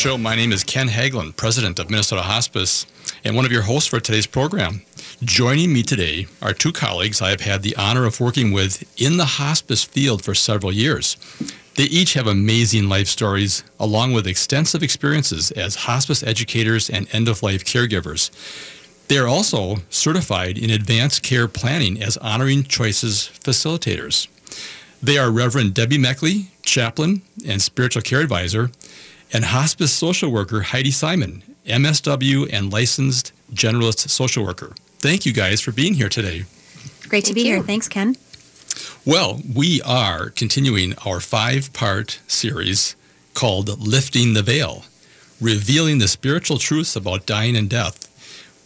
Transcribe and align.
Show. 0.00 0.16
My 0.16 0.34
name 0.34 0.50
is 0.50 0.64
Ken 0.64 0.88
Haglund, 0.88 1.36
president 1.36 1.78
of 1.78 1.90
Minnesota 1.90 2.22
Hospice, 2.22 2.86
and 3.22 3.36
one 3.36 3.44
of 3.44 3.52
your 3.52 3.60
hosts 3.60 3.86
for 3.86 4.00
today's 4.00 4.26
program. 4.26 4.80
Joining 5.22 5.74
me 5.74 5.82
today 5.82 6.26
are 6.40 6.54
two 6.54 6.72
colleagues 6.72 7.20
I 7.20 7.28
have 7.28 7.42
had 7.42 7.62
the 7.62 7.76
honor 7.76 8.06
of 8.06 8.18
working 8.18 8.50
with 8.50 8.82
in 8.98 9.18
the 9.18 9.26
hospice 9.26 9.84
field 9.84 10.24
for 10.24 10.34
several 10.34 10.72
years. 10.72 11.18
They 11.74 11.84
each 11.84 12.14
have 12.14 12.26
amazing 12.26 12.88
life 12.88 13.08
stories, 13.08 13.62
along 13.78 14.14
with 14.14 14.26
extensive 14.26 14.82
experiences 14.82 15.50
as 15.50 15.84
hospice 15.84 16.22
educators 16.22 16.88
and 16.88 17.06
end 17.12 17.28
of 17.28 17.42
life 17.42 17.62
caregivers. 17.62 18.30
They 19.08 19.18
are 19.18 19.28
also 19.28 19.82
certified 19.90 20.56
in 20.56 20.70
advanced 20.70 21.22
care 21.22 21.46
planning 21.46 22.02
as 22.02 22.16
Honoring 22.16 22.64
Choices 22.64 23.30
facilitators. 23.44 24.28
They 25.02 25.18
are 25.18 25.30
Reverend 25.30 25.74
Debbie 25.74 25.98
Meckley, 25.98 26.46
chaplain 26.62 27.20
and 27.46 27.60
spiritual 27.60 28.00
care 28.00 28.20
advisor, 28.20 28.70
and 29.32 29.44
hospice 29.44 29.92
social 29.92 30.30
worker 30.30 30.60
Heidi 30.60 30.90
Simon, 30.90 31.42
MSW 31.66 32.48
and 32.52 32.72
licensed 32.72 33.32
generalist 33.52 34.08
social 34.08 34.44
worker. 34.44 34.74
Thank 34.98 35.26
you 35.26 35.32
guys 35.32 35.60
for 35.60 35.72
being 35.72 35.94
here 35.94 36.08
today. 36.08 36.44
Great 37.08 37.24
to 37.24 37.28
Thank 37.28 37.34
be 37.34 37.40
you. 37.42 37.54
here. 37.54 37.62
Thanks, 37.62 37.88
Ken. 37.88 38.16
Well, 39.04 39.40
we 39.54 39.80
are 39.82 40.30
continuing 40.30 40.94
our 41.06 41.20
five 41.20 41.72
part 41.72 42.20
series 42.26 42.96
called 43.34 43.80
Lifting 43.80 44.34
the 44.34 44.42
Veil, 44.42 44.84
revealing 45.40 45.98
the 45.98 46.08
spiritual 46.08 46.58
truths 46.58 46.96
about 46.96 47.26
dying 47.26 47.56
and 47.56 47.68
death. 47.68 48.06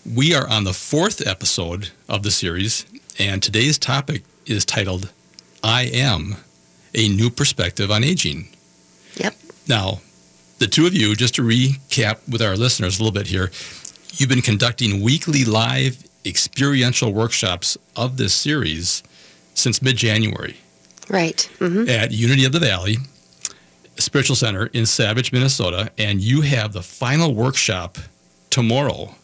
We 0.05 0.35
are 0.35 0.49
on 0.49 0.65
the 0.65 0.73
fourth 0.73 1.27
episode 1.27 1.91
of 2.09 2.23
the 2.23 2.31
series, 2.31 2.85
and 3.19 3.43
today's 3.43 3.79
topic 3.79 4.23
is 4.45 4.65
titled 4.65 5.11
I 5.63 5.85
Am 5.85 6.37
a 6.95 7.09
New 7.09 7.31
Perspective 7.31 7.91
on 7.91 8.05
Aging. 8.05 8.49
Yep. 9.17 9.35
Now, 9.69 10.01
the 10.59 10.67
two 10.67 10.87
of 10.87 10.95
you, 10.95 11.15
just 11.15 11.35
to 11.37 11.43
recap 11.43 12.19
with 12.31 12.41
our 12.43 12.57
listeners 12.57 12.99
a 12.99 13.03
little 13.03 13.13
bit 13.13 13.27
here, 13.29 13.51
you've 14.17 14.29
been 14.29 14.43
conducting 14.43 15.03
weekly 15.03 15.45
live 15.45 16.03
experiential 16.25 17.13
workshops 17.13 17.77
of 17.97 18.17
this 18.17 18.33
series 18.33 19.03
since 19.55 19.83
mid 19.83 19.97
January 19.97 20.57
Right. 21.09 21.43
hmm 21.59 21.89
at 21.89 22.13
Unity 22.13 22.45
of 22.47 22.53
the 22.53 22.61
Valley 22.61 22.97
Spiritual 23.99 24.35
Center 24.37 24.67
in 24.67 24.87
Savage, 24.87 25.33
Minnesota, 25.33 25.93
and 25.99 26.21
you 26.21 26.41
have 26.41 26.73
the 26.73 26.83
final 26.83 27.35
workshop 27.35 27.99
tomorrow 28.51 29.15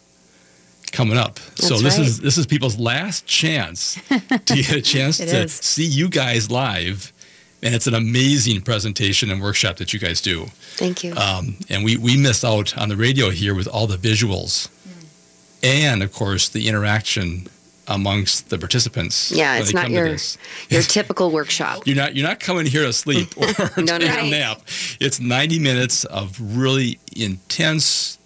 coming 0.92 1.16
up. 1.16 1.38
so 1.54 1.78
this 1.78 1.96
right. 1.98 2.06
is 2.06 2.20
this 2.20 2.36
is 2.36 2.46
people's 2.46 2.78
last 2.78 3.24
chance 3.26 3.94
to 4.08 4.54
get 4.54 4.72
a 4.72 4.82
chance 4.94 5.16
to 5.18 5.24
is. 5.44 5.52
see 5.54 5.86
you 5.86 6.08
guys 6.08 6.50
live. 6.50 7.12
And 7.62 7.74
it's 7.74 7.86
an 7.86 7.94
amazing 7.94 8.62
presentation 8.62 9.30
and 9.30 9.40
workshop 9.42 9.76
that 9.76 9.92
you 9.92 10.00
guys 10.00 10.20
do. 10.22 10.46
Thank 10.76 11.04
you. 11.04 11.14
Um, 11.14 11.56
and 11.68 11.84
we, 11.84 11.96
we 11.98 12.16
miss 12.16 12.42
out 12.42 12.76
on 12.78 12.88
the 12.88 12.96
radio 12.96 13.28
here 13.30 13.54
with 13.54 13.68
all 13.68 13.86
the 13.86 13.96
visuals 13.98 14.68
and, 15.62 16.02
of 16.02 16.12
course, 16.12 16.48
the 16.48 16.68
interaction 16.68 17.46
amongst 17.86 18.48
the 18.50 18.56
participants. 18.58 19.30
yeah, 19.32 19.58
it's 19.58 19.74
not 19.74 19.90
your 19.90 20.16
your 20.70 20.82
typical 20.96 21.30
workshop. 21.32 21.82
You're 21.86 21.96
not 21.96 22.14
you're 22.14 22.26
not 22.26 22.38
coming 22.38 22.64
here 22.64 22.84
to 22.84 22.92
sleep 22.92 23.28
or 23.36 23.46
No, 23.82 23.98
take 23.98 24.08
no. 24.08 24.20
a 24.20 24.30
nap. 24.30 24.62
It's 25.00 25.18
90 25.20 25.58
minutes 25.58 26.04
of 26.04 26.38
really 26.40 26.98
intense 27.16 28.18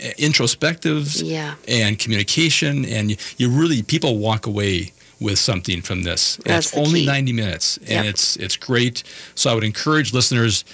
uh, 0.00 0.08
introspectives 0.18 1.22
Yeah. 1.24 1.54
and 1.68 1.98
communication, 1.98 2.84
and 2.84 3.10
you, 3.12 3.16
you 3.38 3.48
really 3.48 3.82
people 3.82 4.18
walk 4.18 4.46
away 4.46 4.92
with 5.20 5.38
something 5.38 5.82
from 5.82 6.02
this. 6.02 6.36
That's 6.44 6.68
it's 6.68 6.76
only 6.76 7.00
key. 7.00 7.06
90 7.06 7.32
minutes, 7.32 7.76
and 7.78 7.88
Yep. 7.88 8.04
it's 8.06 8.36
it's 8.36 8.56
great. 8.56 9.02
So 9.34 9.50
I 9.50 9.54
would 9.54 9.64
encourage 9.64 10.12
listeners 10.12 10.64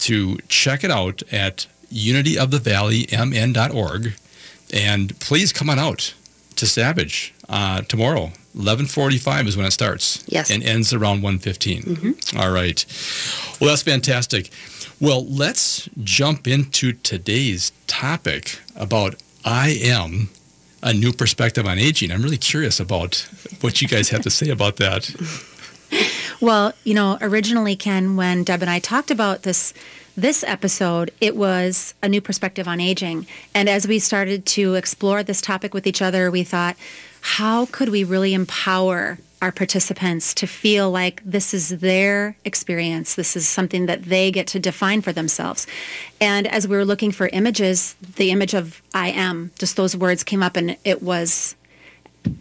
to 0.00 0.38
check 0.48 0.84
it 0.84 0.90
out 0.90 1.22
at 1.32 1.66
unityofthevalleymn.org, 1.92 4.14
and 4.72 5.18
please 5.20 5.52
come 5.52 5.70
on 5.70 5.78
out 5.78 6.14
to 6.56 6.66
Savage 6.66 7.32
uh, 7.48 7.82
tomorrow. 7.82 8.32
11:45 8.56 9.46
is 9.48 9.56
when 9.56 9.66
it 9.66 9.72
starts. 9.72 10.24
Yes. 10.26 10.50
And 10.50 10.62
ends 10.62 10.92
around 10.92 11.22
1:15. 11.22 11.84
Mm-hmm. 11.84 12.38
All 12.38 12.50
right. 12.50 12.84
Well, 13.60 13.70
that's 13.70 13.82
fantastic. 13.82 14.50
Well, 14.98 15.26
let's 15.26 15.88
jump 16.02 16.48
into 16.48 16.94
today's 16.94 17.70
topic 17.86 18.58
about 18.74 19.16
I 19.44 19.78
am 19.82 20.30
a 20.86 20.94
new 20.94 21.12
perspective 21.12 21.66
on 21.66 21.78
aging. 21.78 22.12
I'm 22.12 22.22
really 22.22 22.38
curious 22.38 22.78
about 22.78 23.28
what 23.60 23.82
you 23.82 23.88
guys 23.88 24.08
have 24.10 24.22
to 24.22 24.30
say 24.30 24.48
about 24.50 24.76
that. 24.76 25.14
Well, 26.40 26.72
you 26.84 26.94
know, 26.94 27.18
originally, 27.20 27.76
Ken, 27.76 28.14
when 28.14 28.44
Deb 28.44 28.62
and 28.62 28.70
I 28.70 28.78
talked 28.78 29.10
about 29.10 29.42
this 29.42 29.74
this 30.16 30.42
episode, 30.44 31.10
it 31.20 31.36
was 31.36 31.92
a 32.02 32.08
new 32.08 32.22
perspective 32.22 32.66
on 32.66 32.80
aging. 32.80 33.26
And 33.54 33.68
as 33.68 33.86
we 33.86 33.98
started 33.98 34.46
to 34.46 34.74
explore 34.74 35.22
this 35.22 35.42
topic 35.42 35.74
with 35.74 35.86
each 35.86 36.00
other, 36.00 36.30
we 36.30 36.42
thought, 36.42 36.76
how 37.20 37.66
could 37.66 37.90
we 37.90 38.02
really 38.02 38.32
empower 38.32 39.18
our 39.42 39.52
participants 39.52 40.32
to 40.34 40.46
feel 40.46 40.90
like 40.90 41.22
this 41.24 41.52
is 41.52 41.68
their 41.68 42.36
experience? 42.44 43.14
This 43.14 43.36
is 43.36 43.46
something 43.46 43.86
that 43.86 44.04
they 44.04 44.30
get 44.30 44.46
to 44.48 44.58
define 44.58 45.02
for 45.02 45.12
themselves. 45.12 45.66
And 46.20 46.46
as 46.46 46.66
we 46.66 46.76
were 46.76 46.84
looking 46.84 47.12
for 47.12 47.28
images, 47.28 47.94
the 48.16 48.30
image 48.30 48.54
of 48.54 48.82
I 48.94 49.08
am, 49.08 49.50
just 49.58 49.76
those 49.76 49.96
words 49.96 50.24
came 50.24 50.42
up 50.42 50.56
and 50.56 50.76
it 50.84 51.02
was 51.02 51.54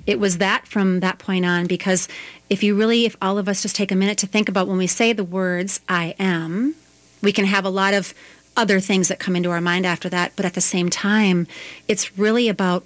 it 0.08 0.20
was 0.20 0.40
that 0.40 0.68
from 0.68 1.00
that 1.02 1.20
point 1.20 1.46
on 1.46 1.68
because 1.68 2.08
if 2.50 2.64
you 2.64 2.76
really 2.76 3.06
if 3.06 3.16
all 3.22 3.38
of 3.38 3.48
us 3.48 3.62
just 3.62 3.76
take 3.76 3.92
a 3.92 3.96
minute 3.96 4.18
to 4.18 4.26
think 4.26 4.50
about 4.50 4.68
when 4.68 4.78
we 4.78 4.88
say 4.88 5.14
the 5.14 5.24
words 5.24 5.80
i 5.88 6.16
am 6.18 6.74
we 7.22 7.32
can 7.32 7.46
have 7.46 7.66
a 7.66 7.70
lot 7.70 7.94
of 7.94 8.12
other 8.58 8.80
things 8.80 9.10
that 9.10 9.20
come 9.20 9.36
into 9.36 9.52
our 9.52 9.62
mind 9.62 9.86
after 9.86 10.10
that 10.10 10.32
but 10.36 10.44
at 10.44 10.56
the 10.56 10.62
same 10.62 10.90
time 10.90 11.46
it's 11.88 12.18
really 12.18 12.50
about 12.50 12.84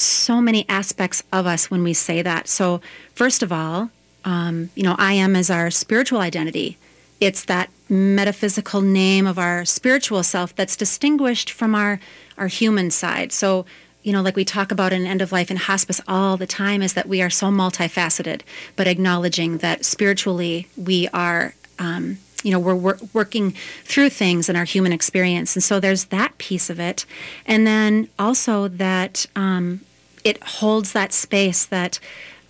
so 0.00 0.40
many 0.40 0.66
aspects 0.68 1.22
of 1.32 1.46
us 1.46 1.70
when 1.70 1.82
we 1.82 1.92
say 1.92 2.22
that 2.22 2.48
so 2.48 2.80
first 3.14 3.42
of 3.42 3.52
all 3.52 3.90
um, 4.24 4.70
you 4.74 4.82
know 4.82 4.96
i 4.98 5.12
am 5.12 5.36
is 5.36 5.50
our 5.50 5.70
spiritual 5.70 6.20
identity 6.20 6.76
it's 7.20 7.44
that 7.44 7.70
metaphysical 7.88 8.80
name 8.80 9.26
of 9.26 9.38
our 9.38 9.64
spiritual 9.64 10.22
self 10.22 10.54
that's 10.54 10.76
distinguished 10.76 11.50
from 11.50 11.74
our 11.74 12.00
our 12.36 12.48
human 12.48 12.90
side 12.90 13.32
so 13.32 13.64
you 14.06 14.12
know, 14.12 14.22
like 14.22 14.36
we 14.36 14.44
talk 14.44 14.70
about 14.70 14.92
in 14.92 15.04
end 15.04 15.20
of 15.20 15.32
life 15.32 15.50
and 15.50 15.58
hospice 15.58 16.00
all 16.06 16.36
the 16.36 16.46
time, 16.46 16.80
is 16.80 16.92
that 16.94 17.08
we 17.08 17.20
are 17.22 17.28
so 17.28 17.48
multifaceted, 17.48 18.42
but 18.76 18.86
acknowledging 18.86 19.58
that 19.58 19.84
spiritually 19.84 20.68
we 20.76 21.08
are, 21.08 21.54
um, 21.80 22.16
you 22.44 22.52
know, 22.52 22.60
we're 22.60 22.76
wor- 22.76 23.00
working 23.12 23.50
through 23.82 24.10
things 24.10 24.48
in 24.48 24.54
our 24.54 24.64
human 24.64 24.92
experience. 24.92 25.56
And 25.56 25.62
so 25.64 25.80
there's 25.80 26.04
that 26.04 26.38
piece 26.38 26.70
of 26.70 26.78
it. 26.78 27.04
And 27.46 27.66
then 27.66 28.08
also 28.16 28.68
that 28.68 29.26
um, 29.34 29.80
it 30.26 30.42
holds 30.42 30.92
that 30.92 31.12
space 31.12 31.64
that 31.66 31.98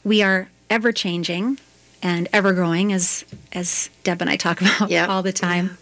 we 0.05 0.23
are 0.23 0.49
ever 0.71 0.93
changing 0.93 1.59
and 2.03 2.29
ever 2.33 2.53
growing, 2.53 2.93
as, 2.93 3.25
as 3.53 3.91
Deb 4.05 4.21
and 4.21 4.31
I 4.31 4.37
talk 4.37 4.61
about 4.63 4.91
Yep. 4.91 5.09
all 5.09 5.23
the 5.23 5.33
time. 5.33 5.77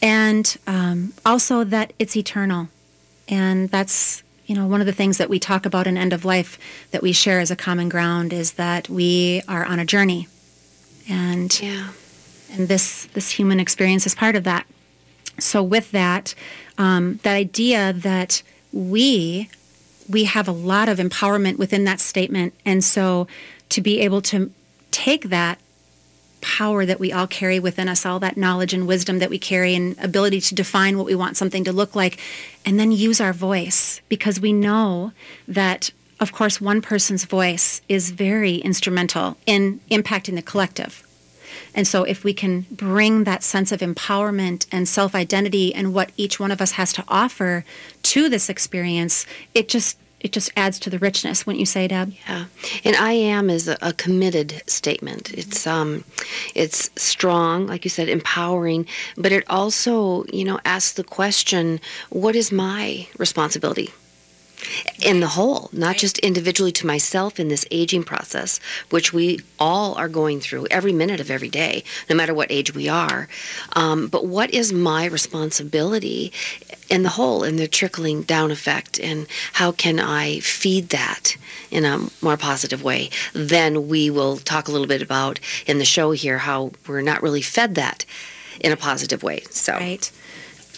And 0.00 0.56
um, 0.66 1.12
also 1.24 1.64
that 1.64 1.92
it's 1.98 2.16
eternal. 2.16 2.68
And 3.28 3.68
that's, 3.70 4.22
you 4.46 4.54
know, 4.54 4.66
one 4.66 4.80
of 4.80 4.86
the 4.86 4.92
things 4.92 5.18
that 5.18 5.30
we 5.30 5.38
talk 5.38 5.64
about 5.64 5.86
in 5.86 5.96
end 5.96 6.12
of 6.12 6.24
life 6.24 6.58
that 6.90 7.02
we 7.02 7.12
share 7.12 7.38
as 7.40 7.50
a 7.50 7.56
common 7.56 7.88
ground 7.88 8.32
is 8.32 8.52
that 8.54 8.88
we 8.88 9.42
are 9.48 9.64
on 9.64 9.78
a 9.78 9.84
journey. 9.84 10.26
And 11.08 11.58
Yeah. 11.62 11.88
and 12.52 12.68
this 12.68 13.06
this 13.14 13.30
human 13.30 13.58
experience 13.60 14.06
is 14.06 14.14
part 14.14 14.36
of 14.36 14.44
that. 14.44 14.66
So 15.38 15.62
with 15.62 15.90
that, 15.92 16.34
um, 16.78 17.18
that 17.22 17.34
idea 17.34 17.92
that 17.92 18.42
we 18.72 19.48
we 20.12 20.24
have 20.24 20.46
a 20.46 20.52
lot 20.52 20.88
of 20.88 20.98
empowerment 20.98 21.58
within 21.58 21.84
that 21.84 22.00
statement, 22.00 22.54
and 22.64 22.84
so 22.84 23.26
to 23.70 23.80
be 23.80 24.00
able 24.00 24.22
to 24.22 24.52
take 24.90 25.30
that 25.30 25.58
power 26.40 26.84
that 26.86 27.00
we 27.00 27.12
all 27.12 27.26
carry 27.26 27.58
within 27.58 27.88
us, 27.88 28.04
all 28.04 28.20
that 28.20 28.36
knowledge 28.36 28.74
and 28.74 28.86
wisdom 28.86 29.18
that 29.18 29.30
we 29.30 29.38
carry, 29.38 29.74
and 29.74 29.98
ability 29.98 30.40
to 30.40 30.54
define 30.54 30.96
what 30.96 31.06
we 31.06 31.14
want 31.14 31.36
something 31.36 31.64
to 31.64 31.72
look 31.72 31.94
like, 31.94 32.20
and 32.64 32.78
then 32.78 32.92
use 32.92 33.20
our 33.20 33.32
voice 33.32 34.00
because 34.08 34.40
we 34.40 34.52
know 34.52 35.12
that. 35.48 35.90
Of 36.20 36.30
course, 36.30 36.60
one 36.60 36.82
person's 36.82 37.24
voice 37.24 37.80
is 37.88 38.12
very 38.12 38.56
instrumental 38.58 39.36
in 39.44 39.80
impacting 39.90 40.36
the 40.36 40.42
collective. 40.42 41.02
And 41.74 41.84
so 41.84 42.04
if 42.04 42.22
we 42.22 42.32
can 42.32 42.64
bring 42.70 43.24
that 43.24 43.42
sense 43.42 43.72
of 43.72 43.80
empowerment 43.80 44.66
and 44.70 44.86
self-identity 44.86 45.74
and 45.74 45.92
what 45.92 46.12
each 46.16 46.38
one 46.38 46.52
of 46.52 46.60
us 46.60 46.72
has 46.72 46.92
to 46.92 47.04
offer 47.08 47.64
to 48.04 48.28
this 48.28 48.48
experience, 48.48 49.26
it 49.52 49.68
just 49.68 49.98
it 50.22 50.32
just 50.32 50.50
adds 50.56 50.78
to 50.80 50.90
the 50.90 50.98
richness, 50.98 51.44
wouldn't 51.44 51.60
you 51.60 51.66
say, 51.66 51.88
Deb? 51.88 52.14
Yeah, 52.28 52.46
and 52.84 52.96
I 52.96 53.12
am 53.12 53.50
is 53.50 53.68
a, 53.68 53.76
a 53.82 53.92
committed 53.92 54.62
statement. 54.66 55.32
It's 55.32 55.66
um, 55.66 56.04
it's 56.54 56.90
strong, 56.96 57.66
like 57.66 57.84
you 57.84 57.90
said, 57.90 58.08
empowering, 58.08 58.86
but 59.16 59.32
it 59.32 59.44
also, 59.50 60.24
you 60.32 60.44
know, 60.44 60.60
asks 60.64 60.92
the 60.92 61.04
question, 61.04 61.80
what 62.10 62.36
is 62.36 62.52
my 62.52 63.08
responsibility? 63.18 63.90
In 65.00 65.20
the 65.20 65.28
whole, 65.28 65.68
not 65.72 65.96
just 65.96 66.18
individually 66.18 66.72
to 66.72 66.86
myself 66.86 67.40
in 67.40 67.48
this 67.48 67.66
aging 67.70 68.04
process, 68.04 68.60
which 68.90 69.12
we 69.12 69.40
all 69.58 69.94
are 69.94 70.08
going 70.08 70.40
through 70.40 70.66
every 70.70 70.92
minute 70.92 71.20
of 71.20 71.30
every 71.30 71.48
day, 71.48 71.84
no 72.08 72.16
matter 72.16 72.34
what 72.34 72.50
age 72.50 72.74
we 72.74 72.88
are. 72.88 73.28
Um, 73.74 74.08
but 74.08 74.26
what 74.26 74.50
is 74.50 74.72
my 74.72 75.06
responsibility 75.06 76.32
in 76.88 77.02
the 77.02 77.10
whole, 77.10 77.42
in 77.42 77.56
the 77.56 77.68
trickling 77.68 78.22
down 78.22 78.50
effect, 78.50 79.00
and 79.00 79.26
how 79.54 79.72
can 79.72 79.98
I 79.98 80.40
feed 80.40 80.90
that 80.90 81.36
in 81.70 81.84
a 81.84 82.08
more 82.20 82.36
positive 82.36 82.82
way? 82.82 83.10
Then 83.32 83.88
we 83.88 84.10
will 84.10 84.36
talk 84.36 84.68
a 84.68 84.72
little 84.72 84.86
bit 84.86 85.02
about 85.02 85.40
in 85.66 85.78
the 85.78 85.84
show 85.84 86.12
here 86.12 86.38
how 86.38 86.72
we're 86.86 87.00
not 87.00 87.22
really 87.22 87.42
fed 87.42 87.74
that 87.76 88.04
in 88.60 88.72
a 88.72 88.76
positive 88.76 89.22
way. 89.22 89.40
So. 89.50 89.74
Right. 89.74 90.10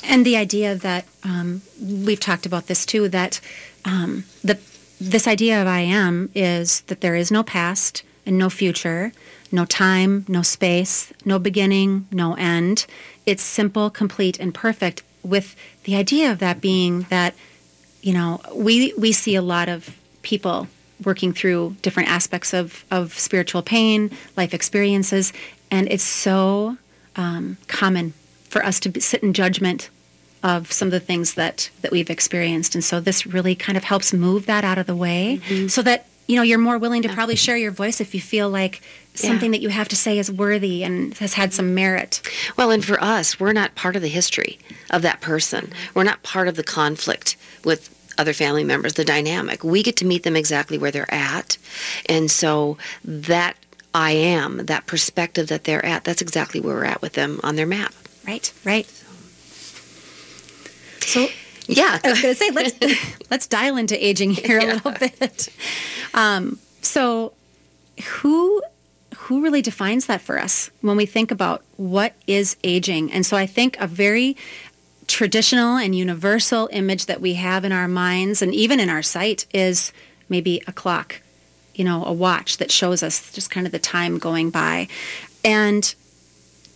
And 0.06 0.24
the 0.24 0.36
idea 0.36 0.74
that 0.74 1.06
um, 1.22 1.62
we've 1.80 2.20
talked 2.20 2.46
about 2.46 2.66
this 2.66 2.84
too, 2.84 3.08
that 3.08 3.40
um, 3.84 4.24
the 4.42 4.58
this 5.00 5.26
idea 5.26 5.60
of 5.60 5.66
I 5.66 5.80
am 5.80 6.30
is 6.34 6.82
that 6.82 7.00
there 7.00 7.16
is 7.16 7.30
no 7.30 7.42
past 7.42 8.02
and 8.24 8.38
no 8.38 8.48
future, 8.48 9.12
no 9.52 9.64
time, 9.64 10.24
no 10.28 10.42
space, 10.42 11.12
no 11.24 11.38
beginning, 11.38 12.06
no 12.10 12.34
end. 12.34 12.86
It's 13.26 13.42
simple, 13.42 13.90
complete, 13.90 14.38
and 14.40 14.54
perfect. 14.54 15.02
With 15.22 15.56
the 15.84 15.96
idea 15.96 16.30
of 16.30 16.38
that 16.38 16.60
being 16.60 17.02
that, 17.10 17.34
you 18.02 18.12
know, 18.12 18.40
we 18.54 18.94
we 18.96 19.12
see 19.12 19.34
a 19.34 19.42
lot 19.42 19.68
of 19.68 19.96
people 20.22 20.68
working 21.02 21.32
through 21.32 21.76
different 21.82 22.08
aspects 22.08 22.54
of, 22.54 22.84
of 22.90 23.18
spiritual 23.18 23.62
pain, 23.62 24.10
life 24.36 24.54
experiences, 24.54 25.32
and 25.70 25.88
it's 25.90 26.04
so 26.04 26.78
um, 27.16 27.56
common 27.66 28.14
for 28.48 28.64
us 28.64 28.78
to 28.80 29.00
sit 29.00 29.22
in 29.22 29.34
judgment 29.34 29.90
of 30.44 30.70
some 30.70 30.86
of 30.86 30.92
the 30.92 31.00
things 31.00 31.34
that 31.34 31.70
that 31.80 31.90
we've 31.90 32.10
experienced. 32.10 32.74
And 32.74 32.84
so 32.84 33.00
this 33.00 33.26
really 33.26 33.56
kind 33.56 33.76
of 33.76 33.82
helps 33.82 34.12
move 34.12 34.46
that 34.46 34.62
out 34.62 34.78
of 34.78 34.86
the 34.86 34.94
way 34.94 35.40
mm-hmm. 35.42 35.68
so 35.68 35.82
that 35.82 36.06
you 36.28 36.36
know 36.36 36.42
you're 36.42 36.58
more 36.58 36.78
willing 36.78 37.02
to 37.02 37.08
probably 37.08 37.34
share 37.34 37.56
your 37.56 37.70
voice 37.70 38.00
if 38.00 38.14
you 38.14 38.20
feel 38.20 38.48
like 38.50 38.82
something 39.14 39.52
yeah. 39.52 39.58
that 39.58 39.62
you 39.62 39.70
have 39.70 39.88
to 39.88 39.96
say 39.96 40.18
is 40.18 40.30
worthy 40.30 40.84
and 40.84 41.14
has 41.14 41.34
had 41.34 41.54
some 41.54 41.74
merit. 41.74 42.20
Well 42.56 42.70
and 42.70 42.84
for 42.84 43.02
us 43.02 43.40
we're 43.40 43.54
not 43.54 43.74
part 43.74 43.96
of 43.96 44.02
the 44.02 44.08
history 44.08 44.58
of 44.90 45.02
that 45.02 45.22
person. 45.22 45.72
We're 45.94 46.04
not 46.04 46.22
part 46.22 46.46
of 46.46 46.56
the 46.56 46.62
conflict 46.62 47.36
with 47.64 47.90
other 48.18 48.34
family 48.34 48.64
members 48.64 48.94
the 48.94 49.04
dynamic. 49.04 49.64
We 49.64 49.82
get 49.82 49.96
to 49.96 50.04
meet 50.04 50.22
them 50.22 50.36
exactly 50.36 50.78
where 50.78 50.90
they're 50.90 51.12
at. 51.12 51.56
And 52.06 52.30
so 52.30 52.76
that 53.02 53.56
i 53.96 54.10
am 54.10 54.66
that 54.66 54.86
perspective 54.86 55.46
that 55.46 55.62
they're 55.62 55.84
at 55.86 56.02
that's 56.02 56.20
exactly 56.20 56.60
where 56.60 56.74
we're 56.74 56.84
at 56.84 57.00
with 57.00 57.14
them 57.14 57.40
on 57.42 57.56
their 57.56 57.66
map. 57.66 57.94
Right 58.26 58.52
right 58.64 59.03
so 61.06 61.28
yeah, 61.66 61.98
I 62.02 62.10
was 62.10 62.22
going 62.22 62.34
to 62.34 62.38
say 62.38 62.50
let's 62.50 63.16
let's 63.30 63.46
dial 63.46 63.76
into 63.76 64.02
aging 64.04 64.30
here 64.30 64.60
yeah. 64.60 64.64
a 64.64 64.74
little 64.74 64.92
bit. 64.92 65.48
Um, 66.12 66.58
so, 66.82 67.32
who 68.02 68.62
who 69.16 69.42
really 69.42 69.62
defines 69.62 70.06
that 70.06 70.20
for 70.20 70.38
us 70.38 70.70
when 70.80 70.96
we 70.96 71.06
think 71.06 71.30
about 71.30 71.62
what 71.76 72.14
is 72.26 72.56
aging? 72.64 73.12
And 73.12 73.24
so, 73.24 73.36
I 73.36 73.46
think 73.46 73.76
a 73.78 73.86
very 73.86 74.36
traditional 75.06 75.76
and 75.76 75.94
universal 75.94 76.68
image 76.72 77.06
that 77.06 77.20
we 77.20 77.34
have 77.34 77.64
in 77.64 77.72
our 77.72 77.88
minds 77.88 78.40
and 78.40 78.54
even 78.54 78.80
in 78.80 78.88
our 78.88 79.02
sight 79.02 79.46
is 79.52 79.92
maybe 80.28 80.62
a 80.66 80.72
clock, 80.72 81.20
you 81.74 81.84
know, 81.84 82.04
a 82.04 82.12
watch 82.12 82.56
that 82.56 82.70
shows 82.70 83.02
us 83.02 83.30
just 83.32 83.50
kind 83.50 83.66
of 83.66 83.72
the 83.72 83.78
time 83.78 84.18
going 84.18 84.48
by. 84.48 84.88
And 85.44 85.94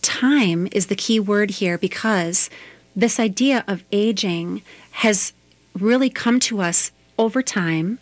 time 0.03 0.67
is 0.71 0.87
the 0.87 0.95
key 0.95 1.19
word 1.19 1.49
here 1.49 1.77
because 1.77 2.51
this 2.99 3.19
idea 3.19 3.63
of 3.67 3.83
aging 3.91 4.61
has 4.91 5.33
really 5.73 6.09
come 6.09 6.39
to 6.41 6.61
us 6.61 6.91
over 7.17 7.41
time 7.41 7.99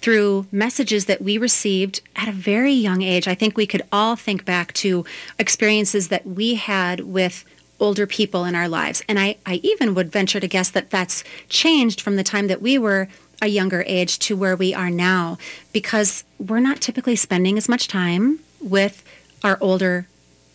through 0.00 0.46
messages 0.50 1.04
that 1.04 1.22
we 1.22 1.38
received 1.38 2.00
at 2.16 2.28
a 2.28 2.32
very 2.32 2.72
young 2.72 3.02
age. 3.02 3.28
I 3.28 3.36
think 3.36 3.56
we 3.56 3.66
could 3.66 3.82
all 3.92 4.16
think 4.16 4.44
back 4.44 4.72
to 4.74 5.04
experiences 5.38 6.08
that 6.08 6.26
we 6.26 6.56
had 6.56 7.00
with 7.00 7.44
older 7.78 8.06
people 8.06 8.44
in 8.44 8.54
our 8.54 8.68
lives. 8.68 9.02
And 9.08 9.18
I, 9.18 9.36
I 9.46 9.54
even 9.62 9.94
would 9.94 10.10
venture 10.10 10.40
to 10.40 10.48
guess 10.48 10.70
that 10.70 10.90
that's 10.90 11.22
changed 11.48 12.00
from 12.00 12.16
the 12.16 12.24
time 12.24 12.48
that 12.48 12.62
we 12.62 12.78
were 12.78 13.08
a 13.40 13.48
younger 13.48 13.84
age 13.86 14.18
to 14.20 14.36
where 14.36 14.56
we 14.56 14.72
are 14.72 14.90
now 14.90 15.36
because 15.72 16.24
we're 16.38 16.60
not 16.60 16.80
typically 16.80 17.16
spending 17.16 17.56
as 17.58 17.68
much 17.68 17.88
time 17.88 18.38
with 18.60 19.04
our 19.42 19.58
older 19.60 20.06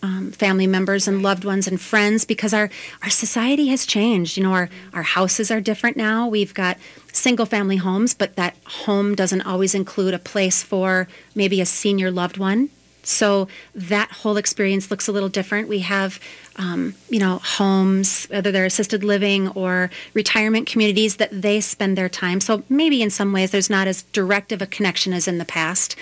um, 0.03 0.31
family 0.31 0.67
members 0.67 1.07
and 1.07 1.21
loved 1.21 1.43
ones 1.43 1.67
and 1.67 1.79
friends 1.79 2.25
because 2.25 2.53
our, 2.53 2.69
our 3.03 3.09
society 3.09 3.67
has 3.67 3.85
changed. 3.85 4.37
You 4.37 4.43
know, 4.43 4.53
our, 4.53 4.69
our 4.93 5.03
houses 5.03 5.49
are 5.51 5.61
different 5.61 5.97
now. 5.97 6.27
We've 6.27 6.53
got 6.53 6.77
single 7.11 7.45
family 7.45 7.77
homes, 7.77 8.13
but 8.13 8.35
that 8.35 8.55
home 8.65 9.15
doesn't 9.15 9.41
always 9.41 9.73
include 9.73 10.13
a 10.13 10.19
place 10.19 10.63
for 10.63 11.07
maybe 11.35 11.61
a 11.61 11.65
senior 11.65 12.11
loved 12.11 12.37
one. 12.37 12.69
So 13.07 13.47
that 13.73 14.11
whole 14.11 14.35
experience 14.35 14.91
looks 14.91 15.07
a 15.07 15.13
little 15.13 15.29
different. 15.29 15.69
We 15.69 15.79
have, 15.79 16.19
um, 16.57 16.93
you 17.09 17.19
know, 17.19 17.39
homes, 17.41 18.25
whether 18.25 18.51
they're 18.51 18.65
assisted 18.65 19.01
living 19.01 19.47
or 19.49 19.89
retirement 20.13 20.67
communities 20.67 21.15
that 21.15 21.29
they 21.31 21.61
spend 21.61 21.97
their 21.97 22.09
time. 22.09 22.41
So 22.41 22.63
maybe 22.67 23.01
in 23.01 23.09
some 23.09 23.31
ways 23.31 23.51
there's 23.51 23.69
not 23.69 23.87
as 23.87 24.03
direct 24.11 24.51
of 24.51 24.61
a 24.61 24.65
connection 24.67 25.13
as 25.13 25.25
in 25.25 25.37
the 25.37 25.45
past. 25.45 25.95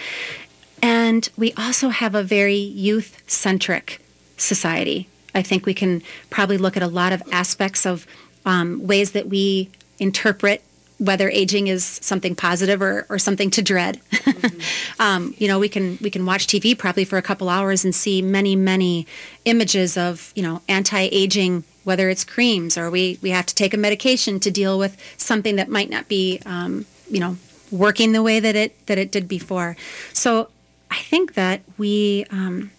And 0.81 1.27
we 1.37 1.53
also 1.53 1.89
have 1.89 2.15
a 2.15 2.23
very 2.23 2.55
youth 2.55 3.21
centric 3.27 4.01
society. 4.37 5.07
I 5.33 5.41
think 5.41 5.65
we 5.65 5.73
can 5.73 6.01
probably 6.29 6.57
look 6.57 6.77
at 6.77 6.83
a 6.83 6.87
lot 6.87 7.11
of 7.11 7.21
aspects 7.31 7.85
of 7.85 8.07
um, 8.45 8.85
ways 8.85 9.11
that 9.11 9.27
we 9.27 9.69
interpret 9.99 10.63
whether 10.97 11.29
aging 11.29 11.67
is 11.67 11.83
something 11.83 12.35
positive 12.35 12.81
or, 12.81 13.05
or 13.09 13.19
something 13.19 13.49
to 13.51 13.61
dread. 13.61 13.99
Mm-hmm. 14.11 14.59
um, 15.01 15.35
you 15.37 15.47
know, 15.47 15.59
we 15.59 15.67
can 15.67 15.97
we 16.01 16.09
can 16.09 16.25
watch 16.25 16.47
TV 16.47 16.77
probably 16.77 17.05
for 17.05 17.17
a 17.17 17.21
couple 17.21 17.49
hours 17.49 17.83
and 17.83 17.93
see 17.93 18.21
many 18.21 18.55
many 18.55 19.05
images 19.43 19.97
of 19.97 20.31
you 20.35 20.43
know 20.43 20.61
anti-aging, 20.69 21.63
whether 21.83 22.09
it's 22.09 22.23
creams 22.23 22.77
or 22.77 22.89
we 22.89 23.19
we 23.21 23.31
have 23.31 23.45
to 23.45 23.55
take 23.55 23.73
a 23.73 23.77
medication 23.77 24.39
to 24.39 24.51
deal 24.51 24.79
with 24.79 24.97
something 25.17 25.57
that 25.57 25.69
might 25.69 25.89
not 25.89 26.07
be 26.07 26.39
um, 26.45 26.85
you 27.09 27.19
know 27.19 27.37
working 27.71 28.13
the 28.13 28.23
way 28.23 28.39
that 28.39 28.55
it 28.55 28.85
that 28.85 28.97
it 28.97 29.11
did 29.11 29.27
before. 29.27 29.75
So 30.13 30.49
I 30.95 30.99
think 30.99 31.33
that 31.33 31.61
we, 31.77 32.25
um, 32.31 32.71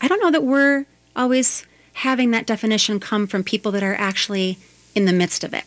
I 0.00 0.08
don't 0.08 0.22
know 0.22 0.30
that 0.30 0.42
we're 0.42 0.86
always 1.14 1.66
having 1.92 2.30
that 2.30 2.46
definition 2.46 2.98
come 2.98 3.26
from 3.26 3.44
people 3.44 3.70
that 3.72 3.82
are 3.82 3.94
actually 3.96 4.58
in 4.94 5.04
the 5.04 5.12
midst 5.12 5.44
of 5.44 5.52
it. 5.52 5.64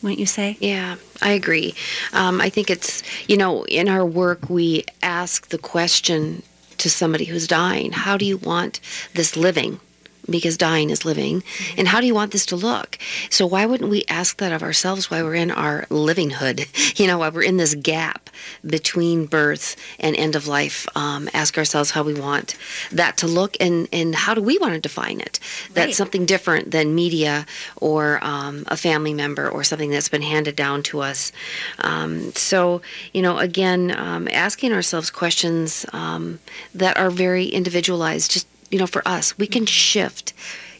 Wouldn't 0.00 0.20
you 0.20 0.26
say? 0.26 0.56
Yeah, 0.60 0.94
I 1.20 1.32
agree. 1.32 1.74
Um, 2.12 2.40
I 2.40 2.50
think 2.50 2.70
it's, 2.70 3.02
you 3.28 3.36
know, 3.36 3.64
in 3.64 3.88
our 3.88 4.06
work, 4.06 4.48
we 4.48 4.84
ask 5.02 5.48
the 5.48 5.58
question 5.58 6.44
to 6.78 6.88
somebody 6.88 7.24
who's 7.24 7.48
dying 7.48 7.90
how 7.92 8.16
do 8.16 8.24
you 8.24 8.36
want 8.36 8.78
this 9.14 9.36
living? 9.36 9.80
Because 10.28 10.56
dying 10.56 10.90
is 10.90 11.04
living. 11.04 11.42
And 11.76 11.88
how 11.88 12.00
do 12.00 12.06
you 12.06 12.14
want 12.14 12.32
this 12.32 12.46
to 12.46 12.56
look? 12.56 12.98
So 13.30 13.46
why 13.46 13.66
wouldn't 13.66 13.90
we 13.90 14.04
ask 14.08 14.38
that 14.38 14.52
of 14.52 14.62
ourselves 14.62 15.10
while 15.10 15.24
we're 15.24 15.34
in 15.34 15.50
our 15.50 15.86
livinghood? 15.90 16.66
You 16.96 17.08
know, 17.08 17.18
while 17.18 17.32
we're 17.32 17.42
in 17.42 17.56
this 17.56 17.74
gap 17.74 18.30
between 18.64 19.26
birth 19.26 19.74
and 19.98 20.14
end 20.14 20.36
of 20.36 20.46
life, 20.46 20.86
um, 20.94 21.28
ask 21.34 21.58
ourselves 21.58 21.90
how 21.90 22.04
we 22.04 22.14
want 22.14 22.56
that 22.92 23.16
to 23.18 23.26
look 23.26 23.56
and, 23.58 23.88
and 23.92 24.14
how 24.14 24.32
do 24.32 24.40
we 24.40 24.58
want 24.58 24.74
to 24.74 24.80
define 24.80 25.20
it? 25.20 25.40
That's 25.72 25.86
right. 25.86 25.94
something 25.94 26.24
different 26.24 26.70
than 26.70 26.94
media 26.94 27.46
or 27.80 28.20
um, 28.22 28.64
a 28.68 28.76
family 28.76 29.12
member 29.12 29.48
or 29.48 29.64
something 29.64 29.90
that's 29.90 30.08
been 30.08 30.22
handed 30.22 30.54
down 30.54 30.84
to 30.84 31.00
us. 31.00 31.32
Um, 31.80 32.32
so, 32.34 32.80
you 33.12 33.22
know, 33.22 33.38
again, 33.38 33.92
um, 33.96 34.28
asking 34.30 34.72
ourselves 34.72 35.10
questions 35.10 35.84
um, 35.92 36.38
that 36.74 36.96
are 36.96 37.10
very 37.10 37.46
individualized, 37.46 38.30
just 38.30 38.46
you 38.70 38.78
know, 38.78 38.86
for 38.86 39.06
us, 39.06 39.36
we 39.38 39.46
can 39.46 39.66
shift. 39.66 40.32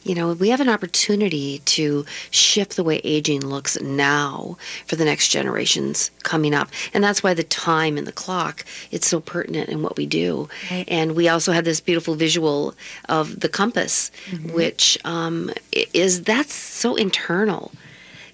You 0.04 0.14
know, 0.14 0.34
we 0.34 0.50
have 0.50 0.60
an 0.60 0.68
opportunity 0.68 1.60
to 1.60 2.04
shift 2.30 2.76
the 2.76 2.84
way 2.84 3.00
aging 3.04 3.40
looks 3.40 3.80
now 3.80 4.58
for 4.86 4.96
the 4.96 5.04
next 5.04 5.28
generations 5.30 6.10
coming 6.22 6.54
up. 6.54 6.68
And 6.92 7.02
that's 7.02 7.22
why 7.22 7.32
the 7.32 7.42
time 7.42 7.96
and 7.96 8.06
the 8.06 8.12
clock, 8.12 8.66
it's 8.90 9.06
so 9.06 9.20
pertinent 9.20 9.70
in 9.70 9.82
what 9.82 9.96
we 9.96 10.04
do. 10.04 10.50
Right. 10.70 10.84
And 10.88 11.16
we 11.16 11.28
also 11.28 11.52
have 11.52 11.64
this 11.64 11.80
beautiful 11.80 12.16
visual 12.16 12.74
of 13.08 13.40
the 13.40 13.48
compass, 13.48 14.10
mm-hmm. 14.26 14.52
which 14.52 14.98
um, 15.06 15.50
is, 15.72 16.22
that's 16.22 16.52
so 16.52 16.96
internal. 16.96 17.72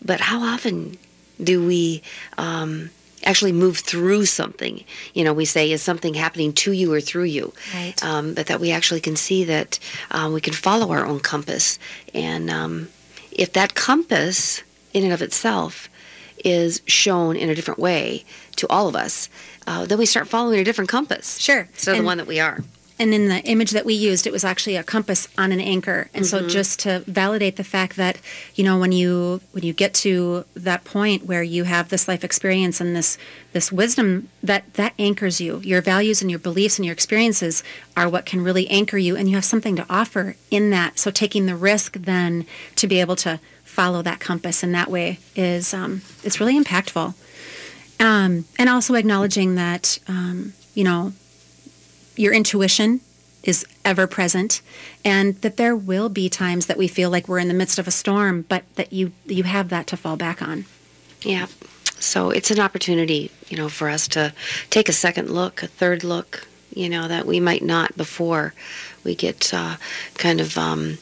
But 0.02 0.20
how 0.20 0.40
often 0.42 0.98
do 1.42 1.64
we 1.64 2.02
um, 2.36 2.90
actually 3.24 3.52
move 3.52 3.78
through 3.78 4.24
something. 4.26 4.84
You 5.14 5.24
know, 5.24 5.32
we 5.32 5.44
say, 5.44 5.70
is 5.70 5.82
something 5.82 6.14
happening 6.14 6.52
to 6.54 6.72
you 6.72 6.92
or 6.92 7.00
through 7.00 7.24
you? 7.24 7.52
Right. 7.74 7.94
Um, 8.02 8.34
but 8.34 8.46
that 8.46 8.60
we 8.60 8.70
actually 8.72 9.00
can 9.00 9.16
see 9.16 9.44
that 9.44 9.78
um, 10.10 10.32
we 10.32 10.40
can 10.40 10.54
follow 10.54 10.90
our 10.92 11.06
own 11.06 11.20
compass. 11.20 11.78
And 12.14 12.50
um, 12.50 12.88
if 13.30 13.52
that 13.52 13.74
compass, 13.74 14.62
in 14.92 15.04
and 15.04 15.12
of 15.12 15.22
itself, 15.22 15.88
is 16.44 16.80
shown 16.86 17.36
in 17.36 17.50
a 17.50 17.54
different 17.54 17.78
way 17.78 18.24
to 18.56 18.66
all 18.68 18.88
of 18.88 18.96
us, 18.96 19.28
uh, 19.66 19.84
then 19.84 19.98
we 19.98 20.06
start 20.06 20.26
following 20.26 20.58
a 20.58 20.64
different 20.64 20.90
compass. 20.90 21.38
Sure. 21.38 21.68
So 21.74 21.94
the 21.94 22.02
one 22.02 22.18
that 22.18 22.26
we 22.26 22.40
are. 22.40 22.62
And 23.00 23.14
in 23.14 23.28
the 23.28 23.42
image 23.44 23.70
that 23.70 23.86
we 23.86 23.94
used, 23.94 24.26
it 24.26 24.32
was 24.32 24.44
actually 24.44 24.76
a 24.76 24.82
compass 24.84 25.26
on 25.38 25.52
an 25.52 25.60
anchor. 25.60 26.10
And 26.12 26.22
mm-hmm. 26.22 26.44
so 26.44 26.46
just 26.46 26.80
to 26.80 26.98
validate 27.06 27.56
the 27.56 27.64
fact 27.64 27.96
that, 27.96 28.18
you 28.54 28.62
know, 28.62 28.78
when 28.78 28.92
you 28.92 29.40
when 29.52 29.64
you 29.64 29.72
get 29.72 29.94
to 29.94 30.44
that 30.54 30.84
point 30.84 31.24
where 31.24 31.42
you 31.42 31.64
have 31.64 31.88
this 31.88 32.06
life 32.06 32.22
experience 32.22 32.78
and 32.78 32.94
this 32.94 33.16
this 33.54 33.72
wisdom 33.72 34.28
that 34.42 34.74
that 34.74 34.92
anchors 34.98 35.40
you. 35.40 35.60
Your 35.64 35.80
values 35.80 36.20
and 36.20 36.30
your 36.30 36.38
beliefs 36.38 36.78
and 36.78 36.84
your 36.84 36.92
experiences 36.92 37.62
are 37.96 38.06
what 38.06 38.26
can 38.26 38.44
really 38.44 38.68
anchor 38.68 38.98
you 38.98 39.16
and 39.16 39.30
you 39.30 39.34
have 39.34 39.46
something 39.46 39.76
to 39.76 39.86
offer 39.88 40.36
in 40.50 40.68
that. 40.68 40.98
So 40.98 41.10
taking 41.10 41.46
the 41.46 41.56
risk 41.56 41.94
then 41.94 42.44
to 42.76 42.86
be 42.86 43.00
able 43.00 43.16
to 43.16 43.40
follow 43.64 44.02
that 44.02 44.20
compass 44.20 44.62
in 44.62 44.72
that 44.72 44.90
way 44.90 45.20
is 45.34 45.72
um, 45.72 46.02
it's 46.22 46.38
really 46.38 46.62
impactful. 46.62 47.14
Um, 47.98 48.44
and 48.58 48.68
also 48.68 48.92
acknowledging 48.92 49.54
that 49.54 49.98
um, 50.06 50.52
you 50.74 50.84
know 50.84 51.14
your 52.20 52.34
intuition 52.34 53.00
is 53.42 53.64
ever 53.84 54.06
present 54.06 54.60
and 55.04 55.36
that 55.36 55.56
there 55.56 55.74
will 55.74 56.10
be 56.10 56.28
times 56.28 56.66
that 56.66 56.76
we 56.76 56.86
feel 56.86 57.08
like 57.08 57.26
we're 57.26 57.38
in 57.38 57.48
the 57.48 57.54
midst 57.54 57.78
of 57.78 57.88
a 57.88 57.90
storm 57.90 58.42
but 58.48 58.62
that 58.74 58.92
you 58.92 59.12
you 59.24 59.44
have 59.44 59.70
that 59.70 59.86
to 59.86 59.96
fall 59.96 60.16
back 60.16 60.42
on. 60.42 60.66
Yeah. 61.22 61.46
So 61.98 62.30
it's 62.30 62.50
an 62.50 62.60
opportunity 62.60 63.30
you 63.48 63.56
know 63.56 63.68
for 63.68 63.88
us 63.88 64.06
to 64.08 64.34
take 64.68 64.88
a 64.88 64.92
second 64.92 65.30
look 65.30 65.62
a 65.62 65.66
third 65.66 66.04
look 66.04 66.46
you 66.74 66.88
know 66.88 67.08
that 67.08 67.26
we 67.26 67.40
might 67.40 67.62
not 67.62 67.96
before 67.96 68.52
we 69.02 69.14
get 69.14 69.52
uh, 69.54 69.76
kind 70.14 70.40
of 70.40 70.58
um, 70.58 70.98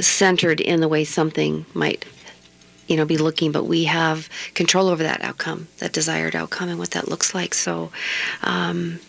centered 0.00 0.60
in 0.60 0.80
the 0.80 0.88
way 0.88 1.04
something 1.04 1.66
might 1.74 2.04
you 2.86 2.96
know 2.96 3.04
be 3.04 3.16
looking 3.16 3.50
but 3.50 3.64
we 3.64 3.84
have 3.84 4.28
control 4.54 4.86
over 4.88 5.02
that 5.02 5.22
outcome 5.22 5.66
that 5.78 5.92
desired 5.92 6.36
outcome 6.36 6.68
and 6.68 6.78
what 6.78 6.92
that 6.92 7.08
looks 7.08 7.34
like. 7.34 7.54
So 7.54 7.90
um, 8.44 9.00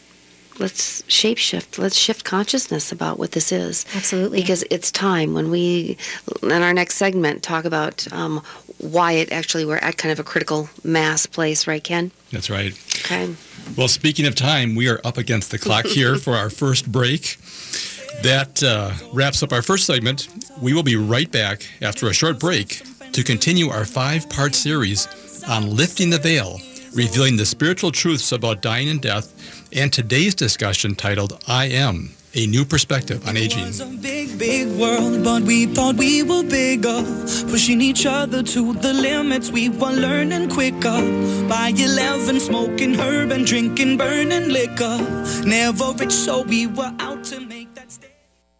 let's 0.60 1.02
shapeshift. 1.04 1.78
Let's 1.78 1.96
shift 1.96 2.24
consciousness 2.24 2.92
about 2.92 3.20
what 3.20 3.32
this 3.32 3.52
is. 3.52 3.86
Absolutely. 3.96 4.42
Because 4.42 4.64
it's 4.70 4.92
time 4.92 5.34
when 5.34 5.50
we, 5.50 5.98
in 6.42 6.52
our 6.52 6.74
next 6.74 6.96
segment, 6.96 7.44
talk 7.44 7.66
about 7.66 8.12
um, 8.14 8.42
why 8.78 9.14
it 9.14 9.32
actually 9.32 9.66
we're 9.66 9.78
at 9.78 9.98
kind 9.98 10.12
of 10.12 10.20
a 10.20 10.24
critical 10.24 10.70
mass 10.84 11.26
place, 11.26 11.68
right, 11.68 11.84
Ken? 11.84 12.12
That's 12.32 12.50
right. 12.50 12.74
Okay. 13.00 13.34
Well, 13.78 13.88
speaking 13.88 14.26
of 14.26 14.36
time, 14.36 14.76
we 14.76 14.90
are 14.90 15.00
up 15.04 15.18
against 15.18 15.52
the 15.52 15.58
clock 15.58 15.86
here 15.86 16.16
for 16.18 16.36
our 16.36 16.50
first 16.50 16.92
break. 16.92 17.38
That 18.22 18.62
uh, 18.64 18.94
wraps 19.12 19.42
up 19.44 19.52
our 19.52 19.62
first 19.62 19.86
segment. 19.86 20.28
We 20.62 20.74
will 20.74 20.84
be 20.84 20.96
right 20.96 21.32
back 21.32 21.68
after 21.82 22.08
a 22.08 22.14
short 22.14 22.40
break 22.40 22.82
to 23.12 23.24
continue 23.24 23.70
our 23.70 23.86
five 23.86 24.30
part 24.30 24.56
series 24.56 25.08
on 25.48 25.76
lifting 25.76 26.10
the 26.10 26.20
veil, 26.20 26.60
revealing 26.94 27.38
the 27.38 27.46
spiritual 27.46 27.92
truths 27.92 28.32
about 28.32 28.62
dying 28.62 28.90
and 28.90 29.02
death 29.02 29.34
and 29.76 29.92
today's 29.92 30.36
discussion 30.36 30.96
titled 30.96 31.44
I 31.48 31.66
Am, 31.66 32.12
a 32.34 32.48
new 32.48 32.66
perspective 32.66 33.28
on 33.28 33.38
aging. 33.38 33.72
big, 34.02 34.38
big 34.38 34.68
world, 34.80 35.24
but 35.24 35.44
we 35.44 35.66
thought 35.66 35.96
we 35.96 36.24
were 36.24 36.44
bigger. 36.44 37.04
Pushing 37.50 37.82
each 37.82 38.06
other 38.06 38.44
to 38.44 38.74
the 38.74 38.94
limits, 38.94 39.52
we 39.52 39.70
were 39.70 39.92
learning 39.92 40.50
quicker. 40.50 41.02
By 41.48 41.74
11, 41.76 42.40
smoking 42.40 42.96
herb 42.96 43.32
and 43.32 43.46
drinking 43.46 43.98
burning 43.98 44.50
liquor. 44.50 44.98
Never 45.46 45.92
rich, 45.94 46.12
so 46.12 46.44
we 46.44 46.68
were 46.68 46.94
out 47.00 47.24
to 47.26 47.40
make. 47.40 47.63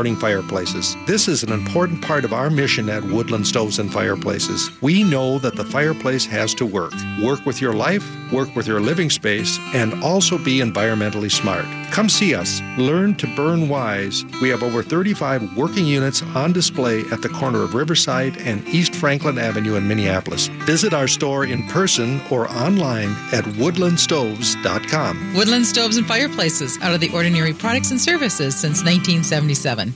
fireplaces. 0.00 0.96
This 1.06 1.28
is 1.28 1.42
an 1.42 1.52
important 1.52 2.00
part 2.00 2.24
of 2.24 2.32
our 2.32 2.48
mission 2.48 2.88
at 2.88 3.04
Woodland 3.04 3.46
Stoves 3.46 3.78
and 3.78 3.92
Fireplaces. 3.92 4.70
We 4.80 5.04
know 5.04 5.38
that 5.40 5.56
the 5.56 5.64
fireplace 5.64 6.24
has 6.24 6.54
to 6.54 6.64
work. 6.64 6.94
Work 7.22 7.44
with 7.44 7.60
your 7.60 7.74
life, 7.74 8.02
work 8.32 8.56
with 8.56 8.66
your 8.66 8.80
living 8.80 9.10
space, 9.10 9.58
and 9.74 10.02
also 10.02 10.38
be 10.38 10.60
environmentally 10.60 11.30
smart. 11.30 11.66
Come 11.92 12.08
see 12.08 12.34
us. 12.34 12.62
Learn 12.78 13.14
to 13.16 13.26
burn 13.36 13.68
wise. 13.68 14.24
We 14.40 14.48
have 14.48 14.62
over 14.62 14.82
35 14.82 15.54
working 15.54 15.84
units 15.84 16.22
on 16.34 16.54
display 16.54 17.00
at 17.12 17.20
the 17.20 17.28
corner 17.28 17.62
of 17.62 17.74
Riverside 17.74 18.38
and 18.38 18.66
East 18.68 18.94
Franklin 18.94 19.36
Avenue 19.36 19.74
in 19.74 19.86
Minneapolis. 19.86 20.46
Visit 20.64 20.94
our 20.94 21.08
store 21.08 21.44
in 21.44 21.66
person 21.68 22.22
or 22.30 22.48
online 22.50 23.10
at 23.32 23.44
woodlandstoves.com. 23.44 25.34
Woodland 25.34 25.66
Stoves 25.66 25.98
and 25.98 26.06
Fireplaces, 26.06 26.78
out 26.80 26.94
of 26.94 27.00
the 27.00 27.10
ordinary 27.12 27.52
products 27.52 27.90
and 27.90 28.00
services 28.00 28.54
since 28.54 28.82
1977. 28.84 29.89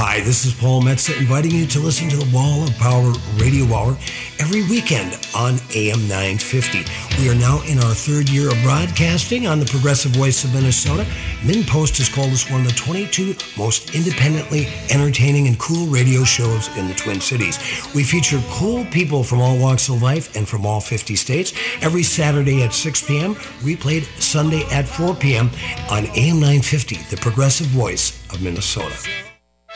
Hi, 0.00 0.20
this 0.20 0.46
is 0.46 0.54
Paul 0.54 0.80
Metsa 0.82 1.18
inviting 1.18 1.50
you 1.50 1.66
to 1.66 1.80
listen 1.80 2.08
to 2.08 2.16
the 2.16 2.30
Wall 2.32 2.62
of 2.62 2.72
Power 2.76 3.12
Radio 3.34 3.64
Hour 3.74 3.98
every 4.38 4.62
weekend 4.70 5.18
on 5.34 5.58
AM 5.74 6.06
950. 6.06 6.84
We 7.20 7.28
are 7.28 7.34
now 7.34 7.60
in 7.66 7.78
our 7.78 7.94
third 7.94 8.28
year 8.28 8.48
of 8.48 8.62
broadcasting 8.62 9.48
on 9.48 9.58
the 9.58 9.66
Progressive 9.66 10.12
Voice 10.12 10.44
of 10.44 10.54
Minnesota. 10.54 11.02
MinnPost 11.42 11.98
has 11.98 12.08
called 12.08 12.30
us 12.30 12.48
one 12.48 12.60
of 12.60 12.68
the 12.68 12.74
22 12.74 13.34
most 13.58 13.96
independently 13.96 14.68
entertaining 14.88 15.48
and 15.48 15.58
cool 15.58 15.88
radio 15.88 16.22
shows 16.22 16.68
in 16.76 16.86
the 16.86 16.94
Twin 16.94 17.20
Cities. 17.20 17.58
We 17.92 18.04
feature 18.04 18.40
cool 18.50 18.84
people 18.92 19.24
from 19.24 19.40
all 19.40 19.58
walks 19.58 19.88
of 19.88 20.00
life 20.00 20.36
and 20.36 20.48
from 20.48 20.64
all 20.64 20.80
50 20.80 21.16
states 21.16 21.52
every 21.82 22.04
Saturday 22.04 22.62
at 22.62 22.72
6 22.72 23.04
p.m., 23.04 23.34
replayed 23.66 24.04
Sunday 24.22 24.62
at 24.70 24.86
4 24.86 25.16
p.m. 25.16 25.50
on 25.90 26.06
AM 26.14 26.38
950, 26.38 26.98
the 27.10 27.16
Progressive 27.16 27.66
Voice 27.66 28.24
of 28.32 28.40
Minnesota. 28.40 29.27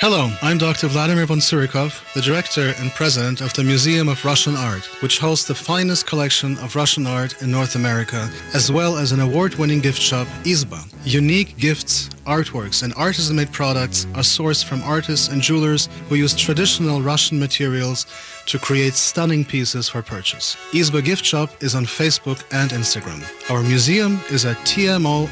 Hello, 0.03 0.33
I'm 0.43 0.59
Dr. 0.59 0.89
Vladimir 0.89 1.27
von 1.27 1.39
Tsurikov, 1.39 2.13
the 2.15 2.23
director 2.23 2.75
and 2.81 2.91
president 2.91 3.41
of 3.41 3.53
the 3.53 3.63
Museum 3.63 4.09
of 4.09 4.25
Russian 4.25 4.57
Art, 4.57 4.85
which 5.01 5.21
hosts 5.21 5.47
the 5.47 5.55
finest 5.55 6.09
collection 6.09 6.59
of 6.59 6.75
Russian 6.75 7.07
art 7.07 7.41
in 7.41 7.53
North 7.53 7.77
America, 7.77 8.29
as 8.53 8.73
well 8.73 8.99
as 8.99 9.13
an 9.13 9.21
award-winning 9.21 9.79
gift 9.79 10.03
shop, 10.03 10.27
Izba. 10.43 10.93
Unique 11.05 11.57
gifts, 11.57 12.09
artworks, 12.27 12.83
and 12.83 12.93
artisan-made 12.97 13.53
products 13.53 14.07
are 14.17 14.25
sourced 14.25 14.65
from 14.65 14.83
artists 14.83 15.29
and 15.29 15.41
jewelers 15.41 15.89
who 16.09 16.17
use 16.17 16.35
traditional 16.35 17.01
Russian 17.01 17.39
materials 17.39 18.05
to 18.47 18.59
create 18.59 18.95
stunning 18.95 19.45
pieces 19.45 19.89
for 19.89 20.03
purchase. 20.03 20.57
Izba 20.73 21.05
Gift 21.05 21.25
Shop 21.25 21.49
is 21.63 21.77
on 21.77 21.87
Facebook 21.87 22.43
and 22.51 22.73
Instagram. 22.73 23.23
Our 23.53 23.63
museum 23.63 24.19
is 24.31 24.45
at 24.47 24.57
tmora.org. 24.67 25.29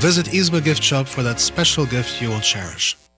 Visit 0.00 0.26
Izba 0.26 0.62
Gift 0.62 0.82
Shop 0.82 1.06
for 1.08 1.22
that 1.22 1.40
special 1.40 1.86
gift 1.86 2.20
you 2.20 2.28
will 2.28 2.40
cherish. 2.40 2.94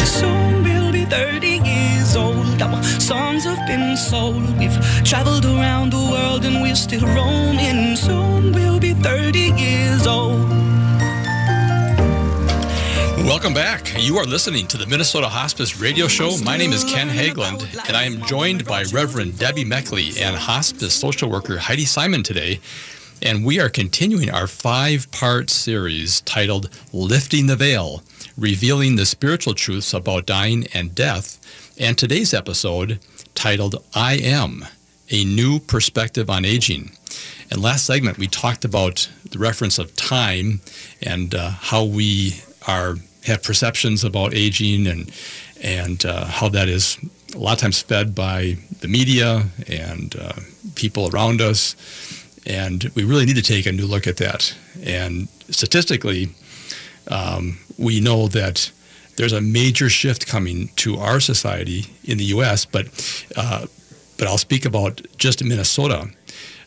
Soon 0.04 0.64
we'll 0.64 0.90
be 0.90 1.04
30 1.04 1.46
years 1.46 2.16
old. 2.16 2.60
Our 2.60 2.82
songs 2.82 3.44
have 3.44 3.66
been 3.68 3.96
sold. 3.96 4.58
We've 4.58 4.74
traveled 5.04 5.44
around 5.44 5.92
the 5.92 6.08
world 6.10 6.44
and 6.44 6.62
we're 6.62 6.74
still 6.74 7.06
roaming. 7.06 7.94
Soon 7.96 8.52
we'll 8.52 8.80
be 8.80 8.94
30 8.94 9.38
years 9.38 10.06
old. 10.06 10.48
Welcome 13.26 13.54
back. 13.54 13.92
You 13.98 14.16
are 14.18 14.24
listening 14.24 14.66
to 14.68 14.78
the 14.78 14.86
Minnesota 14.86 15.28
Hospice 15.28 15.78
Radio 15.78 16.08
Show. 16.08 16.38
My 16.42 16.56
name 16.56 16.72
is 16.72 16.84
Ken 16.84 17.08
Haglund, 17.08 17.66
and 17.86 17.96
I 17.96 18.04
am 18.04 18.22
joined 18.22 18.64
by 18.64 18.84
Reverend 18.84 19.38
Debbie 19.38 19.64
Meckley 19.64 20.18
and 20.20 20.34
hospice 20.34 20.94
social 20.94 21.28
worker 21.28 21.58
Heidi 21.58 21.84
Simon 21.84 22.22
today. 22.22 22.60
And 23.22 23.44
we 23.44 23.58
are 23.60 23.68
continuing 23.68 24.30
our 24.30 24.46
five 24.46 25.10
part 25.10 25.50
series 25.50 26.20
titled 26.22 26.68
Lifting 26.92 27.46
the 27.46 27.56
Veil, 27.56 28.02
revealing 28.36 28.96
the 28.96 29.06
spiritual 29.06 29.54
truths 29.54 29.94
about 29.94 30.26
dying 30.26 30.66
and 30.74 30.94
death. 30.94 31.38
And 31.78 31.96
today's 31.96 32.34
episode 32.34 33.00
titled 33.34 33.82
I 33.94 34.14
Am, 34.14 34.64
a 35.10 35.24
new 35.24 35.58
perspective 35.58 36.28
on 36.28 36.44
aging. 36.44 36.92
And 37.50 37.62
last 37.62 37.86
segment, 37.86 38.18
we 38.18 38.26
talked 38.26 38.64
about 38.64 39.08
the 39.30 39.38
reference 39.38 39.78
of 39.78 39.94
time 39.96 40.60
and 41.02 41.34
uh, 41.34 41.50
how 41.50 41.84
we 41.84 42.40
are 42.66 42.96
have 43.24 43.42
perceptions 43.42 44.04
about 44.04 44.34
aging 44.34 44.86
and 44.86 45.10
and 45.60 46.04
uh, 46.04 46.26
how 46.26 46.48
that 46.48 46.68
is 46.68 46.98
a 47.34 47.38
lot 47.38 47.54
of 47.54 47.58
times 47.58 47.80
fed 47.82 48.14
by 48.14 48.56
the 48.80 48.88
media 48.88 49.46
and 49.68 50.14
uh, 50.16 50.32
people 50.74 51.08
around 51.08 51.40
us. 51.40 51.74
And 52.46 52.84
we 52.94 53.04
really 53.04 53.26
need 53.26 53.36
to 53.36 53.42
take 53.42 53.66
a 53.66 53.72
new 53.72 53.86
look 53.86 54.06
at 54.06 54.18
that. 54.18 54.54
And 54.84 55.28
statistically, 55.50 56.28
um, 57.08 57.58
we 57.78 58.00
know 58.00 58.28
that 58.28 58.70
there's 59.16 59.32
a 59.32 59.40
major 59.40 59.88
shift 59.88 60.26
coming 60.26 60.68
to 60.76 60.96
our 60.96 61.20
society 61.20 61.86
in 62.04 62.18
the 62.18 62.24
U.S., 62.24 62.64
but 62.64 62.86
uh, 63.36 63.66
but 64.18 64.28
I'll 64.28 64.38
speak 64.38 64.64
about 64.64 65.02
just 65.18 65.44
Minnesota. 65.44 66.08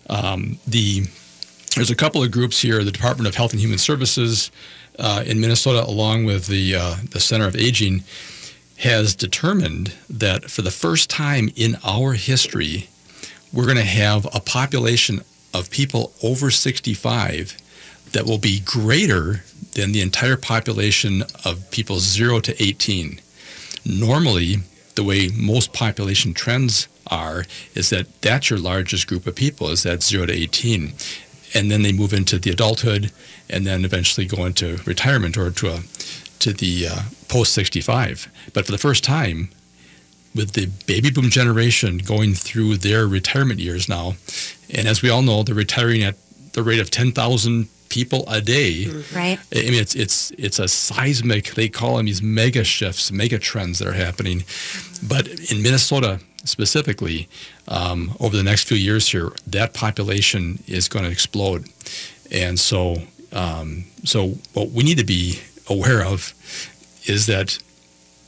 Um, 0.10 0.60
the 0.68 1.06
there's 1.76 1.92
a 1.92 1.96
couple 1.96 2.24
of 2.24 2.32
groups 2.32 2.62
here: 2.62 2.84
the 2.84 2.92
Department 2.92 3.28
of 3.28 3.36
Health 3.36 3.52
and 3.52 3.62
Human 3.62 3.78
Services 3.78 4.52
uh, 4.98 5.24
in 5.26 5.40
Minnesota, 5.40 5.86
along 5.86 6.26
with 6.26 6.48
the 6.48 6.76
uh, 6.76 6.96
the 7.12 7.20
Center 7.20 7.48
of 7.48 7.56
Aging, 7.56 8.04
has 8.78 9.16
determined 9.16 9.94
that 10.10 10.50
for 10.50 10.62
the 10.62 10.72
first 10.72 11.10
time 11.10 11.50
in 11.56 11.78
our 11.84 12.14
history, 12.14 12.90
we're 13.54 13.66
going 13.66 13.78
to 13.78 13.84
have 13.84 14.26
a 14.34 14.40
population 14.40 15.22
of 15.54 15.70
people 15.70 16.14
over 16.24 16.52
65 16.52 17.58
that 18.12 18.26
will 18.26 18.38
be 18.38 18.60
greater 18.60 19.44
than 19.74 19.92
the 19.92 20.02
entire 20.02 20.38
population 20.38 21.24
of 21.46 21.70
people 21.72 22.00
0 22.00 22.40
to 22.42 22.62
18. 22.62 23.22
Normally, 23.86 24.58
the 24.96 25.04
way 25.04 25.30
most 25.30 25.74
population 25.74 26.34
trends 26.34 26.88
are 27.08 27.46
is 27.74 27.90
that 27.90 28.22
that's 28.22 28.50
your 28.50 28.60
largest 28.60 29.08
group 29.08 29.26
of 29.26 29.36
people 29.36 29.70
is 29.70 29.84
that 29.84 30.04
0 30.04 30.28
to 30.28 30.34
18 30.34 30.94
and 31.56 31.72
then 31.72 31.82
they 31.82 31.92
move 31.92 32.14
into 32.14 32.38
the 32.38 32.52
adulthood 32.52 33.12
and 33.50 33.66
then 33.66 33.84
eventually 33.84 34.28
go 34.28 34.46
into 34.46 34.78
retirement 34.86 35.38
or 35.38 35.50
to 35.50 35.70
a 35.70 35.80
to 36.40 36.54
the 36.54 36.88
uh, 36.88 37.00
post 37.28 37.54
65 37.54 38.30
but 38.54 38.66
for 38.66 38.72
the 38.72 38.78
first 38.78 39.04
time 39.04 39.50
with 40.36 40.52
the 40.52 40.68
baby 40.86 41.10
boom 41.10 41.30
generation 41.30 41.98
going 41.98 42.34
through 42.34 42.78
their 42.78 43.08
retirement 43.08 43.60
years 43.60 43.90
now 43.90 44.14
and 44.70 44.88
as 44.88 45.02
we 45.02 45.10
all 45.10 45.22
know 45.22 45.44
they're 45.44 45.56
retiring 45.56 46.04
at 46.04 46.16
the 46.54 46.64
rate 46.64 46.80
of 46.80 46.92
10,000 46.92 47.68
people 47.90 48.24
a 48.28 48.42
day. 48.42 48.88
Right. 49.14 49.40
I 49.54 49.62
mean, 49.62 49.74
it's 49.74 49.96
it's 49.96 50.32
it's 50.32 50.60
a 50.60 50.68
seismic. 50.68 51.56
They 51.56 51.70
call 51.70 51.98
them 51.98 52.06
these 52.06 52.22
mega 52.22 52.64
shifts, 52.64 53.12
mega 53.12 53.40
trends 53.40 53.80
that 53.80 53.88
are 53.88 53.94
happening. 53.94 54.44
But 55.08 55.28
in 55.52 55.62
Minnesota 55.62 56.20
specifically, 56.46 57.28
um, 57.68 58.16
over 58.20 58.38
the 58.38 58.44
next 58.44 58.64
few 58.68 58.78
years 58.78 59.10
here, 59.10 59.32
that 59.48 59.74
population 59.74 60.64
is 60.68 60.88
going 60.88 61.06
to 61.06 61.12
explode, 61.12 61.68
and 62.32 62.60
so 62.60 62.98
um, 63.32 63.86
so 64.06 64.36
what 64.54 64.72
we 64.72 64.84
need 64.84 64.98
to 64.98 65.06
be 65.06 65.40
aware 65.70 66.04
of 66.04 66.34
is 67.06 67.26
that 67.28 67.58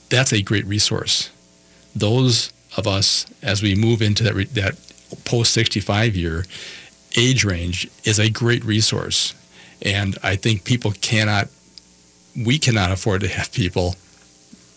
that's 0.10 0.34
a 0.34 0.42
great 0.42 0.66
resource. 0.66 1.30
Those 1.96 2.52
of 2.78 2.88
us 2.88 3.26
as 3.42 3.62
we 3.62 3.76
move 3.76 4.02
into 4.02 4.24
that 4.24 4.34
re- 4.34 4.46
that 4.46 4.76
post 5.26 5.54
65 5.54 6.16
year 6.16 6.46
age 7.18 7.44
range 7.44 7.90
is 8.06 8.18
a 8.18 8.30
great 8.30 8.64
resource 8.64 9.34
and 9.82 10.18
I 10.24 10.36
think 10.36 10.64
people 10.64 10.92
cannot, 11.02 11.48
we 12.36 12.60
cannot 12.60 12.92
afford 12.92 13.22
to 13.22 13.28
have 13.28 13.52
people 13.52 13.96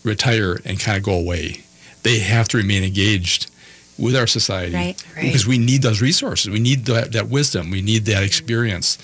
retire 0.03 0.59
and 0.65 0.79
kind 0.79 0.97
of 0.97 1.03
go 1.03 1.13
away. 1.13 1.61
They 2.03 2.19
have 2.19 2.47
to 2.49 2.57
remain 2.57 2.83
engaged 2.83 3.49
with 3.97 4.15
our 4.15 4.27
society 4.27 4.75
Right. 4.75 5.03
Right. 5.15 5.23
because 5.23 5.47
we 5.47 5.57
need 5.57 5.81
those 5.81 6.01
resources. 6.01 6.49
We 6.49 6.59
need 6.59 6.85
that, 6.85 7.13
that 7.13 7.29
wisdom. 7.29 7.71
We 7.71 7.81
need 7.81 8.05
that 8.05 8.23
experience. 8.23 8.97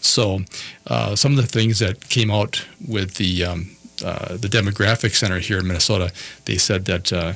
So, 0.00 0.40
uh, 0.86 1.14
some 1.16 1.32
of 1.32 1.36
the 1.36 1.46
things 1.46 1.78
that 1.80 2.08
came 2.08 2.30
out 2.30 2.64
with 2.86 3.14
the 3.14 3.44
um, 3.44 3.70
uh, 4.04 4.36
the 4.36 4.48
demographic 4.48 5.14
center 5.14 5.40
here 5.40 5.58
in 5.58 5.66
Minnesota, 5.66 6.12
they 6.44 6.56
said 6.56 6.84
that 6.84 7.12
uh, 7.12 7.32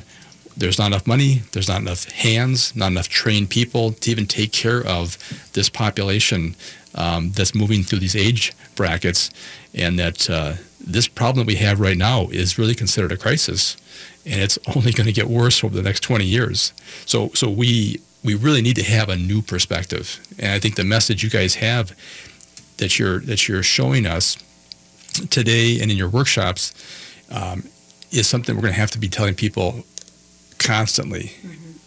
there's 0.55 0.79
not 0.79 0.87
enough 0.87 1.05
money, 1.05 1.41
there's 1.51 1.67
not 1.67 1.81
enough 1.81 2.09
hands, 2.11 2.73
not 2.75 2.87
enough 2.87 3.09
trained 3.09 3.49
people 3.49 3.91
to 3.91 4.09
even 4.11 4.25
take 4.25 4.53
care 4.53 4.81
of 4.81 5.17
this 5.53 5.67
population 5.69 6.55
um, 6.95 7.31
that's 7.31 7.55
moving 7.55 7.83
through 7.83 7.99
these 7.99 8.15
age 8.15 8.53
brackets, 8.75 9.29
and 9.73 9.97
that 9.99 10.29
uh, 10.29 10.53
this 10.79 11.07
problem 11.07 11.45
that 11.45 11.51
we 11.51 11.59
have 11.59 11.79
right 11.79 11.97
now 11.97 12.27
is 12.27 12.57
really 12.57 12.75
considered 12.75 13.11
a 13.11 13.17
crisis, 13.17 13.77
and 14.25 14.41
it's 14.41 14.59
only 14.75 14.91
going 14.91 15.07
to 15.07 15.13
get 15.13 15.27
worse 15.27 15.63
over 15.63 15.75
the 15.75 15.83
next 15.83 16.01
20 16.01 16.25
years. 16.25 16.73
So, 17.05 17.29
so 17.29 17.49
we 17.49 18.01
we 18.23 18.35
really 18.35 18.61
need 18.61 18.77
to 18.77 18.83
have 18.83 19.09
a 19.09 19.17
new 19.17 19.41
perspective, 19.41 20.19
and 20.39 20.51
I 20.51 20.59
think 20.59 20.75
the 20.75 20.83
message 20.83 21.23
you 21.23 21.29
guys 21.29 21.55
have 21.55 21.95
that 22.77 22.97
you're 22.97 23.19
that 23.21 23.47
you're 23.47 23.63
showing 23.63 24.05
us 24.05 24.37
today 25.29 25.79
and 25.79 25.91
in 25.91 25.97
your 25.97 26.09
workshops 26.09 26.73
um, 27.29 27.63
is 28.11 28.27
something 28.27 28.55
we're 28.55 28.61
going 28.61 28.73
to 28.73 28.79
have 28.79 28.91
to 28.91 28.99
be 28.99 29.07
telling 29.07 29.35
people 29.35 29.83
constantly 30.57 31.31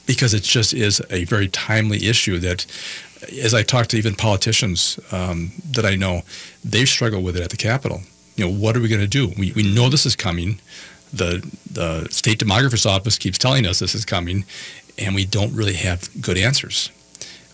because 0.07 0.35
it 0.35 0.43
just 0.43 0.73
is 0.73 1.03
a 1.11 1.25
very 1.25 1.49
timely 1.49 2.07
issue 2.07 2.39
that 2.39 2.67
as 3.23 3.55
I 3.55 3.63
talk 3.63 3.87
to 3.89 3.97
even 3.97 4.15
politicians 4.15 4.99
um, 5.13 5.53
that 5.71 5.85
I 5.85 5.97
know, 5.97 6.23
they 6.65 6.85
struggle 6.85 7.23
with 7.23 7.37
it 7.37 7.43
at 7.43 7.51
the 7.51 7.57
Capitol. 7.57 8.03
You 8.37 8.47
know, 8.47 8.53
what 8.53 8.77
are 8.77 8.81
we 8.81 8.89
going 8.89 9.01
to 9.01 9.07
do? 9.07 9.33
We, 9.39 9.53
we 9.53 9.63
know 9.63 9.89
this 9.89 10.07
is 10.07 10.17
coming. 10.17 10.61
The, 11.13 11.49
the 11.71 12.09
state 12.11 12.39
demographer's 12.39 12.85
office 12.87 13.19
keeps 13.19 13.39
telling 13.39 13.67
us 13.67 13.79
this 13.79 13.95
is 13.95 14.05
coming, 14.05 14.45
and 14.99 15.15
we 15.15 15.25
don't 15.25 15.55
really 15.55 15.75
have 15.75 16.09
good 16.21 16.37
answers. 16.37 16.91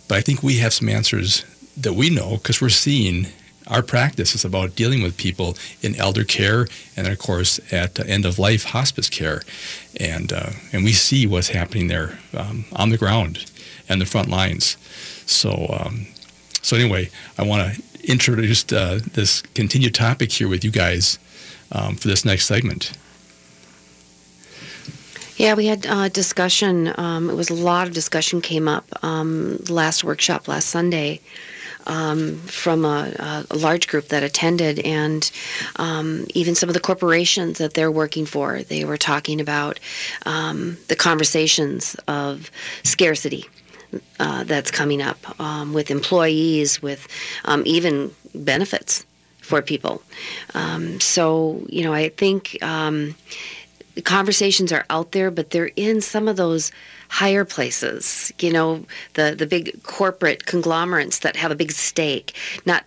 But 0.09 0.19
I 0.19 0.21
think 0.21 0.43
we 0.43 0.59
have 0.59 0.73
some 0.73 0.89
answers 0.89 1.45
that 1.77 1.95
we 1.95 2.11
know 2.11 2.37
because 2.37 2.61
we're 2.61 2.69
seeing 2.69 3.29
our 3.69 3.83
practice 3.83 4.35
is 4.35 4.45
about 4.45 4.75
dealing 4.75 5.03
with 5.03 5.17
people 5.17 5.57
in 5.83 5.95
elder 5.97 6.25
care 6.25 6.67
and 6.97 7.07
of 7.07 7.19
course 7.19 7.61
at 7.73 7.99
end 8.01 8.27
of 8.27 8.39
life 8.39 8.65
hospice 8.65 9.09
care 9.09 9.43
and 9.99 10.33
uh, 10.33 10.51
and 10.73 10.85
we 10.85 10.93
see 10.93 11.27
what's 11.27 11.49
happening 11.49 11.87
there 11.87 12.19
um, 12.37 12.65
on 12.73 12.91
the 12.91 12.99
ground 12.99 13.51
and 13.89 14.01
the 14.01 14.07
front 14.07 14.29
lines 14.29 14.77
so 15.27 15.77
um, 15.81 16.07
so 16.63 16.77
anyway 16.77 17.11
I 17.39 17.43
want 17.43 17.75
to 17.75 17.83
introduce 18.11 18.71
uh, 18.73 19.01
this 19.13 19.43
continued 19.55 19.95
topic 19.95 20.33
here 20.33 20.49
with 20.49 20.65
you 20.65 20.71
guys 20.71 21.19
um, 21.71 21.97
for 21.97 22.09
this 22.09 22.25
next 22.25 22.47
segment 22.47 22.93
Yeah, 25.37 25.55
we 25.55 25.67
had 25.67 25.87
uh, 25.87 26.09
discussion. 26.09 26.93
Um, 26.99 27.31
it 27.31 27.35
was 27.35 27.51
a 27.51 27.55
lot 27.55 27.87
of 27.89 27.95
discussion 27.95 28.41
came 28.41 28.69
up 28.69 28.85
um, 29.03 29.59
last 29.69 30.05
workshop 30.05 30.47
last 30.47 30.69
Sunday 30.69 31.21
um, 31.87 32.37
from 32.41 32.85
a, 32.85 33.45
a 33.51 33.57
large 33.57 33.89
group 33.89 34.09
that 34.09 34.23
attended, 34.23 34.79
and 34.81 35.31
um, 35.77 36.27
even 36.35 36.55
some 36.55 36.69
of 36.69 36.75
the 36.75 36.81
corporations 36.81 37.59
that 37.59 37.75
they're 37.75 37.91
working 37.91 38.27
for. 38.27 38.63
They 38.63 38.85
were 38.85 38.97
talking 38.97 39.41
about 39.41 39.81
um, 40.27 40.79
the 40.89 40.97
conversations 40.97 41.97
of 42.09 42.51
scarcity. 42.85 43.49
Uh, 44.19 44.43
that's 44.45 44.71
coming 44.71 45.03
up 45.03 45.39
um, 45.39 45.75
with 45.75 45.91
employees, 45.91 46.81
with 46.81 47.07
um, 47.45 47.63
even 47.67 48.11
benefits 48.35 49.05
for 49.41 49.61
people. 49.61 50.03
Um, 50.55 50.99
so, 50.99 51.63
you 51.69 51.85
know, 51.85 51.93
I 51.93 52.09
think 52.09 52.57
um, 52.63 53.15
conversations 54.05 54.73
are 54.73 54.87
out 54.89 55.13
there, 55.13 55.31
but 55.31 55.51
they're 55.51 55.73
in 55.77 56.01
some 56.01 56.27
of 56.27 56.37
those 56.37 56.73
higher 57.09 57.45
places. 57.45 58.33
You 58.41 58.53
know, 58.53 58.87
the 59.15 59.35
the 59.37 59.47
big 59.47 59.83
corporate 59.83 60.47
conglomerates 60.47 61.19
that 61.19 61.37
have 61.37 61.51
a 61.51 61.55
big 61.57 61.73
stake, 61.73 62.35
not 62.65 62.85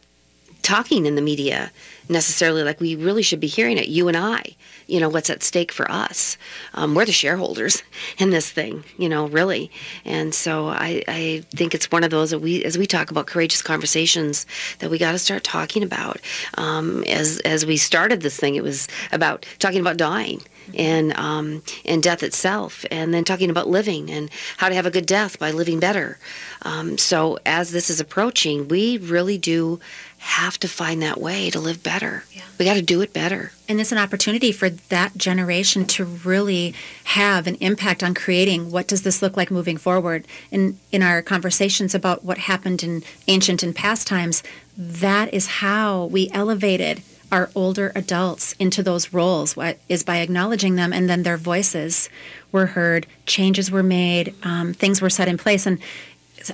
talking 0.64 1.06
in 1.06 1.14
the 1.14 1.22
media 1.22 1.72
necessarily 2.10 2.64
like 2.64 2.80
we 2.80 2.96
really 2.96 3.22
should 3.22 3.40
be 3.40 3.48
hearing 3.48 3.78
it. 3.78 3.88
You 3.88 4.08
and 4.08 4.18
I, 4.18 4.56
you 4.88 5.00
know, 5.00 5.10
what's 5.10 5.30
at 5.30 5.44
stake 5.44 5.72
for 5.72 5.90
us? 5.92 6.38
Um, 6.74 6.96
we're 6.96 7.06
the 7.06 7.12
shareholders 7.12 7.84
in 8.18 8.30
this 8.30 8.50
thing, 8.50 8.84
you 8.98 9.10
know, 9.10 9.28
really. 9.28 9.72
And 10.04 10.34
so 10.34 10.68
I, 10.68 11.04
I 11.08 11.44
think 11.52 11.74
it's 11.74 11.92
one 11.92 12.04
of 12.04 12.12
those 12.12 12.32
that 12.32 12.40
we, 12.40 12.64
as 12.64 12.78
we 12.78 12.86
talk 12.86 13.12
about 13.12 13.28
courageous 13.28 13.62
conversations, 13.62 14.46
that 14.80 14.90
we 14.90 14.98
got 14.98 15.12
to 15.14 15.20
start 15.20 15.44
talking 15.44 15.84
about. 15.84 16.20
Um, 16.58 17.04
as 17.06 17.40
as 17.40 17.66
we 17.66 17.78
started 17.78 18.22
this 18.22 18.38
thing, 18.38 18.56
it 18.56 18.64
was 18.64 18.88
about 19.12 19.46
talking 19.60 19.82
about 19.82 19.98
dying 19.98 20.42
and 20.78 21.16
um, 21.18 21.62
and 21.86 22.02
death 22.02 22.24
itself, 22.24 22.86
and 22.92 23.14
then 23.14 23.24
talking 23.24 23.50
about 23.50 23.68
living 23.68 24.10
and 24.10 24.30
how 24.58 24.70
to 24.70 24.76
have 24.76 24.86
a 24.86 24.92
good 24.92 25.06
death 25.06 25.40
by 25.40 25.52
living 25.52 25.80
better. 25.80 26.18
Um, 26.64 26.98
so 26.98 27.38
as 27.46 27.72
this 27.72 27.90
is 27.90 28.00
approaching, 28.00 28.68
we 28.68 28.98
really 28.98 29.38
do 29.38 29.80
have 30.26 30.58
to 30.60 30.68
find 30.68 31.04
that 31.04 31.22
way 31.22 31.52
to 31.52 31.60
live 31.60 31.84
better. 31.84 32.24
We 32.58 32.66
got 32.66 32.74
to 32.74 32.82
do 32.82 33.02
it 33.02 33.14
better. 33.14 33.52
And 33.70 33.80
it's 33.80 33.92
an 33.92 34.00
opportunity 34.00 34.52
for 34.52 34.72
that 34.72 35.16
generation 35.16 35.86
to 35.86 36.04
really 36.04 36.74
have 37.04 37.46
an 37.46 37.56
impact 37.62 38.02
on 38.04 38.16
creating 38.16 38.72
what 38.72 38.88
does 38.88 39.04
this 39.04 39.22
look 39.22 39.38
like 39.38 39.52
moving 39.52 39.78
forward. 39.78 40.26
In 40.50 40.80
in 40.92 41.04
our 41.04 41.22
conversations 41.22 41.94
about 41.94 42.26
what 42.26 42.40
happened 42.40 42.82
in 42.82 43.04
ancient 43.28 43.62
and 43.62 43.76
past 43.76 44.08
times, 44.08 44.42
that 44.76 45.32
is 45.32 45.48
how 45.48 46.06
we 46.06 46.32
elevated 46.32 47.04
our 47.32 47.52
older 47.54 47.92
adults 47.96 48.54
into 48.60 48.84
those 48.84 49.12
roles 49.12 49.56
what 49.56 49.80
is 49.90 50.04
by 50.04 50.18
acknowledging 50.18 50.76
them 50.76 50.94
and 50.94 51.10
then 51.10 51.24
their 51.24 51.38
voices 51.38 52.08
were 52.52 52.68
heard 52.68 53.08
changes 53.26 53.72
were 53.72 53.82
made 53.82 54.34
um, 54.44 54.74
things 54.74 55.02
were 55.02 55.10
set 55.10 55.28
in 55.28 55.36
place 55.36 55.66
and 55.66 55.80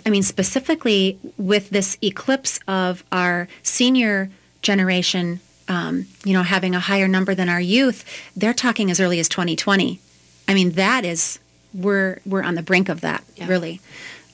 I 0.06 0.10
mean, 0.10 0.24
specifically 0.24 1.20
with 1.38 1.70
this 1.70 1.98
eclipse 2.02 2.60
of 2.68 3.04
our 3.12 3.48
senior 3.64 4.30
generation, 4.62 5.40
um, 5.68 6.08
you 6.24 6.34
know, 6.34 6.44
having 6.44 6.76
a 6.76 6.80
higher 6.80 7.08
number 7.08 7.34
than 7.34 7.50
our 7.50 7.62
youth, 7.62 8.06
they're 8.36 8.54
talking 8.54 8.92
as 8.92 9.00
early 9.00 9.20
as 9.20 9.30
2020. 9.30 10.00
I 10.48 10.54
mean, 10.54 10.72
that 10.72 11.06
is 11.06 11.40
we're 11.74 12.20
we're 12.26 12.44
on 12.44 12.56
the 12.56 12.64
brink 12.64 12.90
of 12.90 13.02
that, 13.02 13.24
yeah. 13.36 13.48
really. 13.48 13.80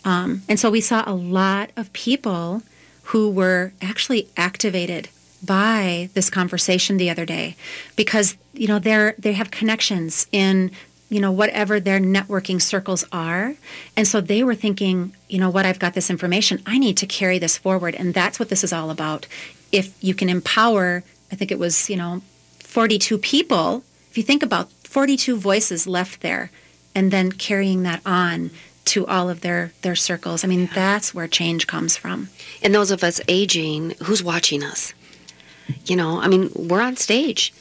Um, 0.04 0.44
and 0.48 0.60
so 0.60 0.72
we 0.72 0.82
saw 0.82 1.04
a 1.06 1.14
lot 1.14 1.72
of 1.76 1.92
people 1.94 2.64
who 3.04 3.30
were 3.30 3.74
actually 3.82 4.28
activated 4.36 5.10
by 5.44 6.10
this 6.14 6.30
conversation 6.30 6.98
the 6.98 7.10
other 7.10 7.26
day 7.26 7.56
because 7.96 8.36
you 8.54 8.68
know 8.68 8.80
they're 8.80 9.14
they 9.20 9.34
have 9.34 9.52
connections 9.52 10.28
in 10.32 10.72
you 11.10 11.22
know, 11.22 11.32
whatever 11.32 11.80
their 11.80 12.00
networking 12.00 12.62
circles 12.62 13.06
are. 13.12 13.56
And 13.96 14.08
so 14.08 14.20
they 14.20 14.44
were 14.44 14.56
thinking, 14.56 15.16
you 15.30 15.40
know 15.40 15.50
what, 15.50 15.66
I've 15.66 15.80
got 15.80 15.94
this 15.94 16.10
information. 16.10 16.62
I 16.66 16.78
need 16.78 16.98
to 16.98 17.06
carry 17.06 17.40
this 17.40 17.58
forward. 17.58 17.96
And 17.96 18.14
that's 18.14 18.40
what 18.40 18.50
this 18.50 18.64
is 18.64 18.74
all 18.74 18.90
about. 18.90 19.26
If 19.72 19.96
you 20.04 20.14
can 20.14 20.30
empower, 20.30 21.04
I 21.32 21.36
think 21.36 21.52
it 21.52 21.60
was, 21.60 21.90
you 21.90 21.96
know, 21.96 22.22
42 22.60 23.18
people, 23.18 23.84
if 24.10 24.18
you 24.18 24.24
think 24.24 24.44
about 24.44 24.72
42 24.84 25.38
voices 25.38 25.88
left 25.88 26.22
there 26.22 26.52
and 26.94 27.12
then 27.12 27.32
carrying 27.32 27.84
that 27.84 28.02
on 28.06 28.52
to 28.86 29.06
all 29.06 29.30
of 29.30 29.42
their 29.42 29.74
their 29.82 29.96
circles. 29.96 30.44
I 30.44 30.48
mean, 30.48 30.62
yeah. 30.62 30.74
that's 30.74 31.14
where 31.14 31.28
change 31.28 31.68
comes 31.68 31.98
from. 31.98 32.30
And 32.64 32.74
those 32.74 32.90
of 32.90 33.04
us 33.04 33.20
aging, 33.28 33.96
who's 34.04 34.24
watching 34.24 34.64
us? 34.64 34.94
You 35.86 35.98
know, 35.98 36.22
I 36.22 36.30
mean, 36.30 36.50
we're 36.56 36.82
on 36.82 36.96
stage 36.96 37.54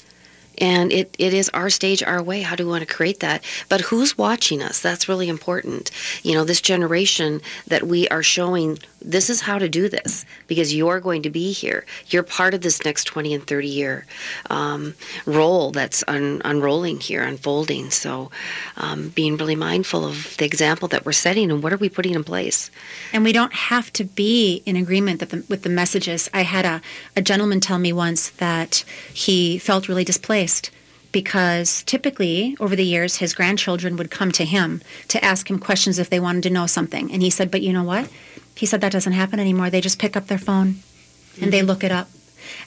and 0.59 0.93
it, 0.93 1.15
it 1.19 1.35
is 1.35 1.49
our 1.51 1.71
stage 1.71 2.03
our 2.03 2.23
way. 2.23 2.43
How 2.43 2.57
do 2.57 2.65
we 2.65 2.71
want 2.71 2.87
to 2.87 2.95
create 2.95 3.21
that? 3.21 3.45
But 3.69 3.83
who's 3.83 4.19
watching 4.19 4.63
us? 4.63 4.81
That's 4.81 5.09
really 5.09 5.29
important. 5.29 5.91
You 6.23 6.35
know 6.35 6.45
this 6.45 6.61
generation 6.61 7.41
that 7.67 7.85
we 7.85 8.09
are 8.09 8.23
showing 8.23 8.79
this 9.07 9.31
is 9.31 9.41
how 9.41 9.59
to 9.59 9.69
do 9.69 9.89
this 9.89 10.27
because 10.49 10.75
you're 10.75 11.01
going 11.01 11.23
to 11.23 11.31
be 11.31 11.53
here. 11.53 11.87
You're 12.09 12.25
part 12.25 12.53
of 12.55 12.61
this 12.61 12.85
next 12.85 13.05
20 13.05 13.35
and 13.35 13.47
30 13.47 13.69
year 13.69 14.05
um, 14.51 14.95
role 15.25 15.71
that's 15.71 16.03
un- 16.09 16.43
unrolling 16.45 16.99
here 16.99 17.23
unfolding. 17.23 17.91
So 17.91 18.31
um, 18.77 19.11
being 19.11 19.37
really 19.37 19.55
mindful 19.55 20.05
of 20.05 20.37
the 20.39 20.45
example 20.45 20.89
that 20.89 21.07
we're 21.07 21.13
setting 21.13 21.51
and 21.51 21.63
what 21.63 21.73
are 21.73 21.79
we 21.79 21.89
putting 21.89 22.15
in 22.15 22.25
place. 22.25 22.71
And 23.13 23.23
we 23.23 23.33
don't 23.33 23.55
have 23.55 23.93
to 23.95 24.05
be 24.05 24.63
in 24.67 24.77
agreement 24.77 25.21
the, 25.21 25.45
with 25.49 25.63
the 25.63 25.69
messages. 25.69 26.29
I 26.35 26.43
had 26.43 26.65
a, 26.65 26.83
a 27.15 27.23
gentleman 27.23 27.61
tell 27.61 27.79
me 27.79 27.93
once 27.93 28.31
that 28.31 28.85
he 29.13 29.59
felt 29.59 29.89
really 29.89 30.05
displaced 30.05 30.71
because 31.13 31.83
typically 31.85 32.57
over 32.59 32.75
the 32.75 32.85
years 32.85 33.17
his 33.17 33.33
grandchildren 33.33 33.97
would 33.97 34.11
come 34.11 34.33
to 34.33 34.45
him 34.45 34.83
to 35.09 35.25
ask 35.25 35.49
him 35.49 35.59
questions 35.59 35.99
if 35.99 36.11
they 36.11 36.21
wanted 36.21 36.43
to 36.43 36.51
know 36.51 36.67
something. 36.67 37.13
And 37.13 37.23
he 37.23 37.31
said 37.31 37.51
but 37.51 37.63
you 37.63 37.73
know 37.73 37.85
what 37.85 38.11
he 38.57 38.67
said 38.67 38.81
that 38.81 38.93
doesn't 38.93 39.13
happen 39.13 39.39
anymore. 39.39 39.71
They 39.71 39.81
just 39.81 39.99
pick 39.99 40.17
up 40.17 40.27
their 40.27 40.39
phone 40.39 40.75
mm-hmm. 40.75 41.45
and 41.45 41.53
they 41.53 41.63
look 41.63 41.85
it 41.85 41.93
up. 41.93 42.09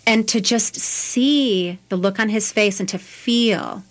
And 0.06 0.28
to 0.28 0.40
just 0.40 0.76
see 0.76 1.80
the 1.90 1.96
look 1.96 2.20
on 2.20 2.30
his 2.30 2.52
face 2.52 2.80
and 2.80 2.90
to 2.90 2.98
feel 2.98 3.84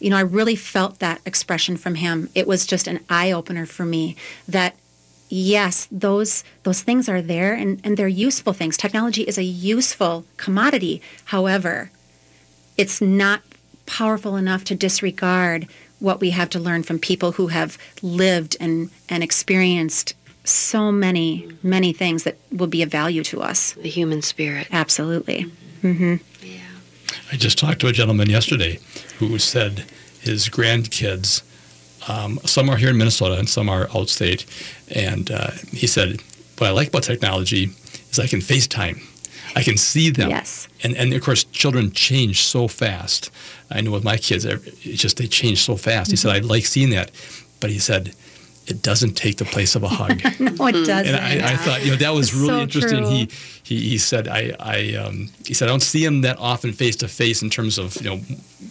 you 0.00 0.10
know 0.10 0.16
i 0.16 0.20
really 0.20 0.56
felt 0.56 0.98
that 0.98 1.20
expression 1.24 1.76
from 1.76 1.96
him. 1.96 2.28
It 2.34 2.46
was 2.46 2.66
just 2.66 2.86
an 2.86 3.00
eye 3.08 3.32
opener 3.32 3.66
for 3.66 3.84
me 3.84 4.16
that 4.48 4.74
yes 5.28 5.88
those 5.90 6.44
those 6.64 6.82
things 6.82 7.08
are 7.08 7.22
there 7.22 7.54
and, 7.54 7.80
and 7.84 7.96
they're 7.96 8.08
useful 8.08 8.52
things. 8.52 8.76
Technology 8.76 9.22
is 9.22 9.38
a 9.38 9.44
useful 9.44 10.24
commodity. 10.36 11.00
However 11.26 11.90
it's 12.76 13.00
not 13.00 13.42
powerful 13.86 14.36
enough 14.36 14.64
to 14.64 14.74
disregard 14.74 15.68
what 16.00 16.20
we 16.20 16.30
have 16.30 16.50
to 16.50 16.58
learn 16.58 16.82
from 16.82 16.98
people 16.98 17.32
who 17.32 17.48
have 17.48 17.78
lived 18.02 18.56
and, 18.60 18.90
and 19.08 19.22
experienced 19.22 20.14
so 20.44 20.92
many, 20.92 21.48
many 21.62 21.92
things 21.92 22.24
that 22.24 22.36
will 22.52 22.66
be 22.66 22.82
of 22.82 22.90
value 22.90 23.24
to 23.24 23.42
us. 23.42 23.72
The 23.72 23.88
human 23.88 24.22
spirit. 24.22 24.68
Absolutely. 24.70 25.46
Mm-hmm. 25.82 26.16
Yeah. 26.42 26.60
I 27.32 27.36
just 27.36 27.58
talked 27.58 27.80
to 27.80 27.88
a 27.88 27.92
gentleman 27.92 28.28
yesterday 28.28 28.78
who 29.18 29.38
said 29.38 29.84
his 30.20 30.48
grandkids, 30.48 31.42
um, 32.08 32.38
some 32.44 32.68
are 32.68 32.76
here 32.76 32.90
in 32.90 32.98
Minnesota 32.98 33.38
and 33.38 33.48
some 33.48 33.68
are 33.68 33.86
outstate, 33.86 34.44
and 34.94 35.30
uh, 35.30 35.50
he 35.72 35.86
said, 35.86 36.20
what 36.58 36.68
I 36.68 36.70
like 36.70 36.88
about 36.88 37.02
technology 37.02 37.70
is 38.10 38.18
I 38.18 38.26
can 38.26 38.40
FaceTime 38.40 39.00
I 39.56 39.62
can 39.62 39.76
see 39.76 40.10
them. 40.10 40.30
Yes. 40.30 40.68
And 40.82 40.96
and 40.96 41.12
of 41.12 41.22
course, 41.22 41.44
children 41.44 41.92
change 41.92 42.42
so 42.42 42.68
fast. 42.68 43.30
I 43.70 43.80
know 43.80 43.92
with 43.92 44.04
my 44.04 44.16
kids, 44.16 44.44
it's 44.44 45.00
just 45.00 45.16
they 45.16 45.26
change 45.26 45.62
so 45.62 45.76
fast. 45.76 46.08
Mm-hmm. 46.08 46.12
He 46.12 46.16
said, 46.16 46.32
I 46.32 46.38
like 46.40 46.66
seeing 46.66 46.90
that, 46.90 47.10
but 47.60 47.70
he 47.70 47.78
said. 47.78 48.14
It 48.66 48.80
doesn't 48.80 49.14
take 49.14 49.36
the 49.36 49.44
place 49.44 49.74
of 49.74 49.82
a 49.82 49.88
hug. 49.88 50.22
no, 50.40 50.66
it 50.66 50.86
doesn't. 50.86 51.14
And 51.14 51.16
I, 51.16 51.52
I, 51.52 51.56
thought, 51.56 51.84
you 51.84 51.90
know, 51.90 51.96
that 51.96 52.14
was 52.14 52.34
really 52.34 52.48
so 52.48 52.60
interesting. 52.60 53.02
True. 53.02 53.10
He, 53.10 53.28
he 53.62 53.88
he 53.90 53.98
said, 53.98 54.26
I, 54.26 54.56
I 54.58 54.94
um, 54.94 55.28
he 55.44 55.52
said, 55.52 55.68
I 55.68 55.70
don't 55.70 55.82
see 55.82 56.04
him 56.04 56.22
that 56.22 56.38
often 56.38 56.72
face 56.72 56.96
to 56.96 57.08
face 57.08 57.42
in 57.42 57.50
terms 57.50 57.76
of, 57.76 57.94
you 57.96 58.08
know, 58.10 58.20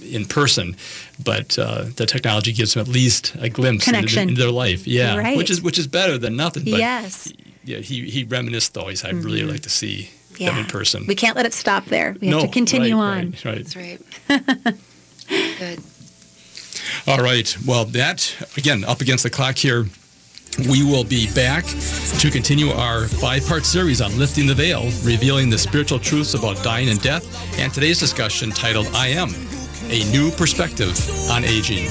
in 0.01 0.25
person, 0.25 0.75
but 1.23 1.59
uh, 1.59 1.85
the 1.95 2.05
technology 2.07 2.53
gives 2.53 2.75
him 2.75 2.81
at 2.81 2.87
least 2.87 3.35
a 3.39 3.49
glimpse 3.49 3.87
into, 3.87 4.19
into, 4.19 4.33
their 4.33 4.51
life. 4.51 4.87
Yeah, 4.87 5.15
right. 5.15 5.37
which 5.37 5.51
is 5.51 5.61
which 5.61 5.77
is 5.77 5.87
better 5.87 6.17
than 6.17 6.35
nothing. 6.35 6.63
But 6.63 6.79
yes. 6.79 7.25
He, 7.25 7.37
yeah, 7.65 7.77
he 7.77 8.09
he 8.09 8.23
reminisced 8.23 8.73
though. 8.73 8.87
He 8.87 8.95
said, 8.95 9.09
I'd 9.09 9.15
mm-hmm. 9.17 9.25
really 9.25 9.43
like 9.43 9.61
to 9.61 9.69
see 9.69 10.09
yeah. 10.37 10.49
them 10.49 10.59
in 10.59 10.65
person. 10.65 11.05
We 11.07 11.15
can't 11.15 11.35
let 11.35 11.45
it 11.45 11.53
stop 11.53 11.85
there. 11.85 12.15
We 12.19 12.27
have 12.27 12.37
no, 12.37 12.45
to 12.45 12.51
continue 12.51 12.95
right, 12.95 13.19
on. 13.19 13.35
Right, 13.43 13.45
right. 13.45 13.99
That's 14.27 14.65
right. 14.65 14.75
Good. 15.59 15.79
All 17.05 17.17
right. 17.17 17.55
Well, 17.65 17.85
that, 17.85 18.33
again, 18.55 18.85
up 18.85 19.01
against 19.01 19.23
the 19.23 19.29
clock 19.29 19.57
here. 19.57 19.85
We 20.69 20.83
will 20.83 21.03
be 21.03 21.33
back 21.33 21.65
to 21.65 22.29
continue 22.31 22.69
our 22.69 23.07
five 23.07 23.45
part 23.47 23.65
series 23.65 24.01
on 24.01 24.17
lifting 24.17 24.45
the 24.45 24.53
veil, 24.53 24.83
revealing 25.03 25.49
the 25.49 25.57
spiritual 25.57 25.99
truths 25.99 26.35
about 26.35 26.63
dying 26.63 26.89
and 26.89 27.01
death, 27.01 27.25
and 27.59 27.73
today's 27.73 27.99
discussion 27.99 28.51
titled 28.51 28.87
I 28.93 29.07
Am 29.07 29.29
A 29.89 30.09
New 30.11 30.31
Perspective 30.31 30.95
on 31.29 31.43
Aging. 31.43 31.89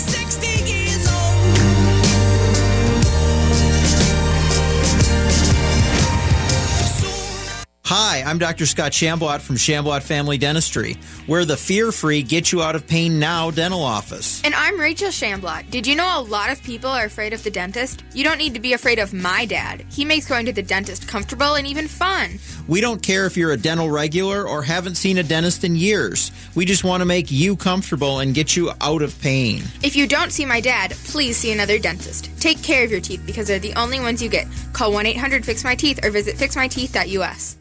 Hi, 7.86 8.22
I'm 8.24 8.38
Dr. 8.38 8.64
Scott 8.64 8.92
Shamblot 8.92 9.40
from 9.40 9.56
Shamblot 9.56 10.02
Family 10.02 10.38
Dentistry. 10.38 10.96
We're 11.26 11.44
the 11.44 11.56
fear 11.56 11.90
free, 11.90 12.22
get 12.22 12.52
you 12.52 12.62
out 12.62 12.76
of 12.76 12.86
pain 12.86 13.18
now 13.18 13.50
dental 13.50 13.82
office. 13.82 14.40
And 14.44 14.54
I'm 14.54 14.78
Rachel 14.78 15.08
Shamblot. 15.08 15.68
Did 15.68 15.86
you 15.86 15.96
know 15.96 16.18
a 16.18 16.22
lot 16.22 16.50
of 16.50 16.62
people 16.62 16.88
are 16.88 17.04
afraid 17.04 17.32
of 17.32 17.42
the 17.42 17.50
dentist? 17.50 18.04
You 18.14 18.22
don't 18.22 18.38
need 18.38 18.54
to 18.54 18.60
be 18.60 18.72
afraid 18.72 19.00
of 19.00 19.12
my 19.12 19.44
dad. 19.46 19.84
He 19.90 20.04
makes 20.04 20.28
going 20.28 20.46
to 20.46 20.52
the 20.52 20.62
dentist 20.62 21.08
comfortable 21.08 21.56
and 21.56 21.66
even 21.66 21.88
fun. 21.88 22.38
We 22.68 22.80
don't 22.80 23.02
care 23.02 23.26
if 23.26 23.36
you're 23.36 23.52
a 23.52 23.58
dental 23.58 23.90
regular 23.90 24.48
or 24.48 24.62
haven't 24.62 24.94
seen 24.94 25.18
a 25.18 25.22
dentist 25.24 25.64
in 25.64 25.74
years. 25.74 26.30
We 26.54 26.64
just 26.64 26.84
want 26.84 27.00
to 27.00 27.04
make 27.04 27.32
you 27.32 27.56
comfortable 27.56 28.20
and 28.20 28.32
get 28.32 28.56
you 28.56 28.70
out 28.80 29.02
of 29.02 29.20
pain. 29.20 29.64
If 29.82 29.96
you 29.96 30.06
don't 30.06 30.30
see 30.30 30.46
my 30.46 30.60
dad, 30.60 30.92
please 31.04 31.36
see 31.36 31.52
another 31.52 31.80
dentist. 31.80 32.30
Take 32.40 32.62
care 32.62 32.84
of 32.84 32.92
your 32.92 33.00
teeth 33.00 33.24
because 33.26 33.48
they're 33.48 33.58
the 33.58 33.74
only 33.74 33.98
ones 33.98 34.22
you 34.22 34.28
get. 34.28 34.46
Call 34.72 34.92
1 34.92 35.04
800 35.04 35.44
Fix 35.44 35.64
My 35.64 35.74
Teeth 35.74 36.02
or 36.04 36.10
visit 36.10 36.36
fixmyteeth.us. 36.36 37.58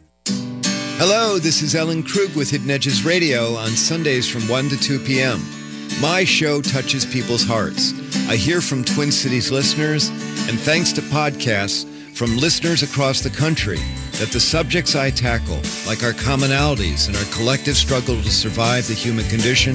Hello, 1.04 1.36
this 1.36 1.62
is 1.62 1.74
Ellen 1.74 2.04
Krug 2.04 2.36
with 2.36 2.48
Hidden 2.48 2.70
Edges 2.70 3.04
Radio 3.04 3.56
on 3.56 3.70
Sundays 3.70 4.30
from 4.30 4.46
1 4.46 4.68
to 4.68 4.76
2 4.76 5.00
p.m. 5.00 5.40
My 6.00 6.22
show 6.22 6.62
touches 6.62 7.04
people's 7.04 7.42
hearts. 7.42 7.92
I 8.28 8.36
hear 8.36 8.60
from 8.60 8.84
Twin 8.84 9.10
Cities 9.10 9.50
listeners, 9.50 10.10
and 10.48 10.60
thanks 10.60 10.92
to 10.92 11.00
podcasts 11.00 11.88
from 12.16 12.36
listeners 12.36 12.84
across 12.84 13.20
the 13.20 13.30
country, 13.30 13.78
that 14.20 14.30
the 14.30 14.38
subjects 14.38 14.94
I 14.94 15.10
tackle, 15.10 15.60
like 15.88 16.04
our 16.04 16.12
commonalities 16.12 17.08
and 17.08 17.16
our 17.16 17.34
collective 17.34 17.76
struggle 17.76 18.22
to 18.22 18.30
survive 18.30 18.86
the 18.86 18.94
human 18.94 19.24
condition, 19.24 19.74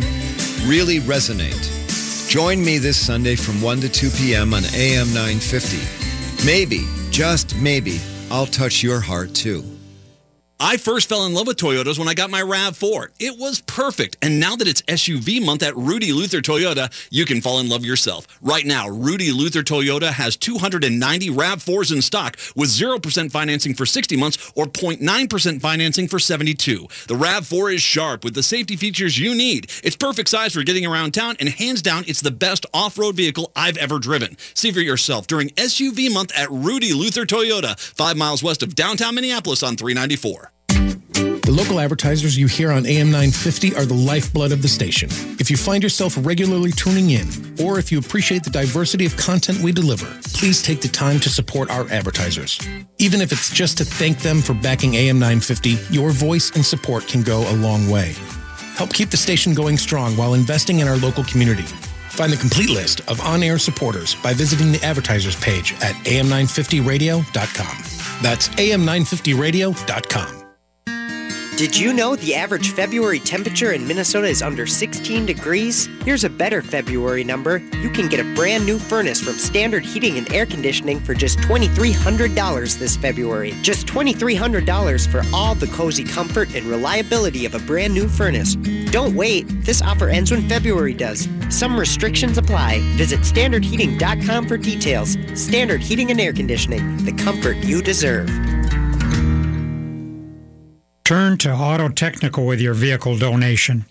really 0.65 0.99
resonate. 1.01 2.29
Join 2.29 2.63
me 2.63 2.77
this 2.77 3.05
Sunday 3.05 3.35
from 3.35 3.61
1 3.61 3.81
to 3.81 3.89
2 3.89 4.11
p.m. 4.11 4.53
on 4.53 4.63
AM 4.73 5.07
950. 5.07 6.45
Maybe, 6.45 6.85
just 7.11 7.53
maybe, 7.57 7.99
I'll 8.31 8.45
touch 8.45 8.81
your 8.81 9.01
heart 9.01 9.35
too. 9.35 9.76
I 10.59 10.77
first 10.77 11.07
fell 11.07 11.27
in 11.27 11.35
love 11.35 11.45
with 11.45 11.57
Toyotas 11.57 11.99
when 11.99 12.07
I 12.07 12.15
got 12.15 12.31
my 12.31 12.41
RAV4. 12.41 13.09
It 13.19 13.37
was 13.37 13.61
perfect. 13.61 14.17
And 14.23 14.39
now 14.39 14.55
that 14.55 14.67
it's 14.67 14.81
SUV 14.83 15.45
month 15.45 15.61
at 15.61 15.77
Rudy 15.77 16.11
Luther 16.11 16.41
Toyota, 16.41 16.91
you 17.11 17.25
can 17.25 17.41
fall 17.41 17.59
in 17.59 17.69
love 17.69 17.85
yourself. 17.85 18.25
Right 18.41 18.65
now, 18.65 18.89
Rudy 18.89 19.31
Luther 19.31 19.61
Toyota 19.61 20.11
has 20.11 20.35
290 20.35 21.29
RAV4s 21.29 21.93
in 21.93 22.01
stock 22.01 22.37
with 22.55 22.69
0% 22.69 23.31
financing 23.31 23.75
for 23.75 23.85
60 23.85 24.17
months 24.17 24.51
or 24.55 24.65
0.9% 24.65 25.61
financing 25.61 26.07
for 26.07 26.17
72. 26.17 26.87
The 27.07 27.13
RAV4 27.13 27.75
is 27.75 27.83
sharp 27.83 28.23
with 28.23 28.33
the 28.33 28.41
safety 28.41 28.75
features 28.75 29.19
you 29.19 29.35
need. 29.35 29.69
It's 29.83 29.95
perfect 29.95 30.27
size 30.27 30.53
for 30.53 30.63
getting 30.63 30.87
around 30.87 31.11
town 31.13 31.35
and 31.39 31.49
hands 31.49 31.83
down, 31.83 32.03
it's 32.07 32.21
the 32.21 32.31
best 32.31 32.65
off-road 32.73 33.15
vehicle 33.15 33.51
I've 33.55 33.77
ever 33.77 33.99
driven. 33.99 34.35
See 34.55 34.71
for 34.71 34.79
yourself 34.79 35.27
during 35.27 35.49
SUV 35.49 36.11
month 36.11 36.31
at 36.35 36.49
Rudy 36.49 36.93
Luther 36.93 37.27
Toyota, 37.27 37.79
five 37.79 38.17
miles 38.17 38.41
west 38.41 38.63
of 38.63 38.73
downtown 38.73 39.13
Minneapolis 39.13 39.61
on 39.61 39.77
394. 39.77 40.46
The 41.47 41.53
local 41.53 41.79
advertisers 41.79 42.37
you 42.37 42.45
hear 42.45 42.73
on 42.73 42.85
AM 42.85 43.07
950 43.07 43.73
are 43.77 43.85
the 43.85 43.93
lifeblood 43.93 44.51
of 44.51 44.61
the 44.61 44.67
station. 44.67 45.07
If 45.39 45.49
you 45.49 45.55
find 45.55 45.81
yourself 45.81 46.17
regularly 46.19 46.73
tuning 46.73 47.11
in, 47.11 47.25
or 47.63 47.79
if 47.79 47.89
you 47.89 47.99
appreciate 47.99 48.43
the 48.43 48.49
diversity 48.49 49.05
of 49.05 49.15
content 49.15 49.61
we 49.61 49.71
deliver, 49.71 50.07
please 50.33 50.61
take 50.61 50.81
the 50.81 50.89
time 50.89 51.21
to 51.21 51.29
support 51.29 51.69
our 51.69 51.89
advertisers. 51.89 52.59
Even 52.97 53.21
if 53.21 53.31
it's 53.31 53.49
just 53.49 53.77
to 53.77 53.85
thank 53.85 54.19
them 54.19 54.41
for 54.41 54.55
backing 54.55 54.95
AM 54.95 55.19
950, 55.19 55.77
your 55.89 56.11
voice 56.11 56.51
and 56.53 56.65
support 56.65 57.07
can 57.07 57.23
go 57.23 57.49
a 57.49 57.55
long 57.55 57.89
way. 57.89 58.13
Help 58.75 58.93
keep 58.93 59.09
the 59.09 59.15
station 59.15 59.53
going 59.53 59.77
strong 59.77 60.17
while 60.17 60.33
investing 60.33 60.79
in 60.79 60.87
our 60.89 60.97
local 60.97 61.23
community. 61.23 61.63
Find 62.09 62.29
the 62.29 62.35
complete 62.35 62.71
list 62.71 62.99
of 63.09 63.21
on 63.21 63.41
air 63.41 63.57
supporters 63.57 64.15
by 64.15 64.33
visiting 64.33 64.73
the 64.73 64.83
advertisers 64.83 65.37
page 65.37 65.71
at 65.75 65.95
am950radio.com. 66.03 67.77
That's 68.21 68.49
am950radio.com. 68.49 70.36
Did 71.57 71.75
you 71.75 71.91
know 71.91 72.15
the 72.15 72.35
average 72.35 72.73
February 72.73 73.19
temperature 73.19 73.71
in 73.71 73.87
Minnesota 73.87 74.27
is 74.27 74.43
under 74.43 74.67
16 74.67 75.25
degrees? 75.25 75.89
Here's 76.05 76.23
a 76.23 76.29
better 76.29 76.61
February 76.61 77.23
number. 77.23 77.57
You 77.81 77.89
can 77.89 78.07
get 78.07 78.19
a 78.19 78.35
brand 78.35 78.63
new 78.63 78.77
furnace 78.77 79.19
from 79.19 79.33
Standard 79.33 79.83
Heating 79.83 80.19
and 80.19 80.31
Air 80.31 80.45
Conditioning 80.45 80.99
for 80.99 81.15
just 81.15 81.39
$2,300 81.39 82.77
this 82.77 82.95
February. 82.95 83.55
Just 83.63 83.87
$2,300 83.87 85.07
for 85.07 85.23
all 85.33 85.55
the 85.55 85.65
cozy 85.69 86.03
comfort 86.03 86.53
and 86.53 86.67
reliability 86.67 87.47
of 87.47 87.55
a 87.55 87.59
brand 87.65 87.91
new 87.91 88.07
furnace. 88.07 88.53
Don't 88.91 89.15
wait. 89.15 89.45
This 89.65 89.81
offer 89.81 90.09
ends 90.09 90.29
when 90.29 90.47
February 90.47 90.93
does. 90.93 91.27
Some 91.49 91.75
restrictions 91.75 92.37
apply. 92.37 92.81
Visit 92.97 93.21
standardheating.com 93.21 94.47
for 94.47 94.57
details. 94.57 95.17
Standard 95.33 95.81
Heating 95.81 96.11
and 96.11 96.21
Air 96.21 96.33
Conditioning, 96.33 97.03
the 97.03 97.13
comfort 97.13 97.57
you 97.65 97.81
deserve. 97.81 98.29
Turn 101.07 101.37
to 101.37 101.53
Auto 101.53 101.87
Technical 101.87 102.45
with 102.45 102.59
your 102.59 102.73
vehicle 102.73 103.17
donation. 103.17 103.85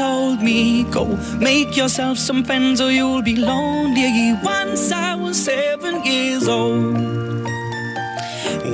Told 0.00 0.40
me, 0.40 0.84
Go 0.84 1.04
make 1.36 1.76
yourself 1.76 2.16
some 2.16 2.42
friends 2.42 2.80
or 2.80 2.90
you'll 2.90 3.20
be 3.20 3.36
lonely. 3.36 4.32
Once 4.42 4.90
I 4.90 5.14
was 5.14 5.36
seven 5.44 6.02
years 6.06 6.48
old. 6.48 6.94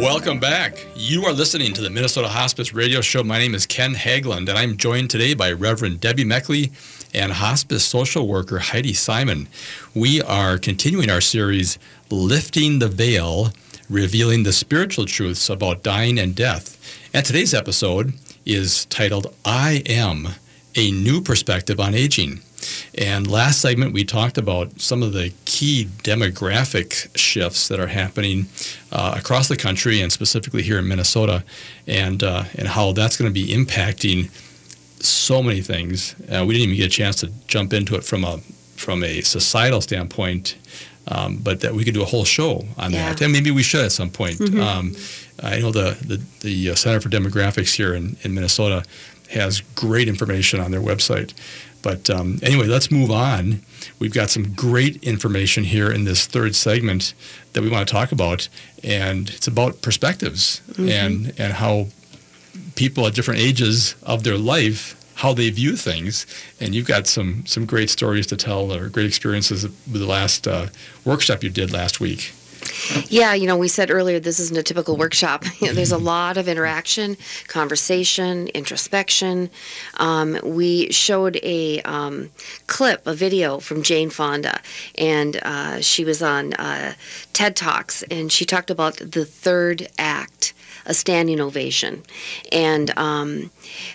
Welcome 0.08 0.38
back. 0.38 0.86
You 0.94 1.24
are 1.24 1.32
listening 1.32 1.72
to 1.72 1.80
the 1.80 1.90
Minnesota 1.90 2.28
Hospice 2.28 2.72
Radio 2.72 3.00
Show. 3.00 3.24
My 3.24 3.38
name 3.38 3.56
is 3.56 3.66
Ken 3.66 3.94
Haglund, 3.94 4.48
and 4.48 4.50
I'm 4.50 4.76
joined 4.76 5.10
today 5.10 5.34
by 5.34 5.50
Reverend 5.50 6.00
Debbie 6.00 6.24
Meckley 6.24 6.70
and 7.12 7.32
hospice 7.32 7.84
social 7.84 8.28
worker 8.28 8.60
Heidi 8.60 8.92
Simon. 8.92 9.48
We 9.96 10.22
are 10.22 10.58
continuing 10.58 11.10
our 11.10 11.20
series, 11.20 11.76
Lifting 12.08 12.78
the 12.78 12.88
Veil, 12.88 13.52
revealing 13.90 14.44
the 14.44 14.52
spiritual 14.52 15.06
truths 15.06 15.50
about 15.50 15.82
dying 15.82 16.20
and 16.20 16.36
death. 16.36 16.78
And 17.12 17.26
today's 17.26 17.52
episode 17.52 18.12
is 18.44 18.84
titled, 18.84 19.34
I 19.44 19.82
Am, 19.86 20.28
a 20.76 20.90
New 20.90 21.20
Perspective 21.20 21.80
on 21.80 21.94
Aging. 21.94 22.40
And 22.96 23.30
last 23.30 23.60
segment, 23.60 23.92
we 23.92 24.04
talked 24.04 24.38
about 24.38 24.80
some 24.80 25.02
of 25.02 25.12
the 25.12 25.32
key 25.44 25.88
demographic 26.02 27.16
shifts 27.16 27.68
that 27.68 27.78
are 27.78 27.86
happening 27.86 28.46
uh, 28.92 29.14
across 29.16 29.48
the 29.48 29.56
country 29.56 30.00
and 30.00 30.12
specifically 30.12 30.62
here 30.62 30.78
in 30.78 30.88
Minnesota, 30.88 31.44
and 31.86 32.22
uh, 32.22 32.44
and 32.56 32.66
how 32.68 32.92
that's 32.92 33.16
going 33.16 33.32
to 33.32 33.34
be 33.34 33.48
impacting 33.52 34.30
so 35.02 35.42
many 35.42 35.60
things. 35.60 36.14
Uh, 36.22 36.44
we 36.46 36.54
didn't 36.54 36.70
even 36.70 36.76
get 36.76 36.86
a 36.86 36.88
chance 36.90 37.16
to 37.16 37.30
jump 37.46 37.72
into 37.72 37.94
it 37.94 38.04
from 38.04 38.24
a 38.24 38.38
from 38.76 39.04
a 39.04 39.20
societal 39.20 39.80
standpoint, 39.80 40.56
um, 41.08 41.36
but 41.36 41.60
that 41.60 41.74
we 41.74 41.84
could 41.84 41.94
do 41.94 42.02
a 42.02 42.06
whole 42.06 42.24
show 42.24 42.64
on 42.78 42.92
Yeah. 42.92 43.10
that, 43.12 43.20
and 43.22 43.32
maybe 43.32 43.50
we 43.50 43.62
should 43.62 43.84
at 43.84 43.92
some 43.92 44.10
point. 44.10 44.38
Mhm. 44.38 44.60
Um, 44.60 44.96
I 45.42 45.60
know 45.60 45.70
the 45.70 45.96
the, 46.02 46.20
the 46.40 46.74
Center 46.76 47.00
for 47.00 47.10
Demographics 47.10 47.74
here 47.76 47.94
in, 47.94 48.16
in 48.22 48.34
Minnesota 48.34 48.82
has 49.28 49.60
great 49.74 50.08
information 50.08 50.60
on 50.60 50.70
their 50.70 50.80
website. 50.80 51.32
But 51.82 52.10
um, 52.10 52.38
anyway, 52.42 52.66
let's 52.66 52.90
move 52.90 53.10
on. 53.10 53.62
We've 54.00 54.12
got 54.12 54.30
some 54.30 54.54
great 54.54 55.02
information 55.04 55.62
here 55.64 55.90
in 55.90 56.04
this 56.04 56.26
third 56.26 56.54
segment 56.56 57.14
that 57.52 57.62
we 57.62 57.68
want 57.68 57.86
to 57.86 57.92
talk 57.92 58.10
about, 58.12 58.48
and 58.82 59.28
it's 59.30 59.46
about 59.46 59.82
perspectives 59.82 60.60
Mhm. 60.72 60.90
and 60.90 61.32
and 61.38 61.52
how 61.54 61.88
people 62.74 63.06
at 63.06 63.14
different 63.14 63.40
ages 63.40 63.94
of 64.02 64.22
their 64.22 64.36
life 64.38 64.94
how 65.20 65.32
they 65.32 65.48
view 65.48 65.76
things. 65.76 66.26
And 66.60 66.74
you've 66.74 66.86
got 66.86 67.06
some 67.06 67.44
some 67.46 67.64
great 67.66 67.88
stories 67.88 68.26
to 68.26 68.36
tell 68.36 68.70
or 68.72 68.88
great 68.88 69.06
experiences 69.06 69.62
with 69.62 70.00
the 70.00 70.06
last 70.06 70.46
uh, 70.46 70.66
workshop 71.04 71.42
you 71.42 71.50
did 71.50 71.72
last 71.72 72.00
week. 72.00 72.32
Yeah, 73.08 73.34
you 73.34 73.46
know, 73.46 73.56
we 73.56 73.68
said 73.68 73.90
earlier 73.90 74.20
this 74.20 74.40
isn't 74.40 74.56
a 74.56 74.62
typical 74.62 74.96
workshop. 74.96 75.44
You 75.60 75.68
know, 75.68 75.72
there's 75.72 75.92
a 75.92 75.98
lot 75.98 76.36
of 76.36 76.48
interaction, 76.48 77.16
conversation, 77.48 78.48
introspection. 78.48 79.48
Um, 79.96 80.38
we 80.44 80.92
showed 80.92 81.40
a 81.42 81.80
um, 81.82 82.30
clip, 82.66 83.06
a 83.06 83.14
video 83.14 83.58
from 83.58 83.82
Jane 83.82 84.10
Fonda, 84.10 84.60
and 84.98 85.38
uh, 85.42 85.80
she 85.80 86.04
was 86.04 86.22
on 86.22 86.52
uh, 86.54 86.92
TED 87.32 87.56
Talks, 87.56 88.02
and 88.04 88.30
she 88.30 88.44
talked 88.44 88.70
about 88.70 88.98
the 88.98 89.24
third 89.24 89.88
act 89.98 90.52
a 90.86 90.94
standing 90.94 91.40
ovation, 91.40 92.02
and 92.52 92.96
um, 92.96 93.50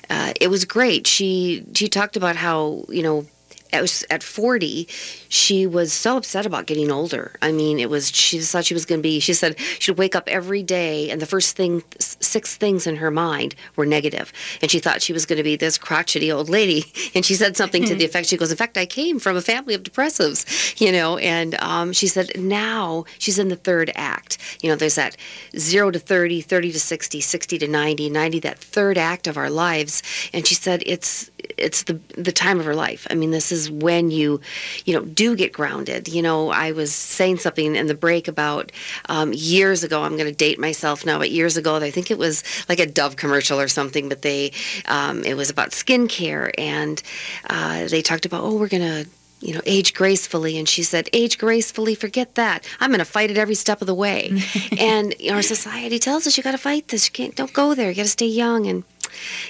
uh, 0.10 0.34
it 0.42 0.50
was 0.50 0.66
great. 0.66 1.08
She 1.08 1.64
she 1.74 1.88
talked 1.88 2.18
about 2.18 2.36
how 2.36 2.86
you 2.90 3.02
know 3.02 3.26
at, 3.74 4.04
at 4.10 4.24
40, 4.24 4.88
she 5.30 5.66
was 5.66 5.94
so 5.94 6.18
upset 6.18 6.46
about 6.46 6.66
getting 6.66 6.92
older. 6.92 7.36
I 7.42 7.52
mean, 7.52 7.80
it 7.80 7.90
was, 7.90 8.12
she 8.12 8.38
just 8.40 8.52
thought 8.52 8.66
she 8.66 8.74
was 8.74 8.86
going 8.86 9.00
to 9.00 9.04
be, 9.04 9.20
she 9.20 9.34
said 9.34 9.60
she'd 9.80 9.98
wake 9.98 10.16
up 10.16 10.28
every 10.28 10.64
day 10.64 11.10
and 11.10 11.22
the 11.22 11.26
first 11.26 11.56
thing, 11.56 11.84
six 12.00 12.56
things 12.56 12.88
in 12.88 12.98
her 12.98 13.12
mind 13.12 13.56
were 13.76 13.86
negative. 13.86 14.32
And 14.62 14.70
she 14.70 14.80
thought 14.80 15.02
she 15.02 15.14
was 15.14 15.26
going 15.26 15.38
to 15.38 15.44
be 15.44 15.56
this 15.56 15.78
crotchety 15.78 16.32
old 16.32 16.50
lady. 16.50 16.86
And 17.14 17.26
she 17.26 17.36
said 17.36 17.58
something 17.58 17.84
to 17.86 17.96
the 17.96 18.06
effect, 18.06 18.28
she 18.28 18.38
goes, 18.38 18.52
in 18.52 18.58
fact, 18.58 18.78
I 18.78 18.86
came 18.86 19.20
from 19.20 19.36
a 19.36 19.42
family 19.42 19.74
of 19.74 19.84
depressives, 19.84 20.80
you 20.80 20.92
know, 20.92 21.18
and 21.18 21.56
um, 21.56 21.92
she 21.92 22.08
said 22.08 22.32
now 22.38 23.04
she's 23.18 23.38
in 23.38 23.50
the 23.50 23.56
third 23.56 23.92
act. 23.96 24.38
You 24.62 24.70
know, 24.70 24.76
there's 24.76 24.96
that 24.96 25.18
zero 25.58 25.92
to 25.92 26.00
30, 26.00 26.42
30 26.42 26.72
to 26.72 26.80
60, 26.80 27.20
60 27.22 27.58
to 27.58 27.68
90, 27.68 28.10
90, 28.10 28.40
that 28.40 28.60
third 28.60 28.98
act 28.98 29.28
of 29.28 29.38
our 29.38 29.50
lives. 29.50 30.04
And 30.34 30.48
she 30.48 30.56
said 30.56 30.84
it's, 30.86 31.31
it's 31.58 31.84
the, 31.84 31.93
the 32.15 32.32
time 32.32 32.60
of 32.60 32.65
her 32.65 32.75
life. 32.75 33.08
I 33.10 33.15
mean, 33.15 33.32
this 33.32 33.51
is 33.51 33.69
when 33.69 34.12
you, 34.12 34.41
you 34.86 34.93
know, 34.93 35.06
do 35.06 35.36
get 35.36 35.54
grounded. 35.54 36.08
You 36.08 36.21
know, 36.21 36.49
I 36.49 36.71
was 36.71 36.93
saying 36.93 37.38
something 37.38 37.75
in 37.75 37.88
the 37.88 37.95
break 37.95 38.27
about 38.27 38.71
um, 39.10 39.34
years 39.34 39.84
ago. 39.84 40.04
I'm 40.04 40.17
going 40.17 40.30
to 40.30 40.36
date 40.36 40.60
myself 40.60 41.06
now, 41.06 41.17
but 41.17 41.32
years 41.32 41.58
ago, 41.58 41.75
I 41.75 41.91
think 41.91 42.12
it 42.12 42.17
was 42.17 42.43
like 42.69 42.80
a 42.80 42.86
Dove 42.86 43.15
commercial 43.15 43.60
or 43.60 43.67
something. 43.67 44.10
But 44.10 44.21
they, 44.21 44.51
um, 44.88 45.23
it 45.23 45.36
was 45.36 45.49
about 45.49 45.69
skincare, 45.69 46.51
and 46.58 47.01
uh, 47.49 47.88
they 47.88 48.01
talked 48.01 48.25
about, 48.25 48.43
oh, 48.43 48.56
we're 48.56 48.67
going 48.67 49.06
to 49.06 49.10
you 49.41 49.54
know, 49.54 49.62
age 49.65 49.93
gracefully. 49.93 50.58
And 50.58 50.69
she 50.69 50.84
said, 50.84 51.10
age 51.13 51.38
gracefully, 51.38 51.95
forget 51.95 52.36
that. 52.36 52.65
I'm 52.80 52.91
going 52.91 52.99
to 52.99 53.06
fight 53.06 53.32
it 53.32 53.38
every 53.38 53.56
step 53.56 53.82
of 53.82 53.88
the 53.88 53.95
way. 53.95 54.41
and 54.77 55.15
our 55.30 55.41
society 55.41 55.99
tells 55.99 56.25
us 56.27 56.38
you 56.38 56.43
got 56.43 56.51
to 56.51 56.58
fight 56.58 56.89
this. 56.89 57.08
You 57.08 57.12
can't, 57.12 57.36
don't 57.36 57.51
go 57.51 57.73
there. 57.73 57.89
You 57.89 57.95
got 57.95 58.04
to 58.04 58.10
stay 58.10 58.27
young. 58.27 58.67
And 58.67 58.84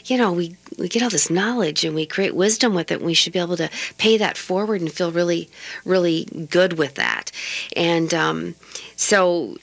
you 0.06 0.18
know, 0.18 0.32
we, 0.32 0.56
we 0.78 0.88
get 0.88 1.04
all 1.04 1.10
this 1.10 1.30
knowledge 1.30 1.84
and 1.84 1.96
we 1.96 2.06
create 2.06 2.36
wisdom 2.36 2.74
with 2.74 2.92
it. 2.92 2.96
And 2.96 3.06
we 3.06 3.14
should 3.14 3.34
be 3.34 3.40
able 3.40 3.58
to 3.58 3.70
pay 3.98 4.18
that 4.18 4.38
forward 4.38 4.82
and 4.82 4.92
feel 4.92 5.12
really, 5.12 5.50
really 5.86 6.26
good 6.50 6.74
with 6.74 6.96
that. 6.96 7.32
And 7.76 8.14
um, 8.14 8.56
so 8.96 9.58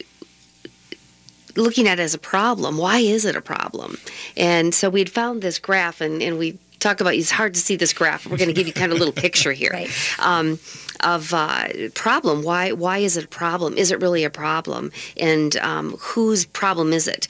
looking 1.56 1.88
at 1.88 1.98
it 1.98 2.02
as 2.02 2.14
a 2.14 2.18
problem, 2.18 2.78
why 2.78 2.98
is 2.98 3.24
it 3.24 3.36
a 3.36 3.40
problem? 3.40 3.98
And 4.36 4.74
so 4.74 4.88
we'd 4.90 5.10
found 5.10 5.42
this 5.42 5.58
graph 5.58 6.00
and, 6.00 6.22
and 6.22 6.38
we 6.38 6.58
talk 6.78 7.00
about 7.00 7.14
it's 7.14 7.30
hard 7.30 7.54
to 7.54 7.60
see 7.60 7.76
this 7.76 7.92
graph. 7.92 8.26
We're 8.26 8.36
going 8.36 8.48
to 8.48 8.54
give 8.54 8.66
you 8.66 8.72
kind 8.72 8.92
of 8.92 8.96
a 8.96 8.98
little 8.98 9.12
picture 9.12 9.52
here. 9.52 9.70
right. 9.72 9.90
Um, 10.18 10.58
of 11.00 11.32
uh, 11.32 11.68
problem. 11.94 12.42
Why 12.42 12.72
why 12.72 12.98
is 12.98 13.16
it 13.16 13.24
a 13.24 13.28
problem? 13.28 13.76
Is 13.76 13.90
it 13.92 14.00
really 14.00 14.24
a 14.24 14.30
problem? 14.30 14.90
And 15.16 15.56
um, 15.58 15.96
whose 15.98 16.44
problem 16.44 16.92
is 16.92 17.06
it? 17.06 17.28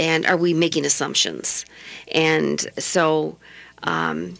And 0.00 0.24
are 0.24 0.36
we 0.36 0.54
making 0.54 0.86
assumptions? 0.86 1.66
And 2.10 2.58
so 2.78 3.36
um, 3.82 4.38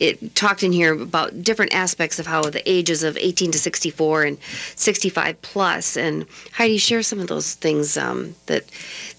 it 0.00 0.34
talked 0.34 0.62
in 0.62 0.72
here 0.72 0.94
about 0.94 1.42
different 1.42 1.74
aspects 1.74 2.18
of 2.18 2.26
how 2.26 2.42
the 2.44 2.68
ages 2.68 3.02
of 3.02 3.16
18 3.18 3.52
to 3.52 3.58
64 3.58 4.24
and 4.24 4.38
65 4.76 5.40
plus. 5.42 5.96
And 5.98 6.26
Heidi, 6.52 6.78
share 6.78 7.02
some 7.02 7.20
of 7.20 7.28
those 7.28 7.54
things 7.54 7.98
um, 7.98 8.34
that 8.46 8.64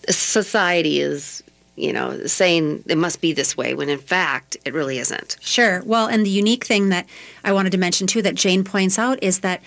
society 0.09 0.99
is 0.99 1.43
you 1.77 1.91
know, 1.91 2.25
saying 2.25 2.83
it 2.87 2.97
must 2.97 3.19
be 3.19 3.33
this 3.33 3.57
way 3.57 3.73
when 3.73 3.89
in 3.89 3.99
fact 3.99 4.55
it 4.63 4.73
really 4.73 4.97
isn't. 4.97 5.35
Sure. 5.41 5.83
Well, 5.85 6.07
and 6.07 6.25
the 6.25 6.29
unique 6.29 6.65
thing 6.65 6.87
that 6.87 7.05
I 7.43 7.51
wanted 7.51 7.73
to 7.73 7.77
mention 7.77 8.07
too 8.07 8.21
that 8.21 8.35
Jane 8.35 8.63
points 8.63 8.97
out 8.97 9.21
is 9.21 9.41
that 9.41 9.61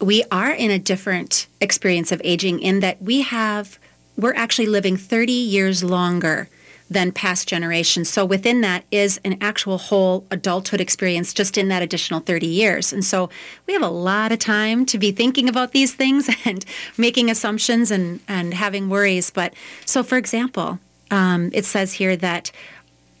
we 0.00 0.22
are 0.30 0.52
in 0.52 0.70
a 0.70 0.78
different 0.78 1.48
experience 1.60 2.12
of 2.12 2.22
aging 2.24 2.60
in 2.60 2.78
that 2.80 3.02
we 3.02 3.22
have, 3.22 3.79
we're 4.20 4.34
actually 4.34 4.66
living 4.66 4.96
30 4.96 5.32
years 5.32 5.82
longer 5.82 6.48
than 6.90 7.12
past 7.12 7.48
generations. 7.48 8.08
So 8.08 8.24
within 8.24 8.62
that 8.62 8.84
is 8.90 9.20
an 9.24 9.38
actual 9.40 9.78
whole 9.78 10.26
adulthood 10.30 10.80
experience 10.80 11.32
just 11.32 11.56
in 11.56 11.68
that 11.68 11.82
additional 11.82 12.18
30 12.18 12.48
years. 12.48 12.92
And 12.92 13.04
so 13.04 13.30
we 13.68 13.72
have 13.72 13.82
a 13.82 13.88
lot 13.88 14.32
of 14.32 14.40
time 14.40 14.84
to 14.86 14.98
be 14.98 15.12
thinking 15.12 15.48
about 15.48 15.70
these 15.70 15.94
things 15.94 16.28
and 16.44 16.64
making 16.98 17.30
assumptions 17.30 17.92
and, 17.92 18.18
and 18.26 18.52
having 18.52 18.88
worries. 18.88 19.30
But 19.30 19.54
so 19.86 20.02
for 20.02 20.18
example, 20.18 20.80
um, 21.12 21.50
it 21.52 21.64
says 21.64 21.94
here 21.94 22.16
that 22.16 22.50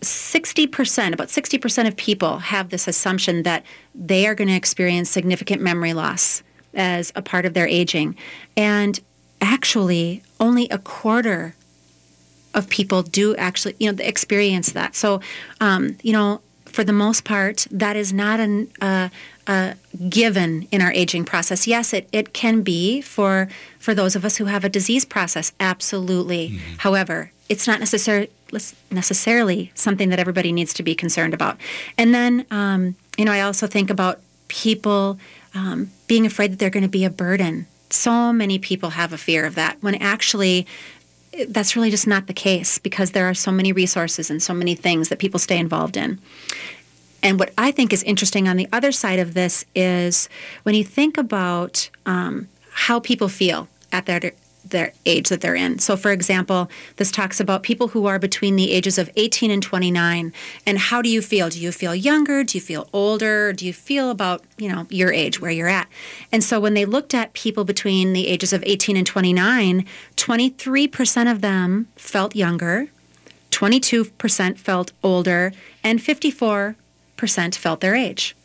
60%, 0.00 1.12
about 1.12 1.28
60% 1.28 1.86
of 1.86 1.96
people 1.96 2.38
have 2.38 2.70
this 2.70 2.88
assumption 2.88 3.44
that 3.44 3.64
they 3.94 4.26
are 4.26 4.34
going 4.34 4.48
to 4.48 4.54
experience 4.54 5.10
significant 5.10 5.62
memory 5.62 5.92
loss 5.92 6.42
as 6.74 7.12
a 7.14 7.22
part 7.22 7.44
of 7.44 7.54
their 7.54 7.66
aging. 7.66 8.16
And 8.56 8.98
actually, 9.40 10.22
only 10.38 10.68
a 10.68 10.78
quarter 10.78 11.54
of 12.54 12.68
people 12.68 13.02
do 13.02 13.36
actually, 13.36 13.74
you 13.78 13.90
know, 13.90 14.02
experience 14.02 14.72
that. 14.72 14.94
So, 14.94 15.20
um, 15.60 15.96
you 16.02 16.12
know, 16.12 16.40
for 16.64 16.84
the 16.84 16.92
most 16.92 17.24
part, 17.24 17.66
that 17.70 17.96
is 17.96 18.12
not 18.12 18.40
an, 18.40 18.68
uh, 18.80 19.08
a 19.46 19.74
given 20.08 20.68
in 20.70 20.80
our 20.80 20.92
aging 20.92 21.24
process. 21.24 21.66
Yes, 21.66 21.92
it, 21.92 22.08
it 22.12 22.32
can 22.32 22.62
be 22.62 23.00
for 23.00 23.48
for 23.78 23.94
those 23.94 24.14
of 24.14 24.24
us 24.24 24.36
who 24.36 24.44
have 24.44 24.64
a 24.64 24.68
disease 24.68 25.04
process, 25.04 25.52
absolutely. 25.58 26.50
Mm-hmm. 26.50 26.74
However, 26.78 27.32
it's 27.48 27.66
not 27.66 27.80
necessarily 27.80 28.30
necessarily 28.90 29.70
something 29.74 30.08
that 30.10 30.18
everybody 30.18 30.52
needs 30.52 30.74
to 30.74 30.82
be 30.82 30.94
concerned 30.94 31.34
about. 31.34 31.56
And 31.96 32.14
then, 32.14 32.46
um, 32.50 32.96
you 33.16 33.24
know, 33.24 33.32
I 33.32 33.42
also 33.42 33.66
think 33.66 33.90
about 33.90 34.20
people 34.48 35.18
um, 35.54 35.90
being 36.06 36.26
afraid 36.26 36.52
that 36.52 36.58
they're 36.58 36.70
going 36.70 36.82
to 36.82 36.88
be 36.88 37.04
a 37.04 37.10
burden. 37.10 37.66
So 37.90 38.32
many 38.32 38.58
people 38.58 38.90
have 38.90 39.12
a 39.12 39.18
fear 39.18 39.44
of 39.44 39.54
that 39.56 39.76
when 39.80 39.96
actually 39.96 40.66
that's 41.48 41.76
really 41.76 41.90
just 41.90 42.06
not 42.06 42.26
the 42.26 42.32
case 42.32 42.78
because 42.78 43.12
there 43.12 43.28
are 43.28 43.34
so 43.34 43.52
many 43.52 43.72
resources 43.72 44.30
and 44.30 44.42
so 44.42 44.52
many 44.54 44.74
things 44.74 45.08
that 45.08 45.18
people 45.18 45.38
stay 45.38 45.58
involved 45.58 45.96
in. 45.96 46.18
And 47.22 47.38
what 47.38 47.52
I 47.58 47.70
think 47.70 47.92
is 47.92 48.02
interesting 48.02 48.48
on 48.48 48.56
the 48.56 48.68
other 48.72 48.92
side 48.92 49.18
of 49.18 49.34
this 49.34 49.64
is 49.74 50.28
when 50.62 50.74
you 50.74 50.84
think 50.84 51.18
about 51.18 51.90
um, 52.06 52.48
how 52.72 52.98
people 53.00 53.28
feel 53.28 53.68
at 53.92 54.06
their 54.06 54.32
their 54.70 54.92
age 55.06 55.28
that 55.28 55.40
they're 55.40 55.54
in. 55.54 55.78
So 55.78 55.96
for 55.96 56.10
example, 56.10 56.70
this 56.96 57.10
talks 57.10 57.40
about 57.40 57.62
people 57.62 57.88
who 57.88 58.06
are 58.06 58.18
between 58.18 58.56
the 58.56 58.72
ages 58.72 58.98
of 58.98 59.10
18 59.16 59.50
and 59.50 59.62
29 59.62 60.32
and 60.66 60.78
how 60.78 61.02
do 61.02 61.08
you 61.08 61.22
feel? 61.22 61.48
Do 61.48 61.60
you 61.60 61.72
feel 61.72 61.94
younger? 61.94 62.42
Do 62.44 62.56
you 62.58 62.62
feel 62.62 62.88
older? 62.92 63.52
Do 63.52 63.66
you 63.66 63.72
feel 63.72 64.10
about, 64.10 64.42
you 64.58 64.68
know, 64.68 64.86
your 64.90 65.12
age 65.12 65.40
where 65.40 65.50
you're 65.50 65.68
at? 65.68 65.88
And 66.32 66.42
so 66.42 66.58
when 66.58 66.74
they 66.74 66.84
looked 66.84 67.14
at 67.14 67.32
people 67.32 67.64
between 67.64 68.12
the 68.12 68.26
ages 68.26 68.52
of 68.52 68.62
18 68.66 68.96
and 68.96 69.06
29, 69.06 69.84
23% 70.16 71.30
of 71.30 71.40
them 71.40 71.88
felt 71.96 72.34
younger, 72.34 72.88
22% 73.50 74.58
felt 74.58 74.92
older, 75.02 75.52
and 75.82 76.00
54% 76.00 76.74
felt 77.54 77.80
their 77.80 77.94
age. 77.94 78.36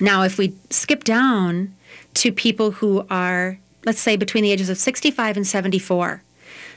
Now, 0.00 0.22
if 0.22 0.38
we 0.38 0.54
skip 0.70 1.02
down 1.02 1.74
to 2.14 2.32
people 2.32 2.72
who 2.72 3.06
are 3.10 3.58
let's 3.88 4.00
say 4.02 4.16
between 4.16 4.44
the 4.44 4.52
ages 4.52 4.68
of 4.68 4.76
65 4.76 5.38
and 5.38 5.46
74, 5.46 6.22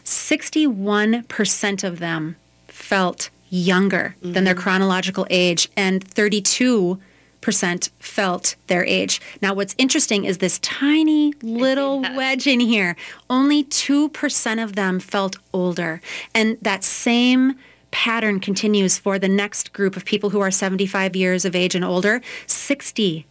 61% 0.05 1.83
of 1.83 1.99
them 1.99 2.37
felt 2.69 3.29
younger 3.49 4.15
mm-hmm. 4.21 4.31
than 4.31 4.45
their 4.45 4.55
mm-hmm. 4.55 4.63
chronological 4.63 5.27
age, 5.29 5.67
and 5.75 6.01
32 6.01 6.97
percent 7.41 7.89
felt 7.99 8.55
their 8.67 8.85
age. 8.85 9.19
Now, 9.41 9.53
what's 9.53 9.75
interesting 9.77 10.23
is 10.23 10.37
this 10.37 10.57
tiny 10.59 11.33
little 11.41 11.99
wedge 12.01 12.47
in 12.47 12.61
here. 12.61 12.95
Only 13.29 13.63
2% 13.65 14.63
of 14.63 14.75
them 14.75 14.99
felt 14.99 15.37
older. 15.51 16.01
And 16.35 16.59
that 16.61 16.83
same 16.83 17.55
pattern 17.89 18.39
continues 18.39 18.99
for 18.99 19.17
the 19.17 19.27
next 19.27 19.73
group 19.73 19.97
of 19.97 20.05
people 20.05 20.29
who 20.29 20.39
are 20.39 20.51
75 20.51 21.15
years 21.15 21.43
of 21.43 21.55
age 21.55 21.73
and 21.73 21.83
older. 21.83 22.21
60% 22.45 23.25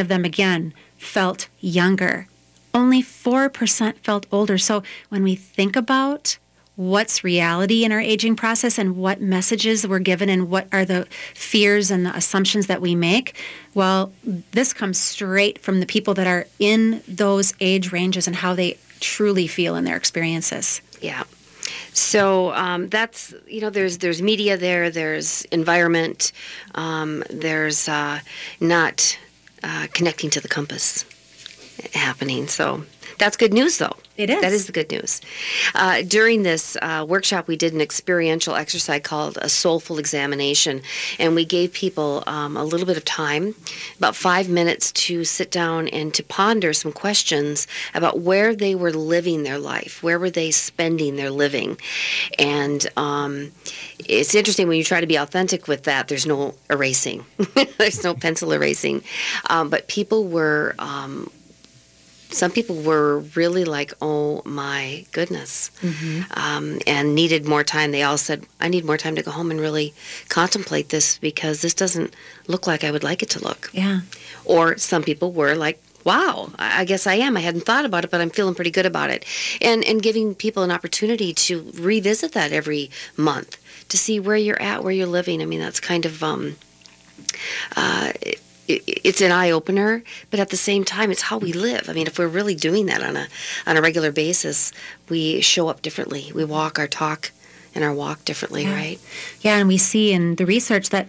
of 0.00 0.08
them 0.08 0.24
again 0.24 0.72
felt 0.96 1.48
younger 1.60 2.26
only 2.74 3.02
4% 3.02 3.94
felt 3.98 4.26
older. 4.30 4.58
So 4.58 4.82
when 5.08 5.22
we 5.22 5.34
think 5.34 5.76
about 5.76 6.38
what's 6.76 7.22
reality 7.22 7.84
in 7.84 7.92
our 7.92 8.00
aging 8.00 8.34
process 8.34 8.78
and 8.78 8.96
what 8.96 9.20
messages 9.20 9.86
we're 9.86 9.98
given 9.98 10.30
and 10.30 10.48
what 10.48 10.66
are 10.72 10.84
the 10.84 11.06
fears 11.34 11.90
and 11.90 12.06
the 12.06 12.16
assumptions 12.16 12.68
that 12.68 12.80
we 12.80 12.94
make, 12.94 13.36
well, 13.74 14.12
this 14.24 14.72
comes 14.72 14.98
straight 14.98 15.58
from 15.58 15.80
the 15.80 15.86
people 15.86 16.14
that 16.14 16.26
are 16.26 16.46
in 16.58 17.02
those 17.06 17.52
age 17.60 17.92
ranges 17.92 18.26
and 18.26 18.36
how 18.36 18.54
they 18.54 18.78
truly 19.00 19.46
feel 19.46 19.76
in 19.76 19.84
their 19.84 19.96
experiences. 19.96 20.80
Yeah. 21.02 21.24
So 21.92 22.52
um, 22.52 22.88
that's 22.88 23.34
you 23.46 23.60
know 23.60 23.70
there's 23.70 23.98
there's 23.98 24.22
media 24.22 24.56
there, 24.56 24.90
there's 24.90 25.42
environment, 25.46 26.32
um, 26.74 27.24
there's 27.30 27.88
uh, 27.88 28.20
not 28.60 29.18
uh, 29.62 29.86
connecting 29.92 30.30
to 30.30 30.40
the 30.40 30.48
compass 30.48 31.04
happening. 31.94 32.48
So 32.48 32.84
that's 33.18 33.36
good 33.36 33.52
news, 33.52 33.78
though. 33.78 33.96
It 34.16 34.28
is. 34.28 34.40
That 34.42 34.52
is 34.52 34.66
the 34.66 34.72
good 34.72 34.90
news. 34.90 35.20
Uh, 35.74 36.02
during 36.02 36.42
this 36.42 36.76
uh, 36.82 37.06
workshop, 37.08 37.48
we 37.48 37.56
did 37.56 37.72
an 37.72 37.80
experiential 37.80 38.54
exercise 38.54 39.00
called 39.02 39.38
a 39.40 39.48
soulful 39.48 39.98
examination, 39.98 40.82
and 41.18 41.34
we 41.34 41.46
gave 41.46 41.72
people 41.72 42.22
um, 42.26 42.56
a 42.56 42.64
little 42.64 42.86
bit 42.86 42.98
of 42.98 43.04
time, 43.04 43.54
about 43.96 44.14
five 44.14 44.50
minutes, 44.50 44.92
to 44.92 45.24
sit 45.24 45.50
down 45.50 45.88
and 45.88 46.12
to 46.14 46.22
ponder 46.22 46.74
some 46.74 46.92
questions 46.92 47.66
about 47.94 48.20
where 48.20 48.54
they 48.54 48.74
were 48.74 48.92
living 48.92 49.42
their 49.42 49.58
life, 49.58 50.02
where 50.02 50.18
were 50.18 50.30
they 50.30 50.50
spending 50.50 51.16
their 51.16 51.30
living, 51.30 51.78
and 52.38 52.88
um, 52.98 53.52
it's 54.00 54.34
interesting 54.34 54.68
when 54.68 54.76
you 54.76 54.84
try 54.84 55.00
to 55.00 55.06
be 55.06 55.16
authentic 55.16 55.66
with 55.66 55.84
that. 55.84 56.08
There's 56.08 56.26
no 56.26 56.54
erasing, 56.68 57.24
there's 57.78 58.04
no 58.04 58.12
pencil 58.14 58.52
erasing, 58.52 59.02
um, 59.48 59.70
but 59.70 59.88
people 59.88 60.24
were. 60.24 60.74
Some 62.32 62.50
people 62.52 62.76
were 62.76 63.20
really 63.34 63.64
like, 63.64 63.92
oh 64.00 64.42
my 64.44 65.04
goodness, 65.12 65.70
um, 66.36 66.78
and 66.86 67.14
needed 67.14 67.44
more 67.44 67.64
time. 67.64 67.90
They 67.90 68.02
all 68.02 68.18
said, 68.18 68.46
I 68.60 68.68
need 68.68 68.84
more 68.84 68.96
time 68.96 69.16
to 69.16 69.22
go 69.22 69.30
home 69.32 69.50
and 69.50 69.60
really 69.60 69.92
contemplate 70.28 70.90
this 70.90 71.18
because 71.18 71.60
this 71.62 71.74
doesn't 71.74 72.14
look 72.46 72.66
like 72.66 72.84
I 72.84 72.90
would 72.90 73.02
like 73.02 73.22
it 73.22 73.30
to 73.30 73.44
look. 73.44 73.70
Yeah. 73.72 74.00
Or 74.44 74.76
some 74.78 75.02
people 75.02 75.32
were 75.32 75.54
like, 75.54 75.82
wow, 76.04 76.50
I 76.58 76.80
I 76.80 76.84
guess 76.84 77.06
I 77.06 77.14
am. 77.14 77.36
I 77.36 77.40
hadn't 77.40 77.66
thought 77.66 77.84
about 77.84 78.04
it, 78.04 78.10
but 78.10 78.20
I'm 78.20 78.30
feeling 78.30 78.54
pretty 78.54 78.70
good 78.70 78.86
about 78.86 79.10
it. 79.10 79.24
And, 79.60 79.84
and 79.84 80.00
giving 80.00 80.34
people 80.34 80.62
an 80.62 80.70
opportunity 80.70 81.34
to 81.34 81.72
revisit 81.74 82.32
that 82.32 82.52
every 82.52 82.90
month 83.16 83.58
to 83.88 83.98
see 83.98 84.18
where 84.20 84.36
you're 84.36 84.62
at, 84.62 84.82
where 84.82 84.92
you're 84.92 85.06
living. 85.06 85.42
I 85.42 85.46
mean, 85.46 85.60
that's 85.60 85.80
kind 85.80 86.06
of, 86.06 86.22
um, 86.22 86.56
uh, 87.76 88.12
it, 88.76 88.82
it's 88.86 89.20
an 89.20 89.32
eye 89.32 89.50
opener, 89.50 90.02
but 90.30 90.40
at 90.40 90.48
the 90.50 90.56
same 90.56 90.84
time, 90.84 91.10
it's 91.10 91.22
how 91.22 91.38
we 91.38 91.52
live. 91.52 91.88
I 91.88 91.92
mean, 91.92 92.06
if 92.06 92.18
we're 92.18 92.28
really 92.28 92.54
doing 92.54 92.86
that 92.86 93.02
on 93.02 93.16
a 93.16 93.26
on 93.66 93.76
a 93.76 93.82
regular 93.82 94.12
basis, 94.12 94.72
we 95.08 95.40
show 95.40 95.68
up 95.68 95.82
differently. 95.82 96.30
We 96.34 96.44
walk 96.44 96.78
our 96.78 96.88
talk 96.88 97.30
and 97.74 97.84
our 97.84 97.94
walk 97.94 98.24
differently, 98.24 98.64
Yeah. 98.64 98.74
right? 98.74 99.00
Yeah, 99.42 99.56
and 99.58 99.68
we 99.68 99.78
see 99.78 100.12
in 100.12 100.36
the 100.36 100.46
research 100.46 100.90
that 100.90 101.06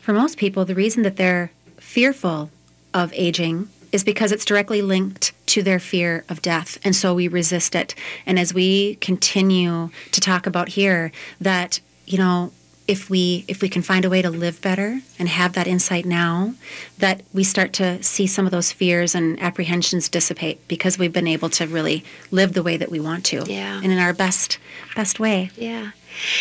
for 0.00 0.12
most 0.12 0.38
people, 0.38 0.64
the 0.64 0.74
reason 0.74 1.02
that 1.02 1.16
they're 1.16 1.50
fearful 1.78 2.50
of 2.94 3.12
aging 3.14 3.68
is 3.92 4.04
because 4.04 4.32
it's 4.32 4.44
directly 4.44 4.82
linked 4.82 5.32
to 5.46 5.62
their 5.62 5.78
fear 5.78 6.24
of 6.28 6.42
death. 6.42 6.78
And 6.84 6.94
so 6.94 7.14
we 7.14 7.28
resist 7.28 7.74
it. 7.74 7.94
And 8.26 8.38
as 8.38 8.52
we 8.52 8.96
continue 8.96 9.90
to 10.12 10.20
talk 10.20 10.46
about 10.46 10.68
here, 10.70 11.12
that, 11.40 11.80
you 12.06 12.18
know, 12.18 12.52
if 12.88 13.10
we 13.10 13.44
if 13.48 13.62
we 13.62 13.68
can 13.68 13.82
find 13.82 14.04
a 14.04 14.10
way 14.10 14.22
to 14.22 14.30
live 14.30 14.60
better 14.62 15.00
and 15.18 15.28
have 15.28 15.52
that 15.54 15.66
insight 15.66 16.04
now 16.06 16.54
that 16.98 17.22
we 17.32 17.42
start 17.44 17.72
to 17.74 18.02
see 18.02 18.26
some 18.26 18.44
of 18.46 18.52
those 18.52 18.70
fears 18.72 19.14
and 19.14 19.40
apprehensions 19.42 20.08
dissipate 20.08 20.66
because 20.68 20.98
we've 20.98 21.12
been 21.12 21.26
able 21.26 21.50
to 21.50 21.66
really 21.66 22.04
live 22.30 22.52
the 22.52 22.62
way 22.62 22.76
that 22.76 22.90
we 22.90 23.00
want 23.00 23.24
to 23.26 23.44
Yeah. 23.46 23.80
and 23.82 23.90
in 23.92 23.98
our 23.98 24.12
best 24.12 24.58
best 24.94 25.18
way 25.18 25.50
Yeah. 25.56 25.90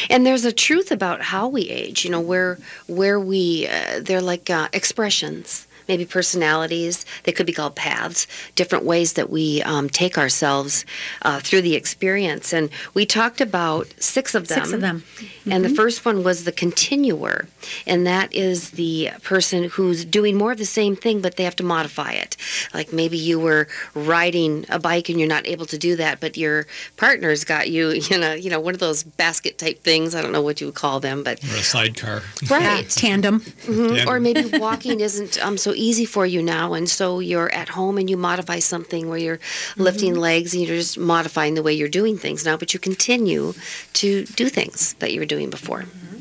And 0.09 0.25
there's 0.25 0.45
a 0.45 0.53
truth 0.53 0.89
about 0.89 1.21
how 1.21 1.49
we 1.49 1.63
age, 1.69 2.05
you 2.05 2.09
know, 2.11 2.21
where 2.21 2.57
where 2.87 3.19
we 3.19 3.67
uh, 3.67 3.99
they're 4.01 4.21
like 4.21 4.49
uh, 4.49 4.69
expressions, 4.71 5.64
maybe 5.87 6.05
personalities. 6.05 7.05
They 7.23 7.31
could 7.31 7.45
be 7.45 7.53
called 7.53 7.75
paths, 7.75 8.27
different 8.55 8.85
ways 8.85 9.13
that 9.13 9.29
we 9.29 9.61
um, 9.63 9.89
take 9.89 10.17
ourselves 10.17 10.85
uh, 11.21 11.39
through 11.39 11.61
the 11.61 11.75
experience. 11.75 12.53
And 12.53 12.69
we 12.93 13.05
talked 13.05 13.41
about 13.41 13.87
six 13.99 14.35
of 14.35 14.47
them. 14.47 14.59
Six 14.59 14.73
of 14.73 14.81
them. 14.81 15.03
And 15.49 15.63
the 15.63 15.69
Mhm. 15.69 15.75
first 15.75 16.05
one 16.05 16.23
was 16.23 16.43
the 16.43 16.51
continuer, 16.51 17.47
and 17.85 18.05
that 18.07 18.33
is 18.33 18.71
the 18.71 19.11
person 19.23 19.65
who's 19.65 20.03
doing 20.05 20.35
more 20.37 20.51
of 20.53 20.57
the 20.57 20.65
same 20.65 20.95
thing, 20.95 21.21
but 21.21 21.35
they 21.35 21.43
have 21.43 21.55
to 21.57 21.63
modify 21.63 22.11
it. 22.13 22.35
Like 22.73 22.91
maybe 22.91 23.17
you 23.17 23.39
were 23.39 23.67
riding 23.93 24.65
a 24.69 24.79
bike 24.79 25.09
and 25.09 25.19
you're 25.19 25.27
not 25.29 25.45
able 25.47 25.65
to 25.67 25.77
do 25.77 25.95
that, 25.97 26.19
but 26.19 26.35
your 26.37 26.65
partner's 26.97 27.43
got 27.43 27.69
you 27.69 27.91
in 28.11 28.23
a 28.23 28.35
you 28.35 28.49
know 28.49 28.59
one 28.59 28.73
of 28.73 28.79
those 28.79 29.03
basket 29.03 29.57
type 29.57 29.83
things. 29.83 30.15
I 30.15 30.21
don't 30.21 30.31
know 30.31 30.41
what 30.41 30.59
you 30.61 30.67
would 30.67 30.75
call 30.75 30.99
them, 30.99 31.23
but 31.23 31.43
Or 31.43 31.57
a 31.57 31.63
sidecar. 31.63 32.23
Right. 32.49 32.89
tandem. 32.89 33.41
Mhm. 33.67 34.07
Or 34.07 34.19
maybe 34.19 34.45
walking 34.57 34.99
isn't 35.01 35.37
um, 35.45 35.57
so 35.57 35.73
easy 35.75 36.05
for 36.05 36.25
you 36.25 36.41
now, 36.41 36.73
and 36.73 36.89
so 36.89 37.19
you're 37.19 37.51
at 37.53 37.69
home 37.69 37.97
and 37.97 38.09
you 38.09 38.17
modify 38.17 38.59
something 38.59 39.09
where 39.09 39.17
you're 39.17 39.39
lifting 39.77 40.13
mm-hmm. 40.13 40.21
legs 40.21 40.53
and 40.53 40.63
you're 40.63 40.75
just 40.75 40.97
modifying 40.97 41.53
the 41.53 41.63
way 41.63 41.73
you're 41.73 41.89
doing 41.89 42.17
things 42.17 42.45
now, 42.45 42.57
but 42.57 42.73
you 42.73 42.79
continue 42.79 43.53
to 43.93 44.25
do 44.25 44.49
things 44.49 44.93
that 44.95 45.11
you 45.13 45.19
were 45.19 45.25
doing 45.25 45.49
before. 45.49 45.83
Mm-hmm. 45.83 46.15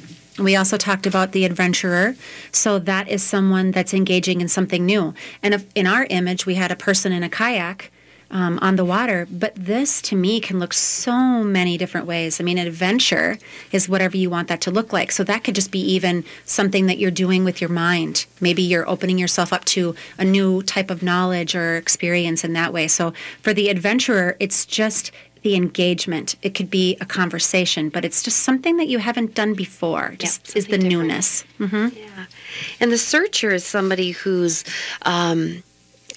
We 0.45 0.57
also 0.57 0.77
talked 0.77 1.07
about 1.07 1.31
the 1.31 1.45
adventurer. 1.45 2.17
So 2.51 2.81
that 2.81 3.09
is 3.09 3.23
someone 3.23 3.71
that's 3.71 3.95
engaging 3.95 4.41
in 4.41 4.49
something 4.49 4.85
new. 4.85 5.15
And 5.43 5.65
in 5.75 5.87
our 5.87 6.07
image, 6.11 6.45
we 6.45 6.57
had 6.57 6.73
a 6.73 6.77
person 6.77 7.13
in 7.13 7.23
a 7.23 7.29
kayak 7.29 7.93
um, 8.31 8.59
on 8.63 8.77
the 8.77 8.85
water. 8.85 9.27
But 9.31 9.55
this, 9.55 10.03
to 10.03 10.17
me, 10.17 10.41
can 10.41 10.59
look 10.59 10.73
so 10.73 11.45
many 11.45 11.79
different 11.79 12.07
ways. 12.07 12.41
I 12.41 12.45
mean, 12.45 12.59
an 12.59 12.67
adventure 12.67 13.39
is 13.73 13.89
whatever 13.89 14.17
you 14.17 14.31
want 14.31 14.49
that 14.49 14.61
to 14.63 14.71
look 14.71 14.93
like. 14.93 15.13
So 15.13 15.25
that 15.25 15.45
could 15.45 15.55
just 15.55 15.71
be 15.71 15.81
even 15.81 16.25
something 16.45 16.87
that 16.87 16.99
you're 16.99 17.11
doing 17.11 17.45
with 17.45 17.61
your 17.61 17.71
mind. 17.71 18.27
Maybe 18.41 18.63
you're 18.63 18.89
opening 18.89 19.19
yourself 19.19 19.53
up 19.53 19.65
to 19.67 19.95
a 20.19 20.25
new 20.25 20.63
type 20.63 20.91
of 20.91 21.03
knowledge 21.03 21.55
or 21.55 21.77
experience 21.77 22.45
in 22.45 22.53
that 22.55 22.73
way. 22.73 22.89
So 22.89 23.13
for 23.43 23.53
the 23.55 23.69
adventurer, 23.69 24.37
it's 24.41 24.67
just 24.67 25.11
the 25.43 25.55
engagement. 25.55 26.37
It 26.41 26.55
could 26.55 26.71
be 26.71 26.97
a 27.03 27.07
conversation, 27.07 27.91
but 27.91 28.05
it's 28.05 28.23
just 28.23 28.39
something 28.41 28.79
that 28.79 28.89
you 28.89 28.99
haven't 28.99 29.35
done 29.35 29.53
before. 29.53 30.15
Just 30.19 30.57
is 30.57 30.69
the 30.69 30.79
newness. 30.79 31.43
hmm 31.59 31.89
And 32.81 32.91
the 32.91 32.97
searcher 32.99 33.51
is 33.53 33.65
somebody 33.65 34.13
who's 34.13 34.65
um, 35.03 35.63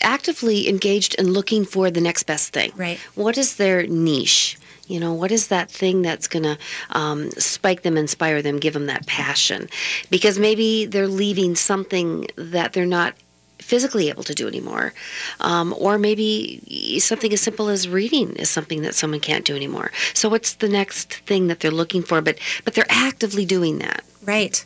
actively 0.01 0.67
engaged 0.67 1.15
in 1.15 1.31
looking 1.31 1.65
for 1.65 1.91
the 1.91 2.01
next 2.01 2.23
best 2.23 2.53
thing. 2.53 2.71
Right. 2.75 2.99
What 3.15 3.37
is 3.37 3.55
their 3.55 3.85
niche? 3.87 4.57
You 4.87 5.01
know, 5.01 5.13
what 5.13 5.31
is 5.31 5.47
that 5.47 5.69
thing 5.69 6.01
that's 6.01 6.27
going 6.27 6.43
to 6.43 6.57
um, 6.91 7.29
spike 7.31 7.81
them, 7.81 7.97
inspire 7.97 8.41
them, 8.41 8.57
give 8.57 8.73
them 8.73 8.85
that 8.85 9.05
passion? 9.05 9.67
Because 10.09 10.39
maybe 10.39 10.85
they're 10.85 11.09
leaving 11.09 11.55
something 11.55 12.27
that 12.37 12.71
they're 12.73 12.85
not 12.85 13.13
physically 13.59 14.07
able 14.07 14.23
to 14.23 14.33
do 14.33 14.47
anymore. 14.47 14.93
Um, 15.41 15.75
or 15.77 15.97
maybe 15.97 16.99
something 16.99 17.33
as 17.33 17.41
simple 17.41 17.67
as 17.67 17.89
reading 17.89 18.35
is 18.37 18.49
something 18.49 18.81
that 18.83 18.95
someone 18.95 19.19
can't 19.19 19.43
do 19.43 19.55
anymore. 19.55 19.91
So 20.13 20.29
what's 20.29 20.53
the 20.53 20.69
next 20.69 21.15
thing 21.25 21.47
that 21.47 21.59
they're 21.59 21.71
looking 21.71 22.01
for? 22.01 22.21
But 22.21 22.39
but 22.63 22.73
they're 22.75 22.85
actively 22.89 23.45
doing 23.45 23.79
that. 23.79 24.03
Right. 24.23 24.63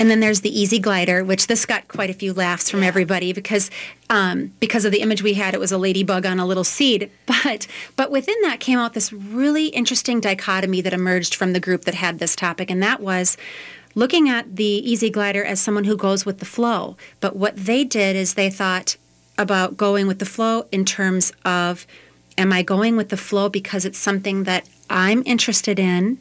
And 0.00 0.10
then 0.10 0.20
there's 0.20 0.40
the 0.40 0.58
Easy 0.58 0.78
Glider, 0.78 1.22
which 1.22 1.46
this 1.46 1.66
got 1.66 1.86
quite 1.86 2.08
a 2.08 2.14
few 2.14 2.32
laughs 2.32 2.70
from 2.70 2.82
everybody 2.82 3.34
because 3.34 3.70
um, 4.08 4.50
because 4.58 4.86
of 4.86 4.92
the 4.92 5.02
image 5.02 5.22
we 5.22 5.34
had, 5.34 5.52
it 5.52 5.60
was 5.60 5.72
a 5.72 5.78
ladybug 5.78 6.24
on 6.24 6.40
a 6.40 6.46
little 6.46 6.64
seed. 6.64 7.10
But 7.44 7.66
but 7.96 8.10
within 8.10 8.40
that 8.42 8.60
came 8.60 8.78
out 8.78 8.94
this 8.94 9.12
really 9.12 9.66
interesting 9.66 10.18
dichotomy 10.20 10.80
that 10.80 10.94
emerged 10.94 11.34
from 11.34 11.52
the 11.52 11.60
group 11.60 11.84
that 11.84 11.94
had 11.94 12.18
this 12.18 12.34
topic, 12.34 12.70
and 12.70 12.82
that 12.82 13.00
was 13.00 13.36
looking 13.94 14.28
at 14.28 14.56
the 14.56 14.64
Easy 14.64 15.10
Glider 15.10 15.44
as 15.44 15.60
someone 15.60 15.84
who 15.84 15.96
goes 15.96 16.24
with 16.24 16.38
the 16.38 16.46
flow. 16.46 16.96
But 17.20 17.36
what 17.36 17.56
they 17.56 17.84
did 17.84 18.16
is 18.16 18.34
they 18.34 18.50
thought 18.50 18.96
about 19.36 19.76
going 19.76 20.06
with 20.06 20.18
the 20.18 20.26
flow 20.26 20.66
in 20.72 20.86
terms 20.86 21.30
of 21.44 21.86
am 22.38 22.54
I 22.54 22.62
going 22.62 22.96
with 22.96 23.10
the 23.10 23.16
flow 23.18 23.50
because 23.50 23.84
it's 23.84 23.98
something 23.98 24.44
that 24.44 24.66
I'm 24.88 25.22
interested 25.26 25.78
in 25.78 26.20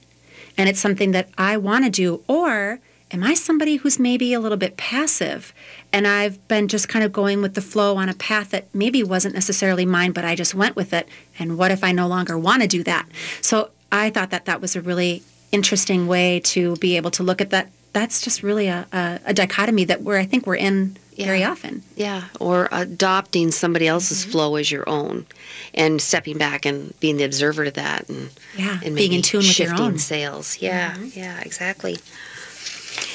and 0.57 0.67
it's 0.67 0.81
something 0.81 1.11
that 1.11 1.29
I 1.37 1.55
want 1.55 1.85
to 1.85 1.89
do 1.89 2.23
or 2.27 2.79
am 3.11 3.23
I 3.23 3.33
somebody 3.33 3.77
who's 3.77 3.99
maybe 3.99 4.33
a 4.33 4.39
little 4.39 4.57
bit 4.57 4.77
passive? 4.77 5.53
And 5.91 6.07
I've 6.07 6.45
been 6.47 6.67
just 6.67 6.87
kind 6.87 7.03
of 7.03 7.11
going 7.11 7.41
with 7.41 7.55
the 7.55 7.61
flow 7.61 7.97
on 7.97 8.09
a 8.09 8.13
path 8.13 8.51
that 8.51 8.67
maybe 8.73 9.03
wasn't 9.03 9.33
necessarily 9.33 9.85
mine 9.85 10.11
but 10.11 10.25
I 10.25 10.35
just 10.35 10.53
went 10.53 10.75
with 10.75 10.93
it. 10.93 11.07
And 11.37 11.57
what 11.57 11.71
if 11.71 11.83
I 11.83 11.91
no 11.91 12.07
longer 12.07 12.37
want 12.37 12.61
to 12.61 12.67
do 12.67 12.83
that? 12.83 13.07
So 13.41 13.71
I 13.91 14.09
thought 14.09 14.29
that 14.29 14.45
that 14.45 14.61
was 14.61 14.75
a 14.75 14.81
really 14.81 15.23
interesting 15.51 16.07
way 16.07 16.39
to 16.41 16.75
be 16.77 16.97
able 16.97 17.11
to 17.11 17.23
look 17.23 17.41
at 17.41 17.49
that. 17.49 17.69
That's 17.91 18.21
just 18.21 18.43
really 18.43 18.67
a, 18.67 18.85
a, 18.93 19.19
a 19.27 19.33
dichotomy 19.33 19.85
that 19.85 20.03
we're 20.03 20.19
I 20.19 20.25
think 20.25 20.45
we're 20.45 20.55
in 20.55 20.97
very 21.25 21.43
often. 21.43 21.83
Yeah, 21.95 22.25
or 22.39 22.69
adopting 22.71 23.51
somebody 23.51 23.87
else's 23.87 24.21
mm-hmm. 24.21 24.31
flow 24.31 24.55
as 24.55 24.71
your 24.71 24.87
own, 24.87 25.25
and 25.73 26.01
stepping 26.01 26.37
back 26.37 26.65
and 26.65 26.97
being 26.99 27.17
the 27.17 27.23
observer 27.23 27.65
to 27.65 27.71
that, 27.71 28.09
and 28.09 28.29
Yeah, 28.55 28.79
and 28.83 28.95
being 28.95 29.13
in 29.13 29.21
tune 29.21 29.41
with 29.41 29.59
your 29.59 29.79
own. 29.79 29.97
sales. 29.97 30.61
Yeah, 30.61 30.93
mm-hmm. 30.93 31.19
yeah, 31.19 31.41
exactly. 31.41 31.97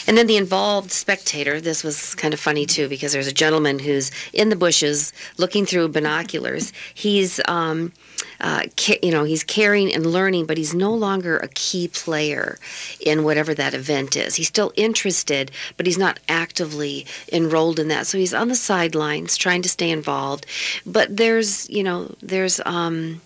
And 0.07 0.19
then 0.19 0.27
the 0.27 0.37
involved 0.37 0.91
spectator. 0.91 1.61
This 1.61 1.83
was 1.83 2.15
kind 2.15 2.35
of 2.35 2.41
funny 2.41 2.67
too 2.67 2.89
because 2.89 3.13
there's 3.13 3.27
a 3.27 3.33
gentleman 3.33 3.79
who's 3.79 4.11
in 4.33 4.51
the 4.51 4.57
bushes 4.57 5.13
looking 5.39 5.65
through 5.65 5.89
binoculars. 5.89 6.73
He's, 6.93 7.41
um, 7.49 7.93
uh, 8.41 8.65
ca- 8.77 8.99
you 9.03 9.11
know, 9.11 9.25
he's 9.25 9.45
caring 9.45 9.95
and 9.95 10.05
learning, 10.05 10.45
but 10.47 10.59
he's 10.59 10.75
no 10.75 10.93
longer 10.93 11.39
a 11.39 11.49
key 11.49 11.89
player 11.89 12.59
in 13.01 13.25
whatever 13.25 13.55
that 13.55 13.73
event 13.73 14.17
is. 14.17 14.35
He's 14.35 14.49
still 14.49 14.73
interested, 14.77 15.51
but 15.77 15.87
he's 15.87 15.99
not 15.99 16.21
actively 16.29 17.07
enrolled 17.33 17.79
in 17.79 17.89
that. 17.89 18.07
So 18.07 18.19
he's 18.19 18.35
on 18.35 18.49
the 18.49 18.55
sidelines 18.55 19.37
trying 19.37 19.63
to 19.63 19.69
stay 19.69 19.91
involved. 19.91 20.45
But 20.85 21.17
there's, 21.17 21.69
you 21.71 21.83
know, 21.83 22.15
there's. 22.21 22.61
Um, 22.67 23.23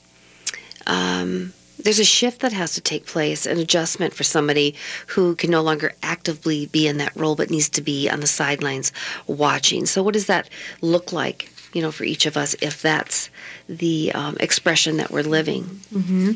um, 0.86 1.52
there's 1.78 1.98
a 1.98 2.04
shift 2.04 2.40
that 2.40 2.52
has 2.52 2.74
to 2.74 2.80
take 2.80 3.06
place, 3.06 3.46
an 3.46 3.58
adjustment 3.58 4.14
for 4.14 4.24
somebody 4.24 4.74
who 5.08 5.34
can 5.36 5.50
no 5.50 5.62
longer 5.62 5.92
actively 6.02 6.66
be 6.66 6.86
in 6.86 6.98
that 6.98 7.14
role 7.16 7.36
but 7.36 7.50
needs 7.50 7.68
to 7.70 7.82
be 7.82 8.08
on 8.08 8.20
the 8.20 8.26
sidelines 8.26 8.92
watching. 9.26 9.86
So, 9.86 10.02
what 10.02 10.14
does 10.14 10.26
that 10.26 10.48
look 10.80 11.12
like 11.12 11.50
you 11.72 11.82
know, 11.82 11.92
for 11.92 12.04
each 12.04 12.26
of 12.26 12.36
us 12.36 12.56
if 12.60 12.80
that's 12.80 13.30
the 13.68 14.10
um, 14.14 14.36
expression 14.40 14.96
that 14.96 15.10
we're 15.10 15.22
living. 15.22 15.64
hmm 15.92 16.32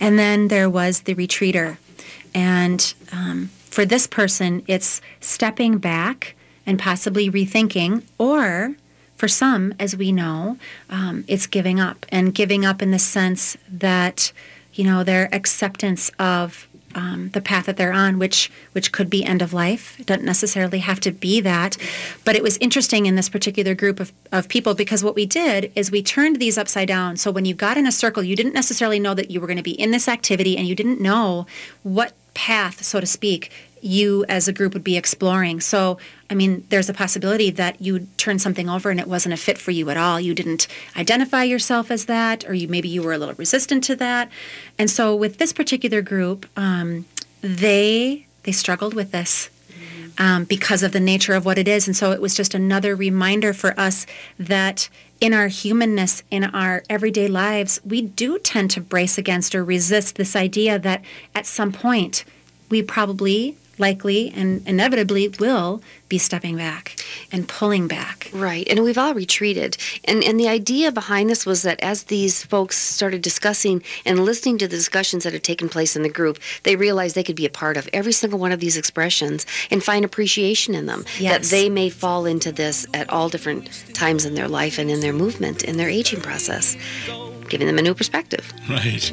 And 0.00 0.18
then 0.18 0.48
there 0.48 0.70
was 0.70 1.00
the 1.02 1.14
retreater. 1.14 1.78
And 2.34 2.94
um, 3.12 3.50
for 3.70 3.84
this 3.84 4.06
person, 4.06 4.62
it's 4.66 5.00
stepping 5.20 5.78
back 5.78 6.36
and 6.66 6.78
possibly 6.78 7.30
rethinking, 7.30 8.04
or 8.18 8.76
for 9.16 9.26
some, 9.26 9.74
as 9.78 9.96
we 9.96 10.12
know, 10.12 10.58
um, 10.90 11.24
it's 11.26 11.46
giving 11.46 11.80
up. 11.80 12.06
And 12.10 12.34
giving 12.34 12.64
up 12.64 12.82
in 12.82 12.90
the 12.90 12.98
sense 12.98 13.56
that, 13.68 14.32
you 14.78 14.84
know, 14.84 15.02
their 15.02 15.28
acceptance 15.34 16.08
of 16.20 16.68
um, 16.94 17.30
the 17.30 17.40
path 17.40 17.66
that 17.66 17.76
they're 17.76 17.92
on, 17.92 18.18
which 18.18 18.50
which 18.72 18.92
could 18.92 19.10
be 19.10 19.24
end 19.24 19.42
of 19.42 19.52
life. 19.52 19.98
It 19.98 20.06
doesn't 20.06 20.24
necessarily 20.24 20.78
have 20.78 21.00
to 21.00 21.10
be 21.10 21.40
that. 21.40 21.76
But 22.24 22.36
it 22.36 22.42
was 22.44 22.56
interesting 22.58 23.06
in 23.06 23.16
this 23.16 23.28
particular 23.28 23.74
group 23.74 23.98
of, 23.98 24.12
of 24.30 24.48
people 24.48 24.74
because 24.74 25.02
what 25.02 25.16
we 25.16 25.26
did 25.26 25.72
is 25.74 25.90
we 25.90 26.02
turned 26.02 26.38
these 26.38 26.56
upside 26.56 26.88
down. 26.88 27.16
So 27.16 27.30
when 27.32 27.44
you 27.44 27.54
got 27.54 27.76
in 27.76 27.86
a 27.86 27.92
circle, 27.92 28.22
you 28.22 28.36
didn't 28.36 28.54
necessarily 28.54 29.00
know 29.00 29.14
that 29.14 29.32
you 29.32 29.40
were 29.40 29.48
going 29.48 29.58
to 29.58 29.62
be 29.62 29.78
in 29.78 29.90
this 29.90 30.08
activity 30.08 30.56
and 30.56 30.66
you 30.66 30.76
didn't 30.76 31.00
know 31.00 31.46
what 31.82 32.12
path, 32.34 32.84
so 32.84 33.00
to 33.00 33.06
speak, 33.06 33.50
you 33.82 34.24
as 34.28 34.48
a 34.48 34.52
group 34.52 34.74
would 34.74 34.84
be 34.84 34.96
exploring. 34.96 35.60
So, 35.60 35.98
I 36.30 36.34
mean, 36.34 36.66
there's 36.68 36.88
a 36.88 36.94
possibility 36.94 37.50
that 37.50 37.80
you 37.80 38.06
turn 38.16 38.38
something 38.38 38.68
over 38.68 38.90
and 38.90 39.00
it 39.00 39.06
wasn't 39.06 39.34
a 39.34 39.36
fit 39.36 39.58
for 39.58 39.70
you 39.70 39.90
at 39.90 39.96
all. 39.96 40.20
You 40.20 40.34
didn't 40.34 40.66
identify 40.96 41.44
yourself 41.44 41.90
as 41.90 42.06
that, 42.06 42.48
or 42.48 42.54
you 42.54 42.68
maybe 42.68 42.88
you 42.88 43.02
were 43.02 43.12
a 43.12 43.18
little 43.18 43.34
resistant 43.34 43.84
to 43.84 43.96
that. 43.96 44.30
And 44.78 44.90
so, 44.90 45.14
with 45.14 45.38
this 45.38 45.52
particular 45.52 46.02
group, 46.02 46.46
um, 46.56 47.06
they 47.40 48.26
they 48.44 48.52
struggled 48.52 48.94
with 48.94 49.12
this. 49.12 49.50
Um, 50.20 50.46
because 50.46 50.82
of 50.82 50.90
the 50.90 50.98
nature 50.98 51.34
of 51.34 51.44
what 51.44 51.58
it 51.58 51.68
is. 51.68 51.86
And 51.86 51.96
so 51.96 52.10
it 52.10 52.20
was 52.20 52.34
just 52.34 52.52
another 52.52 52.96
reminder 52.96 53.52
for 53.52 53.78
us 53.78 54.04
that 54.36 54.88
in 55.20 55.32
our 55.32 55.48
humanness, 55.48 56.22
in 56.30 56.44
our 56.44 56.82
everyday 56.88 57.28
lives, 57.28 57.80
we 57.84 58.02
do 58.02 58.38
tend 58.38 58.72
to 58.72 58.80
brace 58.80 59.16
against 59.16 59.54
or 59.54 59.64
resist 59.64 60.16
this 60.16 60.34
idea 60.34 60.78
that 60.78 61.02
at 61.36 61.46
some 61.46 61.72
point 61.72 62.24
we 62.68 62.82
probably 62.82 63.56
likely 63.78 64.32
and 64.34 64.66
inevitably 64.66 65.28
will 65.28 65.82
be 66.08 66.18
stepping 66.18 66.56
back 66.56 66.96
and 67.30 67.48
pulling 67.48 67.86
back. 67.86 68.30
Right. 68.32 68.66
And 68.68 68.82
we've 68.82 68.98
all 68.98 69.14
retreated. 69.14 69.76
And 70.04 70.24
and 70.24 70.38
the 70.40 70.48
idea 70.48 70.90
behind 70.90 71.28
this 71.28 71.44
was 71.44 71.62
that 71.62 71.80
as 71.80 72.04
these 72.04 72.44
folks 72.44 72.76
started 72.76 73.22
discussing 73.22 73.82
and 74.04 74.24
listening 74.24 74.58
to 74.58 74.68
the 74.68 74.76
discussions 74.76 75.24
that 75.24 75.32
had 75.32 75.44
taken 75.44 75.68
place 75.68 75.96
in 75.96 76.02
the 76.02 76.08
group, 76.08 76.38
they 76.62 76.76
realized 76.76 77.14
they 77.14 77.22
could 77.22 77.36
be 77.36 77.46
a 77.46 77.50
part 77.50 77.76
of 77.76 77.88
every 77.92 78.12
single 78.12 78.38
one 78.38 78.52
of 78.52 78.60
these 78.60 78.76
expressions 78.76 79.46
and 79.70 79.84
find 79.84 80.04
appreciation 80.04 80.74
in 80.74 80.86
them. 80.86 81.04
Yes. 81.18 81.50
That 81.50 81.56
they 81.56 81.68
may 81.68 81.90
fall 81.90 82.26
into 82.26 82.52
this 82.52 82.86
at 82.94 83.08
all 83.10 83.28
different 83.28 83.70
times 83.94 84.24
in 84.24 84.34
their 84.34 84.48
life 84.48 84.78
and 84.78 84.90
in 84.90 85.00
their 85.00 85.12
movement, 85.12 85.64
in 85.64 85.76
their 85.76 85.88
aging 85.88 86.20
process, 86.20 86.76
giving 87.48 87.66
them 87.66 87.78
a 87.78 87.82
new 87.82 87.94
perspective. 87.94 88.52
Right. 88.68 89.12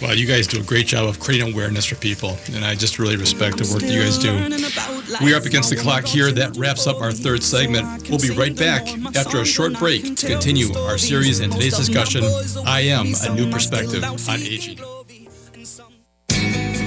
Well, 0.00 0.16
you 0.16 0.26
guys 0.26 0.46
do 0.46 0.58
a 0.60 0.64
great 0.64 0.86
job 0.86 1.06
of 1.06 1.20
creating 1.20 1.52
awareness 1.52 1.84
for 1.84 1.94
people, 1.96 2.38
and 2.54 2.64
I 2.64 2.74
just 2.74 2.98
really 2.98 3.16
respect 3.16 3.58
the 3.58 3.70
work 3.70 3.82
that 3.82 3.92
you 3.92 4.00
guys 4.00 4.16
do. 4.16 5.24
We 5.24 5.34
are 5.34 5.36
up 5.36 5.44
against 5.44 5.68
the 5.68 5.76
clock 5.76 6.04
here. 6.04 6.32
That 6.32 6.56
wraps 6.56 6.86
up 6.86 7.02
our 7.02 7.12
third 7.12 7.42
segment. 7.42 8.08
We'll 8.08 8.18
be 8.18 8.30
right 8.30 8.56
back 8.56 8.88
after 9.14 9.38
a 9.38 9.44
short 9.44 9.78
break 9.78 10.16
to 10.16 10.26
continue 10.26 10.74
our 10.74 10.96
series 10.96 11.40
and 11.40 11.52
today's 11.52 11.76
discussion 11.76 12.24
I 12.66 12.80
Am 12.80 13.08
a 13.28 13.34
New 13.34 13.50
Perspective 13.50 14.02
on 14.02 14.40
Aging. 14.40 14.78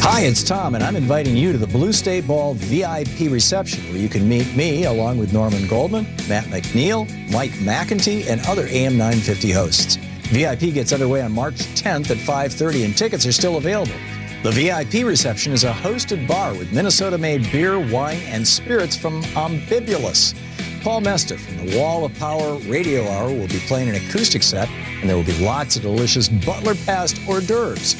Hi, 0.05 0.21
it's 0.21 0.43
Tom, 0.43 0.75
and 0.75 0.83
I'm 0.83 0.95
inviting 0.95 1.37
you 1.37 1.51
to 1.51 1.57
the 1.57 1.67
Blue 1.67 1.93
State 1.93 2.27
Ball 2.27 2.55
VIP 2.55 3.31
reception 3.31 3.83
where 3.85 3.97
you 3.97 4.09
can 4.09 4.27
meet 4.27 4.53
me 4.55 4.85
along 4.85 5.17
with 5.17 5.31
Norman 5.31 5.65
Goldman, 5.67 6.03
Matt 6.27 6.45
McNeil, 6.45 7.07
Mike 7.31 7.51
McIntee, 7.51 8.27
and 8.27 8.45
other 8.47 8.67
AM 8.67 8.97
950 8.97 9.51
hosts. 9.51 9.97
VIP 10.33 10.73
gets 10.73 10.91
underway 10.91 11.21
on 11.21 11.31
March 11.31 11.57
10th 11.75 12.09
at 12.09 12.17
5:30 12.17 12.85
and 12.85 12.97
tickets 12.97 13.27
are 13.27 13.31
still 13.31 13.57
available. 13.57 13.93
The 14.41 14.49
VIP 14.49 15.05
reception 15.05 15.53
is 15.53 15.63
a 15.63 15.71
hosted 15.71 16.27
bar 16.27 16.55
with 16.55 16.73
Minnesota-made 16.73 17.51
beer, 17.51 17.77
wine, 17.77 18.19
and 18.25 18.45
spirits 18.45 18.97
from 18.97 19.23
Ambibulous. 19.35 20.33
Paul 20.81 21.01
Metsa 21.01 21.37
from 21.37 21.67
the 21.67 21.77
Wall 21.77 22.03
of 22.03 22.17
Power 22.17 22.55
Radio 22.67 23.07
Hour 23.09 23.29
will 23.29 23.47
be 23.47 23.59
playing 23.67 23.89
an 23.89 23.95
acoustic 23.95 24.41
set, 24.41 24.67
and 24.99 25.07
there 25.07 25.15
will 25.15 25.23
be 25.23 25.37
lots 25.37 25.75
of 25.75 25.83
delicious 25.83 26.29
Butler 26.29 26.73
Passed 26.83 27.19
hors 27.27 27.45
d'oeuvres. 27.45 27.95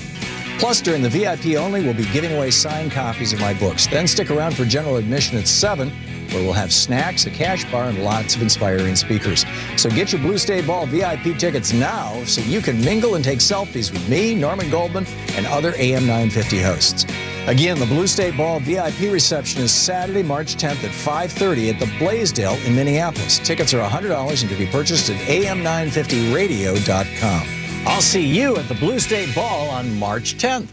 Plus, 0.57 0.81
during 0.81 1.03
the 1.03 1.09
VIP 1.09 1.55
only, 1.55 1.83
we'll 1.83 1.93
be 1.93 2.11
giving 2.11 2.33
away 2.35 2.49
signed 2.49 2.91
copies 2.91 3.31
of 3.31 3.39
my 3.39 3.53
books. 3.53 3.85
Then 3.85 4.07
stick 4.07 4.31
around 4.31 4.55
for 4.55 4.65
general 4.65 4.97
admission 4.97 5.37
at 5.37 5.47
7, 5.47 5.91
where 6.31 6.41
we'll 6.41 6.53
have 6.53 6.73
snacks, 6.73 7.27
a 7.27 7.29
cash 7.29 7.69
bar, 7.71 7.89
and 7.89 8.03
lots 8.03 8.35
of 8.35 8.41
inspiring 8.41 8.95
speakers. 8.95 9.45
So 9.77 9.89
get 9.89 10.11
your 10.11 10.21
Blue 10.21 10.37
State 10.37 10.67
Ball 10.67 10.85
VIP 10.85 11.35
tickets 11.37 11.73
now 11.73 12.23
so 12.25 12.41
you 12.41 12.61
can 12.61 12.79
mingle 12.83 13.15
and 13.15 13.23
take 13.23 13.39
selfies 13.39 13.91
with 13.91 14.07
me, 14.07 14.35
Norman 14.35 14.69
Goldman, 14.69 15.07
and 15.35 15.47
other 15.47 15.73
AM 15.77 16.05
950 16.05 16.61
hosts. 16.61 17.05
Again, 17.47 17.77
the 17.77 17.85
Blue 17.85 18.07
State 18.07 18.37
Ball 18.37 18.61
VIP 18.61 19.11
reception 19.11 19.63
is 19.63 19.73
Saturday, 19.73 20.23
March 20.23 20.55
10th 20.55 20.81
at 20.83 20.91
5:30 20.91 21.71
at 21.71 21.79
the 21.79 21.91
Blaisdell 21.99 22.55
in 22.65 22.73
Minneapolis. 22.75 23.39
Tickets 23.39 23.73
are 23.73 23.81
$100 23.81 24.41
and 24.41 24.49
can 24.49 24.57
be 24.57 24.67
purchased 24.67 25.09
at 25.09 25.17
am950radio.com. 25.27 27.47
I'll 27.85 28.01
see 28.01 28.25
you 28.25 28.55
at 28.55 28.69
the 28.69 28.75
Blue 28.75 28.99
State 28.99 29.35
Ball 29.35 29.69
on 29.69 29.99
March 29.99 30.37
10th. 30.37 30.69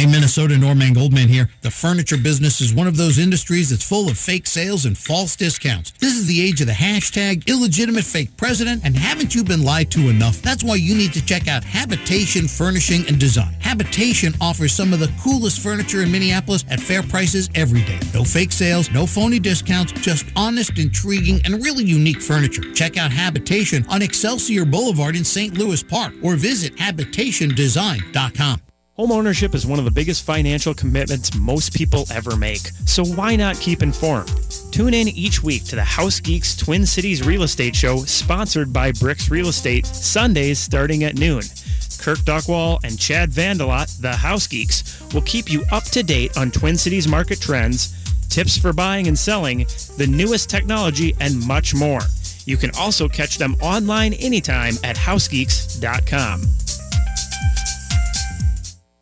Hey, 0.00 0.06
Minnesota, 0.06 0.56
Norman 0.56 0.94
Goldman 0.94 1.28
here. 1.28 1.50
The 1.60 1.70
furniture 1.70 2.16
business 2.16 2.62
is 2.62 2.72
one 2.72 2.86
of 2.86 2.96
those 2.96 3.18
industries 3.18 3.68
that's 3.68 3.86
full 3.86 4.08
of 4.08 4.16
fake 4.16 4.46
sales 4.46 4.86
and 4.86 4.96
false 4.96 5.36
discounts. 5.36 5.90
This 5.98 6.16
is 6.16 6.26
the 6.26 6.40
age 6.40 6.62
of 6.62 6.68
the 6.68 6.72
hashtag 6.72 7.46
illegitimate 7.46 8.04
fake 8.04 8.34
president, 8.38 8.80
and 8.82 8.96
haven't 8.96 9.34
you 9.34 9.44
been 9.44 9.62
lied 9.62 9.90
to 9.90 10.08
enough? 10.08 10.40
That's 10.40 10.64
why 10.64 10.76
you 10.76 10.94
need 10.94 11.12
to 11.12 11.26
check 11.26 11.48
out 11.48 11.64
Habitation 11.64 12.48
Furnishing 12.48 13.06
and 13.08 13.20
Design. 13.20 13.52
Habitation 13.60 14.32
offers 14.40 14.72
some 14.72 14.94
of 14.94 15.00
the 15.00 15.12
coolest 15.20 15.60
furniture 15.60 16.00
in 16.00 16.10
Minneapolis 16.10 16.64
at 16.70 16.80
fair 16.80 17.02
prices 17.02 17.50
every 17.54 17.82
day. 17.82 18.00
No 18.14 18.24
fake 18.24 18.52
sales, 18.52 18.90
no 18.90 19.04
phony 19.04 19.38
discounts, 19.38 19.92
just 19.92 20.24
honest, 20.34 20.78
intriguing, 20.78 21.42
and 21.44 21.62
really 21.62 21.84
unique 21.84 22.22
furniture. 22.22 22.62
Check 22.72 22.96
out 22.96 23.10
Habitation 23.10 23.84
on 23.90 24.00
Excelsior 24.00 24.64
Boulevard 24.64 25.14
in 25.14 25.26
St. 25.26 25.58
Louis 25.58 25.82
Park 25.82 26.14
or 26.22 26.36
visit 26.36 26.74
habitationdesign.com. 26.76 28.62
Homeownership 29.00 29.54
is 29.54 29.66
one 29.66 29.78
of 29.78 29.86
the 29.86 29.90
biggest 29.90 30.26
financial 30.26 30.74
commitments 30.74 31.34
most 31.34 31.72
people 31.72 32.04
ever 32.12 32.36
make. 32.36 32.70
So 32.84 33.02
why 33.02 33.34
not 33.34 33.58
keep 33.58 33.82
informed? 33.82 34.28
Tune 34.72 34.92
in 34.92 35.08
each 35.08 35.42
week 35.42 35.64
to 35.64 35.74
the 35.74 35.82
House 35.82 36.20
Geeks 36.20 36.54
Twin 36.54 36.84
Cities 36.84 37.26
Real 37.26 37.42
Estate 37.44 37.74
Show 37.74 38.00
sponsored 38.00 38.74
by 38.74 38.92
Bricks 38.92 39.30
Real 39.30 39.48
Estate, 39.48 39.86
Sundays 39.86 40.58
starting 40.58 41.04
at 41.04 41.16
noon. 41.16 41.40
Kirk 41.98 42.18
Duckwall 42.18 42.78
and 42.84 42.98
Chad 42.98 43.30
Vandelot, 43.30 44.02
the 44.02 44.12
House 44.12 44.46
Geeks, 44.46 45.02
will 45.14 45.22
keep 45.22 45.50
you 45.50 45.64
up 45.72 45.84
to 45.84 46.02
date 46.02 46.36
on 46.36 46.50
Twin 46.50 46.76
Cities 46.76 47.08
market 47.08 47.40
trends, 47.40 47.96
tips 48.28 48.58
for 48.58 48.74
buying 48.74 49.06
and 49.06 49.18
selling, 49.18 49.64
the 49.96 50.06
newest 50.06 50.50
technology, 50.50 51.16
and 51.20 51.42
much 51.46 51.74
more. 51.74 52.02
You 52.44 52.58
can 52.58 52.70
also 52.78 53.08
catch 53.08 53.38
them 53.38 53.56
online 53.62 54.12
anytime 54.12 54.74
at 54.84 54.96
housegeeks.com. 54.96 56.42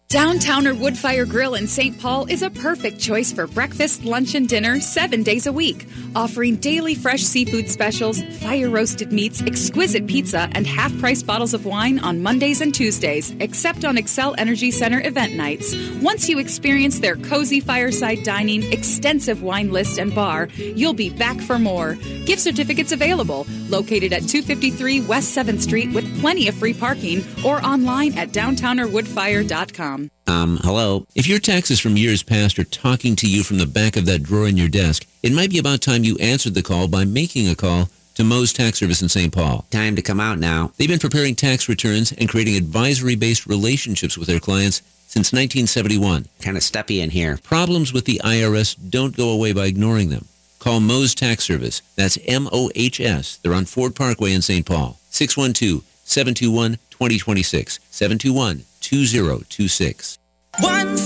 Downtowner 0.09 0.75
Woodfire 0.75 1.29
Grill 1.29 1.55
in 1.55 1.67
St. 1.69 2.01
Paul 2.01 2.25
is 2.31 2.41
a 2.41 2.49
perfect 2.49 2.99
choice 2.99 3.31
for 3.31 3.47
breakfast, 3.47 4.07
lunch, 4.07 4.35
and 4.35 4.49
dinner 4.49 4.81
seven 4.81 5.23
days 5.23 5.47
a 5.47 5.53
week, 5.53 5.87
offering 6.15 6.57
daily 6.57 6.95
fresh 6.95 7.23
seafood 7.23 7.69
specials, 7.69 8.23
fire 8.41 8.69
roasted 8.69 9.13
meats, 9.13 9.43
exquisite 9.43 10.07
pizza, 10.07 10.49
and 10.53 10.67
half 10.67 10.97
price 10.99 11.23
bottles 11.23 11.55
of 11.55 11.67
wine 11.67 11.99
on 12.01 12.23
Mondays 12.23 12.61
and 12.61 12.75
Tuesdays, 12.75 13.35
except 13.41 13.85
on 13.85 13.97
Xcel 13.97 14.35
Energy 14.39 14.71
Center 14.71 15.01
event 15.07 15.35
nights. 15.35 15.75
Once 16.03 16.29
you 16.29 16.39
experience 16.39 16.99
their 16.99 17.17
cozy 17.17 17.61
fireside 17.61 18.23
dining, 18.23 18.63
extensive 18.73 19.43
wine 19.43 19.71
list, 19.71 19.99
and 19.99 20.15
bar, 20.15 20.49
you'll 20.57 20.93
be 20.95 21.11
back 21.11 21.41
for 21.41 21.59
more. 21.59 21.95
Gift 22.27 22.41
certificates 22.41 22.93
available, 22.93 23.47
located 23.69 24.13
at 24.13 24.29
253 24.29 25.03
West 25.03 25.37
7th 25.37 25.61
Street 25.61 25.93
with 25.95 26.21
plenty 26.21 26.49
of 26.49 26.55
free 26.55 26.75
parking, 26.75 27.25
or 27.45 27.65
online 27.65 28.17
at 28.19 28.31
downtownerwoodfire.com. 28.31 30.11
Um, 30.29 30.59
hello. 30.63 31.07
If 31.15 31.27
your 31.27 31.39
taxes 31.39 31.81
from 31.81 31.97
years 31.97 32.23
past 32.23 32.59
are 32.59 32.65
talking 32.65 33.17
to 33.17 33.27
you 33.27 33.43
from 33.43 33.57
the 33.57 33.67
back 33.67 33.97
of 33.97 34.05
that 34.07 34.23
drawer 34.23 34.47
in 34.47 34.59
your 34.59 34.69
desk, 34.69 35.07
it 35.23 35.33
might 35.33 35.49
be 35.49 35.57
about 35.59 35.81
time 35.81 36.05
you 36.05 36.19
answered 36.19 36.53
the 36.53 36.63
call 36.63 36.87
by 36.87 37.07
making 37.07 37.49
a 37.49 37.55
call 37.55 37.89
to 38.15 38.25
Mohs 38.25 38.55
Tax 38.55 38.79
Service 38.79 39.01
in 39.01 39.09
St. 39.09 39.33
Paul. 39.33 39.65
Time 39.71 39.97
to 39.97 40.03
come 40.03 40.21
out 40.21 40.39
now. 40.39 40.71
They've 40.77 40.87
been 40.87 40.99
preparing 40.99 41.35
tax 41.35 41.67
returns 41.67 42.13
and 42.13 42.29
creating 42.29 42.57
advisory-based 42.57 43.47
relationships 43.47 44.19
with 44.19 44.29
their 44.29 44.39
clients 44.39 44.83
since 45.07 45.33
1971. 45.33 46.27
Kind 46.43 46.59
of 46.59 46.63
stuffy 46.63 47.01
in 47.01 47.09
here. 47.09 47.39
Problems 47.43 47.95
with 47.95 48.05
the 48.05 48.21
IRS 48.23 48.77
don't 48.91 49.17
go 49.17 49.31
away 49.31 49.55
by 49.55 49.65
ignoring 49.65 50.11
them. 50.11 50.27
Call 50.59 50.81
Mohs 50.81 51.15
Tax 51.15 51.45
Service. 51.45 51.81
That's 51.97 52.19
M-O-H-S. 52.27 53.39
They're 53.39 53.55
on 53.55 53.65
Ford 53.65 53.97
Parkway 53.97 54.35
in 54.35 54.43
St. 54.43 54.67
Paul. 54.67 54.99
612-721-2026. 55.11 57.79
721-2026. 57.91 60.18
One 60.61 60.97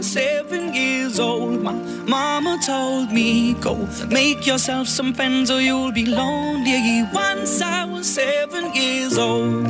was 0.00 0.06
seven 0.06 0.72
years 0.72 1.18
old. 1.18 1.62
My 1.62 1.72
mama 2.06 2.58
told 2.64 3.10
me, 3.12 3.54
go 3.54 3.88
make 4.08 4.46
yourself 4.46 4.88
some 4.88 5.12
friends 5.12 5.50
or 5.50 5.60
you'll 5.60 5.92
be 5.92 6.06
lonely. 6.06 7.02
Once 7.12 7.60
I 7.60 7.84
was 7.84 8.06
seven 8.08 8.72
years 8.74 9.18
old. 9.18 9.64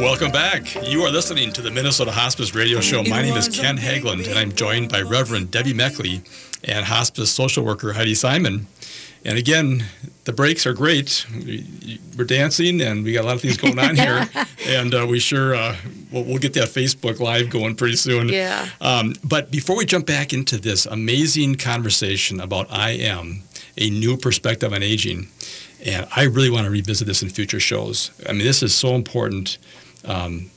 Welcome 0.00 0.30
back. 0.32 0.74
You 0.88 1.02
are 1.02 1.10
listening 1.10 1.52
to 1.52 1.60
the 1.60 1.70
Minnesota 1.70 2.12
Hospice 2.12 2.54
Radio 2.54 2.80
Show. 2.80 3.02
My 3.02 3.20
name 3.20 3.36
is 3.36 3.48
Ken 3.48 3.76
Haglund, 3.76 4.26
and 4.28 4.38
I'm 4.38 4.54
joined 4.54 4.90
by 4.90 5.02
Reverend 5.02 5.50
Debbie 5.50 5.74
Meckley 5.74 6.22
and 6.64 6.86
hospice 6.86 7.30
social 7.30 7.64
worker 7.64 7.92
Heidi 7.92 8.14
Simon. 8.14 8.66
And 9.24 9.36
again, 9.36 9.84
the 10.24 10.32
breaks 10.32 10.66
are 10.66 10.72
great. 10.72 11.26
We're 12.16 12.24
dancing, 12.24 12.80
and 12.80 13.04
we 13.04 13.12
got 13.12 13.24
a 13.24 13.26
lot 13.26 13.34
of 13.34 13.42
things 13.42 13.56
going 13.56 13.78
on 13.78 13.96
here. 13.96 14.28
and 14.66 14.94
uh, 14.94 15.06
we 15.08 15.18
sure 15.18 15.54
uh, 15.54 15.76
we'll, 16.10 16.24
we'll, 16.24 16.38
get 16.38 16.54
that 16.54 16.68
Facebook 16.68 17.20
Live 17.20 17.50
going 17.50 17.74
pretty 17.74 17.96
soon. 17.96 18.28
Yeah. 18.28 18.68
Um, 18.80 19.14
but 19.22 19.50
before 19.50 19.76
we 19.76 19.84
jump 19.84 20.06
back 20.06 20.32
into 20.32 20.56
this 20.56 20.86
amazing 20.86 21.56
conversation 21.56 22.40
about 22.40 22.70
I 22.70 22.90
am 22.90 23.42
a 23.76 23.90
new 23.90 24.16
perspective 24.16 24.72
on 24.72 24.82
aging, 24.82 25.28
and 25.84 26.06
I 26.14 26.24
really 26.24 26.50
want 26.50 26.64
to 26.64 26.70
revisit 26.70 27.06
this 27.06 27.22
in 27.22 27.28
future 27.28 27.60
shows. 27.60 28.10
I 28.28 28.32
mean, 28.32 28.44
this 28.44 28.62
is 28.62 28.74
so 28.74 28.94
important. 28.94 29.58
Um, 30.04 30.50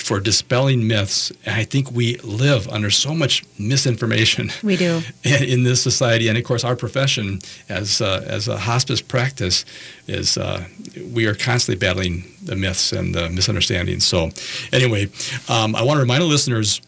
for 0.00 0.20
dispelling 0.20 0.86
myths. 0.86 1.30
And 1.44 1.54
I 1.56 1.64
think 1.64 1.90
we 1.90 2.16
live 2.18 2.68
under 2.68 2.90
so 2.90 3.14
much 3.14 3.44
misinformation. 3.58 4.50
We 4.62 4.76
do 4.76 5.02
in 5.24 5.64
this 5.64 5.82
society, 5.82 6.28
and 6.28 6.38
of 6.38 6.44
course, 6.44 6.64
our 6.64 6.76
profession 6.76 7.40
as 7.68 8.00
uh, 8.00 8.24
as 8.26 8.48
a 8.48 8.58
hospice 8.58 9.00
practice 9.00 9.64
is 10.06 10.36
uh, 10.36 10.64
we 11.12 11.26
are 11.26 11.34
constantly 11.34 11.78
battling 11.78 12.24
the 12.42 12.56
myths 12.56 12.92
and 12.92 13.14
the 13.14 13.28
misunderstandings. 13.30 14.04
So, 14.04 14.30
anyway, 14.72 15.08
um, 15.48 15.74
I 15.74 15.82
want 15.82 15.96
to 15.96 16.02
remind 16.02 16.22
the 16.22 16.26
listeners 16.26 16.80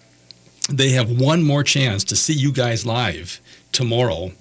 they 0.69 0.91
have 0.91 1.11
one 1.11 1.43
more 1.43 1.63
chance 1.63 2.05
to 2.05 2.17
see 2.17 2.33
you 2.33 2.53
guys 2.53 2.85
live 2.85 3.41
tomorrow 3.73 4.33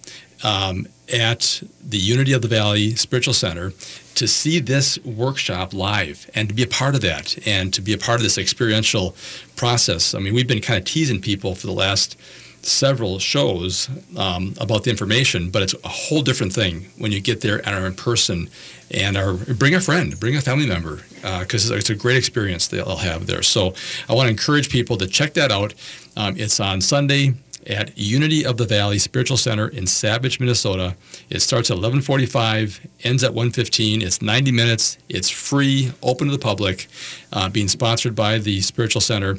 um, 0.43 0.87
at 1.13 1.61
the 1.83 1.97
Unity 1.97 2.33
of 2.33 2.41
the 2.41 2.47
Valley 2.47 2.95
Spiritual 2.95 3.33
Center 3.33 3.71
to 4.15 4.27
see 4.27 4.59
this 4.59 4.97
workshop 5.03 5.73
live 5.73 6.29
and 6.33 6.47
to 6.49 6.55
be 6.55 6.63
a 6.63 6.67
part 6.67 6.95
of 6.95 7.01
that 7.01 7.47
and 7.47 7.73
to 7.73 7.81
be 7.81 7.93
a 7.93 7.97
part 7.97 8.19
of 8.19 8.23
this 8.23 8.37
experiential 8.37 9.15
process. 9.55 10.15
I 10.15 10.19
mean, 10.19 10.33
we've 10.33 10.47
been 10.47 10.61
kind 10.61 10.79
of 10.79 10.85
teasing 10.85 11.21
people 11.21 11.53
for 11.53 11.67
the 11.67 11.73
last 11.73 12.17
several 12.65 13.19
shows 13.19 13.89
um, 14.17 14.55
about 14.59 14.83
the 14.83 14.89
information, 14.89 15.51
but 15.51 15.61
it's 15.61 15.75
a 15.83 15.87
whole 15.87 16.21
different 16.21 16.51
thing 16.51 16.89
when 16.97 17.11
you 17.11 17.21
get 17.21 17.41
there 17.41 17.57
and 17.57 17.75
are 17.75 17.85
in 17.85 17.93
person 17.93 18.49
and 18.91 19.17
are 19.17 19.33
bring 19.33 19.75
a 19.75 19.81
friend, 19.81 20.19
bring 20.19 20.35
a 20.35 20.41
family 20.41 20.65
member, 20.65 21.01
because 21.39 21.69
uh, 21.69 21.75
it's 21.75 21.89
a 21.89 21.95
great 21.95 22.17
experience 22.17 22.67
they'll 22.67 22.95
have 22.95 23.27
there. 23.27 23.43
So 23.43 23.73
I 24.09 24.13
want 24.13 24.27
to 24.27 24.31
encourage 24.31 24.69
people 24.69 24.97
to 24.97 25.07
check 25.07 25.33
that 25.35 25.51
out. 25.51 25.73
Um, 26.17 26.35
it's 26.37 26.59
on 26.59 26.81
Sunday, 26.81 27.33
at 27.67 27.97
Unity 27.97 28.45
of 28.45 28.57
the 28.57 28.65
Valley 28.65 28.99
Spiritual 28.99 29.37
Center 29.37 29.67
in 29.67 29.87
Savage, 29.87 30.39
Minnesota. 30.39 30.95
It 31.29 31.41
starts 31.41 31.71
at 31.71 31.77
11:45, 31.77 32.79
ends 33.03 33.23
at 33.23 33.33
1:15. 33.33 34.01
It's 34.01 34.21
90 34.21 34.51
minutes. 34.51 34.97
It's 35.09 35.29
free, 35.29 35.91
open 36.01 36.27
to 36.27 36.31
the 36.31 36.39
public, 36.39 36.87
uh, 37.33 37.49
being 37.49 37.67
sponsored 37.67 38.15
by 38.15 38.37
the 38.37 38.61
Spiritual 38.61 39.01
Center. 39.01 39.31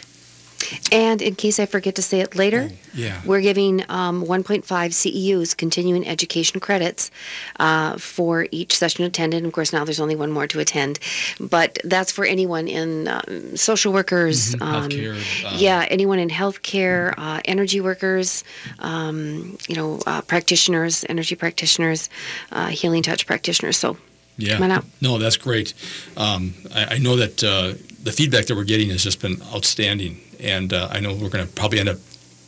And 0.91 1.23
in 1.23 1.35
case 1.35 1.59
I 1.59 1.67
forget 1.67 1.95
to 1.97 2.03
say 2.03 2.21
it 2.21 2.35
later, 2.37 2.69
oh, 2.71 2.77
yeah. 2.95 3.21
we're 3.25 3.41
giving 3.41 3.83
um, 3.89 4.25
1.5 4.25 4.65
CEUs, 4.65 5.57
continuing 5.57 6.07
education 6.07 6.61
credits, 6.61 7.11
uh, 7.59 7.97
for 7.99 8.47
each 8.51 8.77
session 8.77 9.05
attended. 9.05 9.45
Of 9.45 9.53
course, 9.53 9.73
now 9.73 9.85
there's 9.85 10.01
only 10.01 10.17
one 10.17 10.31
more 10.31 10.47
to 10.47 10.61
attend, 10.61 10.99
but 11.41 11.79
that's 11.85 12.13
for 12.13 12.25
anyone 12.25 12.69
in 12.69 13.09
um, 13.09 13.57
social 13.57 13.93
workers, 13.93 14.55
mm-hmm. 14.55 14.63
um, 14.63 15.53
uh, 15.53 15.57
yeah, 15.57 15.87
anyone 15.91 16.19
in 16.19 16.29
healthcare, 16.29 17.15
uh, 17.17 17.41
energy 17.45 17.81
workers, 17.81 18.45
um, 18.79 19.57
you 19.69 19.77
know, 19.77 20.01
uh, 20.07 20.21
practitioners, 20.23 21.05
energy 21.09 21.35
practitioners, 21.35 22.09
uh, 22.53 22.69
healing 22.69 23.03
touch 23.03 23.27
practitioners. 23.27 23.77
So 23.77 23.97
yeah. 24.39 24.55
Come 24.55 24.65
on 24.65 24.71
out. 24.71 24.85
No, 25.01 25.19
that's 25.19 25.37
great. 25.37 25.75
Um, 26.17 26.55
I, 26.75 26.95
I, 26.95 26.99
know 26.99 27.17
that 27.17 27.45
uh, 27.45 27.75
the 28.03 28.13
feedback 28.13 28.47
that 28.47 28.57
we're 28.57 28.65
getting 28.65 28.89
has 28.91 29.05
just 29.05 29.21
been 29.21 29.43
outstanding 29.55 30.21
and 30.43 30.73
uh, 30.73 30.89
I 30.91 31.01
know 31.01 31.13
we're 31.15 31.31
going 31.31 31.47
to 31.47 31.53
probably 31.53 31.81
end 31.81 31.89
up 31.89 31.99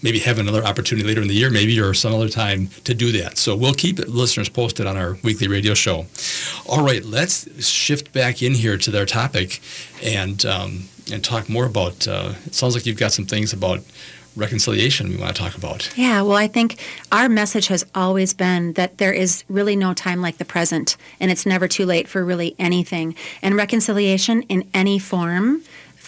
maybe 0.04 0.18
have 0.18 0.38
another 0.38 0.62
opportunity 0.62 1.08
later 1.08 1.22
in 1.22 1.28
the 1.28 1.34
year, 1.34 1.50
maybe 1.50 1.80
or 1.80 1.94
some 1.94 2.14
other 2.14 2.28
time 2.28 2.68
to 2.84 2.92
do 2.92 3.10
that. 3.12 3.38
So 3.38 3.56
we'll 3.56 3.74
keep 3.74 3.98
listeners 4.00 4.50
posted 4.50 4.86
on 4.86 4.98
our 4.98 5.16
weekly 5.24 5.48
radio 5.48 5.72
show. 5.72 6.04
All 6.66 6.84
right, 6.84 7.02
let's 7.02 7.66
shift 7.66 8.12
back 8.12 8.42
in 8.42 8.52
here 8.52 8.76
to 8.76 8.90
their 8.90 9.06
topic 9.06 9.60
and 10.02 10.44
um, 10.44 10.84
and 11.10 11.24
talk 11.24 11.48
more 11.48 11.64
about. 11.64 12.06
Uh, 12.06 12.34
it 12.44 12.54
sounds 12.54 12.74
like 12.74 12.84
you've 12.84 12.98
got 12.98 13.12
some 13.12 13.24
things 13.24 13.52
about 13.54 13.80
reconciliation 14.36 15.08
we 15.08 15.16
want 15.16 15.34
to 15.34 15.40
talk 15.40 15.56
about. 15.56 15.96
Yeah, 15.96 16.22
well, 16.22 16.36
I 16.36 16.48
think 16.48 16.80
our 17.12 17.28
message 17.28 17.68
has 17.68 17.86
always 17.94 18.34
been 18.34 18.72
that 18.74 18.98
there 18.98 19.12
is 19.12 19.44
really 19.48 19.76
no 19.76 19.94
time 19.94 20.20
like 20.20 20.38
the 20.38 20.44
present, 20.44 20.96
and 21.20 21.30
it's 21.30 21.46
never 21.46 21.68
too 21.68 21.86
late 21.86 22.08
for 22.08 22.24
really 22.24 22.54
anything. 22.58 23.14
And 23.42 23.56
reconciliation 23.56 24.42
in 24.42 24.68
any 24.74 24.98
form 24.98 25.62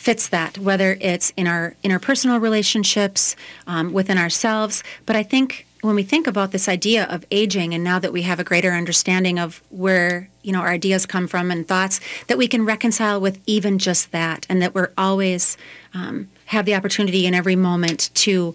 fits 0.07 0.29
that, 0.29 0.57
whether 0.57 0.97
it's 1.01 1.33
in 1.37 1.49
our 1.49 1.75
interpersonal 1.83 2.41
relationships, 2.41 3.35
um, 3.67 3.93
within 3.93 4.17
ourselves. 4.17 4.85
But 5.05 5.17
I 5.17 5.25
think 5.25 5.67
when 5.81 5.97
we 5.97 6.05
think 6.05 6.29
about 6.29 6.53
this 6.53 6.69
idea 6.69 7.07
of 7.07 7.25
aging, 7.33 7.75
and 7.75 7.83
now 7.83 7.99
that 7.99 8.13
we 8.13 8.23
have 8.23 8.39
a 8.39 8.45
greater 8.45 8.71
understanding 8.71 9.37
of 9.41 9.61
where 9.71 10.29
you 10.45 10.53
know 10.53 10.61
our 10.61 10.69
ideas 10.69 11.07
come 11.07 11.27
from 11.27 11.51
and 11.51 11.67
thoughts, 11.67 11.99
that 12.29 12.39
we 12.39 12.47
can 12.47 12.65
reconcile 12.65 13.21
with 13.21 13.41
even 13.47 13.81
just 13.81 14.13
that, 14.13 14.47
and 14.49 14.63
that 14.63 14.77
we're 14.77 14.93
always 14.97 15.57
um, 15.93 16.29
have 16.55 16.67
the 16.67 16.77
opportunity 16.77 17.27
in 17.27 17.35
every 17.35 17.57
moment 17.57 18.11
to 18.15 18.55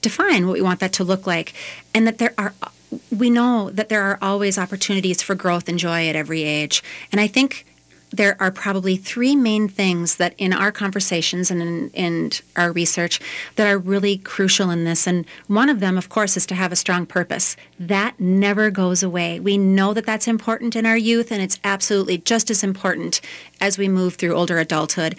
define 0.00 0.48
what 0.48 0.54
we 0.54 0.62
want 0.62 0.80
that 0.80 0.92
to 0.94 1.04
look 1.04 1.28
like, 1.28 1.54
and 1.94 2.08
that 2.08 2.18
there 2.18 2.34
are 2.36 2.54
we 3.16 3.30
know 3.30 3.70
that 3.70 3.88
there 3.88 4.02
are 4.02 4.18
always 4.20 4.58
opportunities 4.58 5.22
for 5.22 5.36
growth 5.36 5.68
and 5.68 5.78
joy 5.78 6.08
at 6.08 6.16
every 6.16 6.42
age. 6.42 6.82
And 7.12 7.20
I 7.20 7.28
think 7.28 7.64
there 8.12 8.36
are 8.40 8.50
probably 8.50 8.96
three 8.96 9.34
main 9.34 9.68
things 9.68 10.16
that 10.16 10.34
in 10.38 10.52
our 10.52 10.70
conversations 10.70 11.50
and 11.50 11.90
in, 11.94 12.30
our 12.56 12.72
research 12.72 13.20
that 13.56 13.66
are 13.66 13.78
really 13.78 14.18
crucial 14.18 14.70
in 14.70 14.84
this. 14.84 15.06
And 15.06 15.24
one 15.46 15.68
of 15.68 15.80
them, 15.80 15.96
of 15.96 16.08
course, 16.08 16.36
is 16.36 16.46
to 16.46 16.54
have 16.54 16.72
a 16.72 16.76
strong 16.76 17.06
purpose. 17.06 17.56
That 17.80 18.18
never 18.20 18.70
goes 18.70 19.02
away. 19.02 19.40
We 19.40 19.56
know 19.58 19.94
that 19.94 20.06
that's 20.06 20.28
important 20.28 20.76
in 20.76 20.86
our 20.86 20.96
youth, 20.96 21.32
and 21.32 21.42
it's 21.42 21.58
absolutely 21.64 22.18
just 22.18 22.50
as 22.50 22.62
important 22.62 23.20
as 23.60 23.78
we 23.78 23.88
move 23.88 24.14
through 24.16 24.34
older 24.34 24.58
adulthood. 24.58 25.16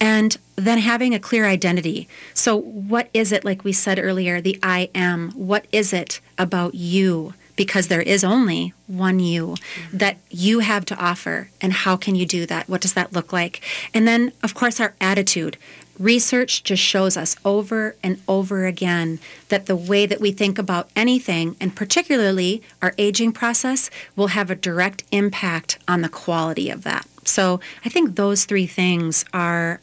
And 0.00 0.36
then 0.56 0.78
having 0.78 1.14
a 1.14 1.18
clear 1.18 1.46
identity. 1.46 2.08
So, 2.34 2.56
what 2.56 3.08
is 3.14 3.32
it, 3.32 3.44
like 3.44 3.64
we 3.64 3.72
said 3.72 3.98
earlier, 3.98 4.40
the 4.40 4.58
I 4.62 4.90
am? 4.94 5.30
What 5.32 5.66
is 5.72 5.92
it 5.92 6.20
about 6.38 6.74
you? 6.74 7.34
Because 7.56 7.88
there 7.88 8.02
is 8.02 8.22
only 8.22 8.74
one 8.86 9.18
you 9.18 9.56
that 9.92 10.18
you 10.30 10.60
have 10.60 10.84
to 10.86 10.96
offer. 10.96 11.48
And 11.60 11.72
how 11.72 11.96
can 11.96 12.14
you 12.14 12.26
do 12.26 12.46
that? 12.46 12.68
What 12.68 12.82
does 12.82 12.92
that 12.92 13.12
look 13.12 13.32
like? 13.32 13.62
And 13.92 14.06
then, 14.06 14.32
of 14.42 14.54
course, 14.54 14.78
our 14.78 14.94
attitude. 15.00 15.56
Research 15.98 16.62
just 16.62 16.82
shows 16.82 17.16
us 17.16 17.36
over 17.42 17.96
and 18.02 18.20
over 18.28 18.66
again 18.66 19.18
that 19.48 19.64
the 19.64 19.74
way 19.74 20.04
that 20.04 20.20
we 20.20 20.30
think 20.30 20.58
about 20.58 20.90
anything, 20.94 21.56
and 21.58 21.74
particularly 21.74 22.62
our 22.82 22.92
aging 22.98 23.32
process, 23.32 23.90
will 24.14 24.28
have 24.28 24.50
a 24.50 24.54
direct 24.54 25.04
impact 25.10 25.78
on 25.88 26.02
the 26.02 26.10
quality 26.10 26.68
of 26.68 26.84
that. 26.84 27.06
So 27.24 27.60
I 27.82 27.88
think 27.88 28.16
those 28.16 28.44
three 28.44 28.66
things 28.66 29.24
are, 29.32 29.80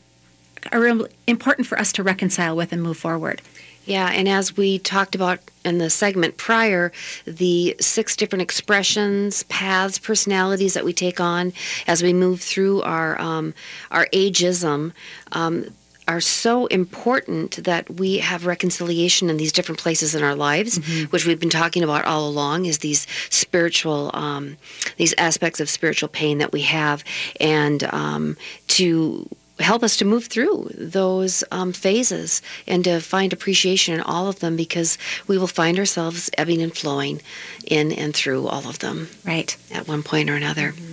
are 0.71 1.07
important 1.25 1.65
for 1.65 1.79
us 1.79 1.91
to 1.93 2.03
reconcile 2.03 2.55
with 2.55 2.71
and 2.71 2.83
move 2.83 2.97
forward. 2.97 3.41
Yeah, 3.85 4.09
and 4.11 4.29
as 4.29 4.55
we 4.55 4.79
talked 4.79 5.15
about 5.15 5.39
in 5.65 5.77
the 5.77 5.89
segment 5.89 6.37
prior, 6.37 6.91
the 7.25 7.75
six 7.79 8.15
different 8.15 8.41
expressions, 8.41 9.43
paths, 9.43 9.99
personalities 9.99 10.73
that 10.73 10.85
we 10.85 10.93
take 10.93 11.19
on 11.19 11.53
as 11.87 12.01
we 12.01 12.13
move 12.13 12.41
through 12.41 12.81
our 12.83 13.19
um, 13.19 13.53
our 13.91 14.07
ageism. 14.13 14.93
Um, 15.31 15.65
are 16.05 16.19
so 16.19 16.65
important 16.65 17.63
that 17.63 17.89
we 17.89 18.17
have 18.17 18.45
reconciliation 18.45 19.29
in 19.29 19.37
these 19.37 19.53
different 19.53 19.79
places 19.79 20.13
in 20.13 20.21
our 20.21 20.35
lives, 20.35 20.79
mm-hmm. 20.79 21.05
which 21.05 21.25
we've 21.25 21.39
been 21.39 21.49
talking 21.49 21.81
about 21.81 22.03
all 22.03 22.27
along, 22.27 22.65
is 22.65 22.79
these 22.79 23.07
spiritual, 23.29 24.11
um, 24.13 24.57
these 24.97 25.13
aspects 25.17 25.61
of 25.61 25.69
spiritual 25.69 26.09
pain 26.09 26.39
that 26.39 26.51
we 26.51 26.61
have, 26.61 27.05
and 27.39 27.85
um, 27.85 28.35
to 28.67 29.29
help 29.59 29.83
us 29.83 29.97
to 29.97 30.05
move 30.05 30.25
through 30.25 30.69
those 30.73 31.43
um, 31.51 31.73
phases 31.73 32.41
and 32.67 32.83
to 32.83 32.99
find 32.99 33.31
appreciation 33.31 33.93
in 33.93 34.01
all 34.01 34.27
of 34.27 34.39
them 34.39 34.55
because 34.55 34.97
we 35.27 35.37
will 35.37 35.47
find 35.47 35.77
ourselves 35.77 36.29
ebbing 36.37 36.61
and 36.61 36.75
flowing 36.75 37.21
in 37.65 37.91
and 37.91 38.15
through 38.15 38.47
all 38.47 38.67
of 38.67 38.79
them. 38.79 39.09
Right. 39.25 39.55
At 39.71 39.87
one 39.87 40.03
point 40.03 40.29
or 40.29 40.35
another. 40.35 40.71
Mm-hmm. 40.71 40.92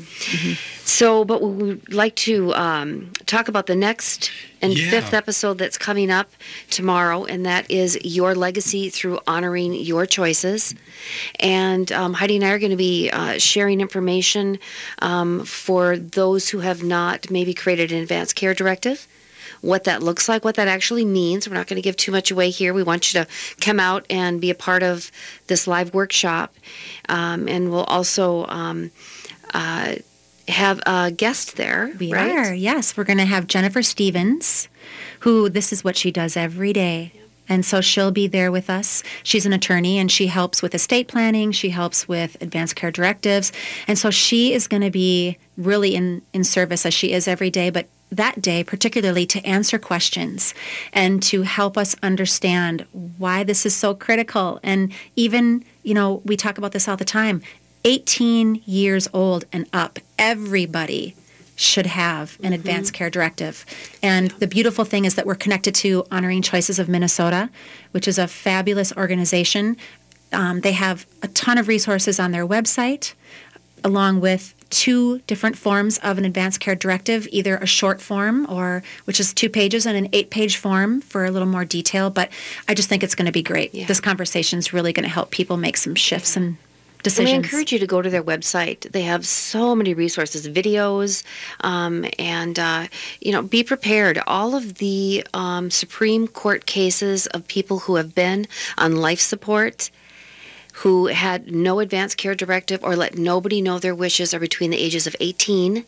So, 0.84 1.24
but 1.24 1.40
we 1.40 1.52
would 1.68 1.94
like 1.94 2.16
to 2.16 2.52
um, 2.54 3.12
talk 3.26 3.48
about 3.48 3.66
the 3.66 3.76
next 3.76 4.30
and 4.60 4.76
Yeah. 4.76 4.90
fifth 4.90 5.14
episode 5.14 5.56
that's 5.56 5.78
coming 5.78 6.10
up 6.10 6.30
tomorrow, 6.68 7.24
and 7.24 7.46
that 7.46 7.70
is 7.70 7.98
your 8.02 8.34
legacy 8.34 8.90
through 8.90 9.20
honoring 9.26 9.72
your 9.72 10.04
choices. 10.04 10.74
And 11.38 11.90
um, 11.92 12.14
Heidi 12.14 12.36
and 12.36 12.44
I 12.44 12.50
are 12.50 12.58
going 12.58 12.70
to 12.70 12.76
be 12.76 13.08
uh, 13.10 13.38
sharing 13.38 13.80
information 13.80 14.58
um, 15.00 15.44
for 15.44 15.96
those 15.96 16.48
who 16.50 16.58
have 16.60 16.82
not 16.82 17.30
maybe 17.30 17.54
created 17.54 17.92
an 17.92 17.98
advanced 18.02 18.34
care 18.34 18.52
directive. 18.52 19.06
What 19.62 19.84
that 19.84 20.02
looks 20.02 20.28
like, 20.28 20.44
what 20.44 20.54
that 20.56 20.68
actually 20.68 21.04
means. 21.04 21.46
We're 21.48 21.54
not 21.54 21.66
going 21.66 21.76
to 21.76 21.82
give 21.82 21.96
too 21.96 22.12
much 22.12 22.30
away 22.30 22.50
here. 22.50 22.72
We 22.72 22.82
want 22.82 23.12
you 23.12 23.20
to 23.20 23.28
come 23.60 23.78
out 23.78 24.06
and 24.08 24.40
be 24.40 24.50
a 24.50 24.54
part 24.54 24.82
of 24.82 25.10
this 25.48 25.66
live 25.66 25.92
workshop. 25.94 26.54
Um, 27.08 27.46
and 27.46 27.70
we'll 27.70 27.84
also 27.84 28.46
um, 28.46 28.90
uh, 29.52 29.96
have 30.50 30.80
a 30.86 31.10
guest 31.10 31.56
there. 31.56 31.92
We 31.98 32.12
right? 32.12 32.30
are, 32.30 32.54
yes. 32.54 32.96
We're 32.96 33.04
going 33.04 33.18
to 33.18 33.24
have 33.24 33.46
Jennifer 33.46 33.82
Stevens, 33.82 34.68
who 35.20 35.48
this 35.48 35.72
is 35.72 35.82
what 35.84 35.96
she 35.96 36.10
does 36.10 36.36
every 36.36 36.72
day. 36.72 37.12
And 37.48 37.66
so 37.66 37.80
she'll 37.80 38.12
be 38.12 38.28
there 38.28 38.52
with 38.52 38.70
us. 38.70 39.02
She's 39.24 39.44
an 39.44 39.52
attorney 39.52 39.98
and 39.98 40.10
she 40.10 40.28
helps 40.28 40.62
with 40.62 40.72
estate 40.72 41.08
planning. 41.08 41.50
She 41.50 41.70
helps 41.70 42.06
with 42.06 42.40
advanced 42.40 42.76
care 42.76 42.92
directives. 42.92 43.50
And 43.88 43.98
so 43.98 44.10
she 44.10 44.54
is 44.54 44.68
going 44.68 44.82
to 44.82 44.90
be 44.90 45.36
really 45.56 45.96
in, 45.96 46.22
in 46.32 46.44
service 46.44 46.86
as 46.86 46.94
she 46.94 47.12
is 47.12 47.26
every 47.26 47.50
day, 47.50 47.68
but 47.68 47.88
that 48.12 48.40
day 48.40 48.64
particularly 48.64 49.26
to 49.26 49.44
answer 49.44 49.78
questions 49.78 50.54
and 50.92 51.22
to 51.22 51.42
help 51.42 51.76
us 51.76 51.96
understand 52.02 52.86
why 53.18 53.44
this 53.44 53.66
is 53.66 53.74
so 53.74 53.94
critical. 53.94 54.60
And 54.62 54.92
even, 55.16 55.64
you 55.82 55.94
know, 55.94 56.22
we 56.24 56.36
talk 56.36 56.56
about 56.56 56.72
this 56.72 56.88
all 56.88 56.96
the 56.96 57.04
time. 57.04 57.42
18 57.84 58.62
years 58.66 59.08
old 59.12 59.44
and 59.52 59.66
up, 59.72 59.98
everybody 60.18 61.14
should 61.56 61.86
have 61.86 62.38
an 62.42 62.54
advanced 62.54 62.94
care 62.94 63.10
directive. 63.10 63.66
And 64.02 64.30
the 64.32 64.46
beautiful 64.46 64.84
thing 64.84 65.04
is 65.04 65.14
that 65.16 65.26
we're 65.26 65.34
connected 65.34 65.74
to 65.76 66.06
Honoring 66.10 66.40
Choices 66.40 66.78
of 66.78 66.88
Minnesota, 66.88 67.50
which 67.90 68.08
is 68.08 68.18
a 68.18 68.26
fabulous 68.26 68.94
organization. 68.96 69.76
Um, 70.32 70.60
they 70.60 70.72
have 70.72 71.06
a 71.22 71.28
ton 71.28 71.58
of 71.58 71.68
resources 71.68 72.18
on 72.18 72.32
their 72.32 72.46
website, 72.46 73.12
along 73.84 74.20
with 74.20 74.54
two 74.70 75.18
different 75.26 75.58
forms 75.58 75.98
of 75.98 76.16
an 76.16 76.24
advanced 76.24 76.60
care 76.60 76.76
directive, 76.76 77.28
either 77.30 77.56
a 77.56 77.66
short 77.66 78.00
form 78.00 78.46
or 78.48 78.82
which 79.04 79.20
is 79.20 79.34
two 79.34 79.50
pages 79.50 79.84
and 79.84 79.96
an 79.96 80.08
eight-page 80.12 80.56
form 80.56 81.00
for 81.00 81.24
a 81.24 81.30
little 81.30 81.48
more 81.48 81.64
detail. 81.64 82.08
But 82.08 82.30
I 82.68 82.74
just 82.74 82.88
think 82.88 83.02
it's 83.02 83.14
going 83.14 83.26
to 83.26 83.32
be 83.32 83.42
great. 83.42 83.72
This 83.86 84.00
conversation 84.00 84.58
is 84.58 84.72
really 84.72 84.92
going 84.92 85.04
to 85.04 85.10
help 85.10 85.30
people 85.30 85.56
make 85.56 85.76
some 85.76 85.94
shifts 85.94 86.36
and 86.36 86.46
And 86.46 86.56
decisions. 87.02 87.30
we 87.30 87.36
encourage 87.36 87.72
you 87.72 87.78
to 87.78 87.86
go 87.86 88.02
to 88.02 88.10
their 88.10 88.22
website. 88.22 88.90
They 88.92 89.02
have 89.02 89.26
so 89.26 89.74
many 89.74 89.94
resources, 89.94 90.48
videos, 90.48 91.22
um, 91.60 92.06
and 92.18 92.58
uh, 92.58 92.86
you 93.20 93.32
know, 93.32 93.42
be 93.42 93.62
prepared. 93.62 94.20
All 94.26 94.54
of 94.54 94.74
the 94.74 95.26
um, 95.34 95.70
Supreme 95.70 96.26
Court 96.28 96.66
cases 96.66 97.26
of 97.28 97.46
people 97.46 97.80
who 97.80 97.96
have 97.96 98.14
been 98.14 98.46
on 98.78 98.96
life 98.96 99.20
support, 99.20 99.90
who 100.74 101.06
had 101.06 101.52
no 101.52 101.80
advance 101.80 102.14
care 102.14 102.34
directive 102.34 102.82
or 102.82 102.96
let 102.96 103.16
nobody 103.18 103.60
know 103.60 103.78
their 103.78 103.94
wishes, 103.94 104.32
are 104.32 104.40
between 104.40 104.70
the 104.70 104.78
ages 104.78 105.06
of 105.06 105.16
18 105.20 105.84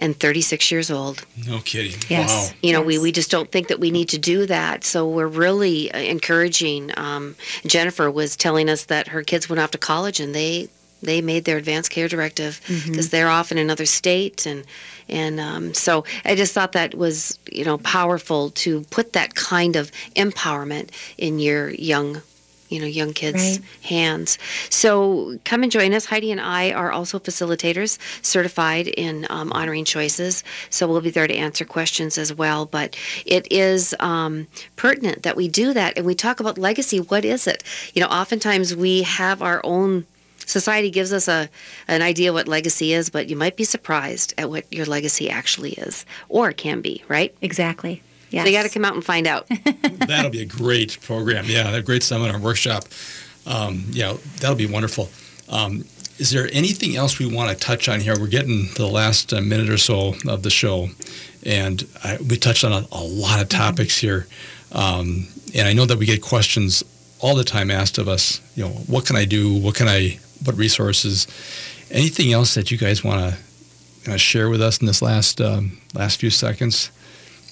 and 0.00 0.18
36 0.18 0.72
years 0.72 0.90
old. 0.90 1.24
No 1.46 1.58
kidding. 1.60 2.00
Yes. 2.08 2.50
Wow. 2.50 2.56
You 2.62 2.72
know, 2.72 2.82
we, 2.82 2.98
we 2.98 3.12
just 3.12 3.30
don't 3.30 3.52
think 3.52 3.68
that 3.68 3.78
we 3.78 3.90
need 3.92 4.08
to 4.08 4.18
do 4.18 4.46
that. 4.46 4.82
So 4.82 5.06
we're 5.08 5.28
really 5.28 5.92
uh, 5.92 5.98
encouraging. 5.98 6.90
Um, 6.98 7.36
Jennifer 7.66 8.10
was 8.10 8.34
telling 8.36 8.68
us 8.68 8.84
that 8.86 9.08
her 9.08 9.22
kids 9.22 9.48
went 9.48 9.60
off 9.60 9.70
to 9.72 9.78
college 9.78 10.18
and 10.18 10.34
they 10.34 10.68
they 11.02 11.22
made 11.22 11.46
their 11.46 11.56
advanced 11.56 11.90
care 11.90 12.08
directive 12.08 12.60
because 12.66 13.06
Mhm. 13.06 13.10
they're 13.10 13.28
off 13.30 13.50
in 13.50 13.56
another 13.56 13.86
state 13.86 14.44
and 14.44 14.64
and 15.08 15.40
um, 15.40 15.72
so 15.72 16.04
I 16.26 16.34
just 16.34 16.52
thought 16.52 16.72
that 16.72 16.94
was 16.94 17.38
you 17.50 17.64
know 17.64 17.78
powerful 17.78 18.50
to 18.50 18.82
put 18.90 19.14
that 19.14 19.34
kind 19.34 19.76
of 19.76 19.90
empowerment 20.14 20.90
in 21.16 21.38
your 21.38 21.70
young 21.70 22.20
you 22.70 22.80
know 22.80 22.86
young 22.86 23.12
kids 23.12 23.36
Right. 23.36 23.60
hands. 23.82 24.38
So 24.70 25.38
come 25.44 25.62
and 25.62 25.70
join 25.70 25.92
us. 25.92 26.06
Heidi 26.06 26.30
and 26.32 26.40
i 26.40 26.72
are 26.72 26.90
also 26.90 27.18
facilitators 27.18 27.98
certified 28.22 28.86
in 28.88 29.26
um, 29.28 29.52
honoring 29.52 29.84
choices. 29.84 30.42
So 30.70 30.86
we'll 30.88 31.00
be 31.02 31.10
there 31.10 31.26
to 31.26 31.34
answer 31.34 31.64
questions 31.64 32.16
as 32.16 32.32
well. 32.32 32.64
But 32.66 32.96
it 33.26 33.46
is 33.52 33.94
um, 34.00 34.46
pertinent 34.76 35.22
that 35.24 35.36
we 35.36 35.48
do 35.48 35.72
that. 35.74 35.96
And 35.98 36.06
we 36.06 36.14
talk 36.14 36.40
about 36.40 36.56
legacy. 36.58 36.98
What 37.00 37.24
is 37.24 37.46
it? 37.46 37.62
You 37.94 38.00
know 38.02 38.08
oftentimes 38.08 38.74
we 38.74 39.02
have 39.02 39.42
our 39.42 39.60
own 39.64 40.06
society 40.46 40.90
gives 40.90 41.12
us 41.12 41.28
a 41.28 41.48
an 41.86 42.02
idea 42.02 42.32
what 42.32 42.48
legacy 42.48 42.92
is 42.92 43.08
but 43.10 43.28
you 43.28 43.36
might 43.36 43.56
be 43.56 43.62
surprised 43.62 44.34
at 44.36 44.50
what 44.50 44.64
your 44.72 44.84
legacy 44.86 45.30
actually 45.30 45.72
is 45.74 46.04
or 46.28 46.50
can 46.52 46.80
be 46.80 47.04
right? 47.08 47.32
Exactly 47.40 48.02
so 48.30 48.44
you 48.44 48.52
got 48.52 48.62
to 48.62 48.68
come 48.68 48.84
out 48.84 48.94
and 48.94 49.04
find 49.04 49.26
out 49.26 49.48
That'll 50.06 50.30
be 50.30 50.42
a 50.42 50.46
great 50.46 50.98
program. 51.02 51.44
Yeah, 51.46 51.70
a 51.70 51.82
great 51.82 52.02
seminar 52.02 52.38
workshop. 52.38 52.84
Um, 53.46 53.84
yeah, 53.90 54.16
that'll 54.40 54.56
be 54.56 54.66
wonderful. 54.66 55.08
Um, 55.48 55.84
is 56.18 56.30
there 56.30 56.48
anything 56.52 56.96
else 56.96 57.18
we 57.18 57.32
want 57.32 57.50
to 57.50 57.56
touch 57.56 57.88
on 57.88 58.00
here? 58.00 58.18
We're 58.18 58.26
getting 58.26 58.68
to 58.68 58.82
the 58.82 58.88
last 58.88 59.32
uh, 59.32 59.40
minute 59.40 59.70
or 59.70 59.78
so 59.78 60.14
of 60.28 60.42
the 60.42 60.50
show, 60.50 60.88
and 61.44 61.86
I, 62.04 62.18
we 62.18 62.36
touched 62.36 62.64
on 62.64 62.72
a, 62.72 62.86
a 62.92 63.02
lot 63.02 63.40
of 63.40 63.48
topics 63.48 63.98
here. 63.98 64.26
Um, 64.72 65.26
and 65.54 65.66
I 65.66 65.72
know 65.72 65.86
that 65.86 65.98
we 65.98 66.06
get 66.06 66.22
questions 66.22 66.84
all 67.20 67.34
the 67.34 67.44
time 67.44 67.70
asked 67.70 67.98
of 67.98 68.08
us. 68.08 68.40
You 68.54 68.64
know, 68.64 68.70
what 68.70 69.06
can 69.06 69.16
I 69.16 69.24
do? 69.24 69.54
What 69.56 69.74
can 69.74 69.88
I? 69.88 70.18
What 70.44 70.56
resources? 70.56 71.26
Anything 71.90 72.32
else 72.32 72.54
that 72.54 72.70
you 72.70 72.78
guys 72.78 73.02
want 73.02 73.34
to 73.34 74.12
uh, 74.12 74.16
share 74.16 74.48
with 74.48 74.62
us 74.62 74.78
in 74.78 74.86
this 74.86 75.02
last 75.02 75.40
um, 75.40 75.78
last 75.94 76.20
few 76.20 76.30
seconds? 76.30 76.90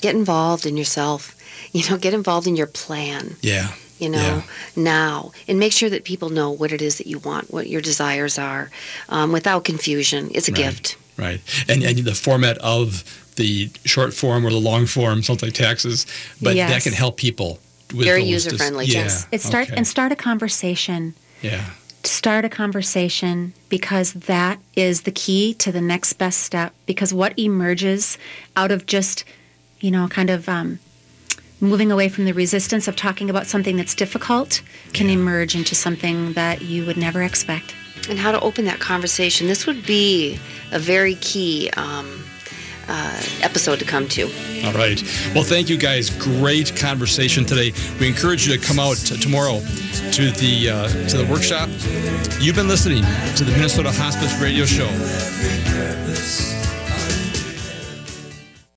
Get 0.01 0.15
involved 0.15 0.65
in 0.67 0.77
yourself 0.77 1.35
you 1.73 1.89
know 1.89 1.97
get 1.97 2.15
involved 2.15 2.47
in 2.47 2.57
your 2.57 2.67
plan 2.67 3.37
Yeah. 3.43 3.69
you 3.99 4.09
know 4.09 4.19
Yeah. 4.21 4.43
now 4.77 5.33
and 5.49 5.59
make 5.59 5.73
sure 5.73 5.91
that 5.91 6.05
people 6.05 6.29
know 6.31 6.51
what 6.51 6.73
it 6.73 6.81
is 6.83 6.99
that 6.99 7.07
you 7.07 7.19
want 7.19 7.53
what 7.53 7.67
your 7.69 7.81
desires 7.81 8.39
are 8.39 8.71
um, 9.09 9.33
without 9.33 9.65
confusion 9.65 10.31
it's 10.35 10.49
a 10.49 10.53
Right. 10.53 10.63
gift 10.65 10.97
Right. 11.17 11.41
And, 11.69 11.83
and 11.83 11.99
the 11.99 12.15
format 12.15 12.59
of 12.59 13.03
the 13.35 13.71
short 13.85 14.15
form 14.15 14.47
or 14.47 14.51
the 14.51 14.61
long 14.61 14.87
form, 14.87 15.25
something 15.25 15.49
like 15.49 15.55
taxes, 15.57 16.07
but 16.41 16.55
that 16.55 16.83
can 16.85 16.93
help 16.93 17.17
people. 17.17 17.59
With 17.93 18.07
Very 18.07 18.23
user-friendly, 18.23 18.87
Yeah. 18.87 19.03
yes. 19.03 19.27
It 19.33 19.41
start 19.43 19.67
okay. 19.67 19.77
and 19.77 19.85
start 19.85 20.13
a 20.13 20.17
conversation. 20.17 21.15
Yeah. 21.43 21.65
Start 22.05 22.45
a 22.45 22.49
conversation 22.49 23.53
because 23.69 24.13
that 24.13 24.61
is 24.77 25.01
the 25.03 25.11
key 25.11 25.55
to 25.55 25.73
the 25.73 25.81
next 25.81 26.13
best 26.13 26.39
step. 26.45 26.73
Because 26.87 27.13
what 27.13 27.37
emerges 27.37 28.17
out 28.57 28.71
of 28.71 28.87
just, 28.87 29.25
you 29.81 29.91
know, 29.91 30.09
kind 30.09 30.31
of 30.31 30.49
um, 30.49 30.79
moving 31.61 31.91
away 31.93 32.09
from 32.09 32.25
the 32.25 32.33
resistance 32.33 32.89
of 32.89 32.97
talking 32.97 33.29
about 33.31 33.47
something 33.47 33.77
that's 33.77 33.95
difficult 33.95 34.63
can 34.93 35.09
emerge 35.09 35.55
into 35.55 35.75
something 35.75 36.33
that 36.35 36.63
you 36.63 36.85
would 36.87 36.97
never 36.97 37.23
expect. 37.23 37.75
and 38.09 38.19
how 38.19 38.31
to 38.33 38.41
open 38.41 38.65
that 38.65 38.79
conversation 38.79 39.49
this 39.49 39.67
would 39.67 39.85
be 39.85 40.39
a 40.73 40.79
very 40.79 41.17
key 41.17 41.69
um, 41.77 42.25
uh, 42.89 43.21
episode 43.43 43.79
to 43.79 43.85
come 43.85 44.09
to 44.09 44.23
All 44.65 44.73
right. 44.73 45.03
Well, 45.35 45.45
thank 45.45 45.69
you 45.69 45.77
guys. 45.77 46.09
Great 46.11 46.75
conversation 46.75 47.45
today. 47.45 47.73
We 48.01 48.09
encourage 48.09 48.47
you 48.49 48.57
to 48.57 48.65
come 48.67 48.79
out 48.79 48.97
t- 48.97 49.19
tomorrow 49.19 49.61
to 50.13 50.31
the 50.31 50.71
uh, 50.71 50.89
to 51.09 51.17
the 51.19 51.27
workshop. 51.31 51.69
You've 52.41 52.57
been 52.57 52.69
listening 52.69 53.03
to 53.37 53.45
the 53.45 53.53
Minnesota 53.53 53.91
Hospice 53.93 54.41
Radio 54.41 54.65
Show. 54.65 54.89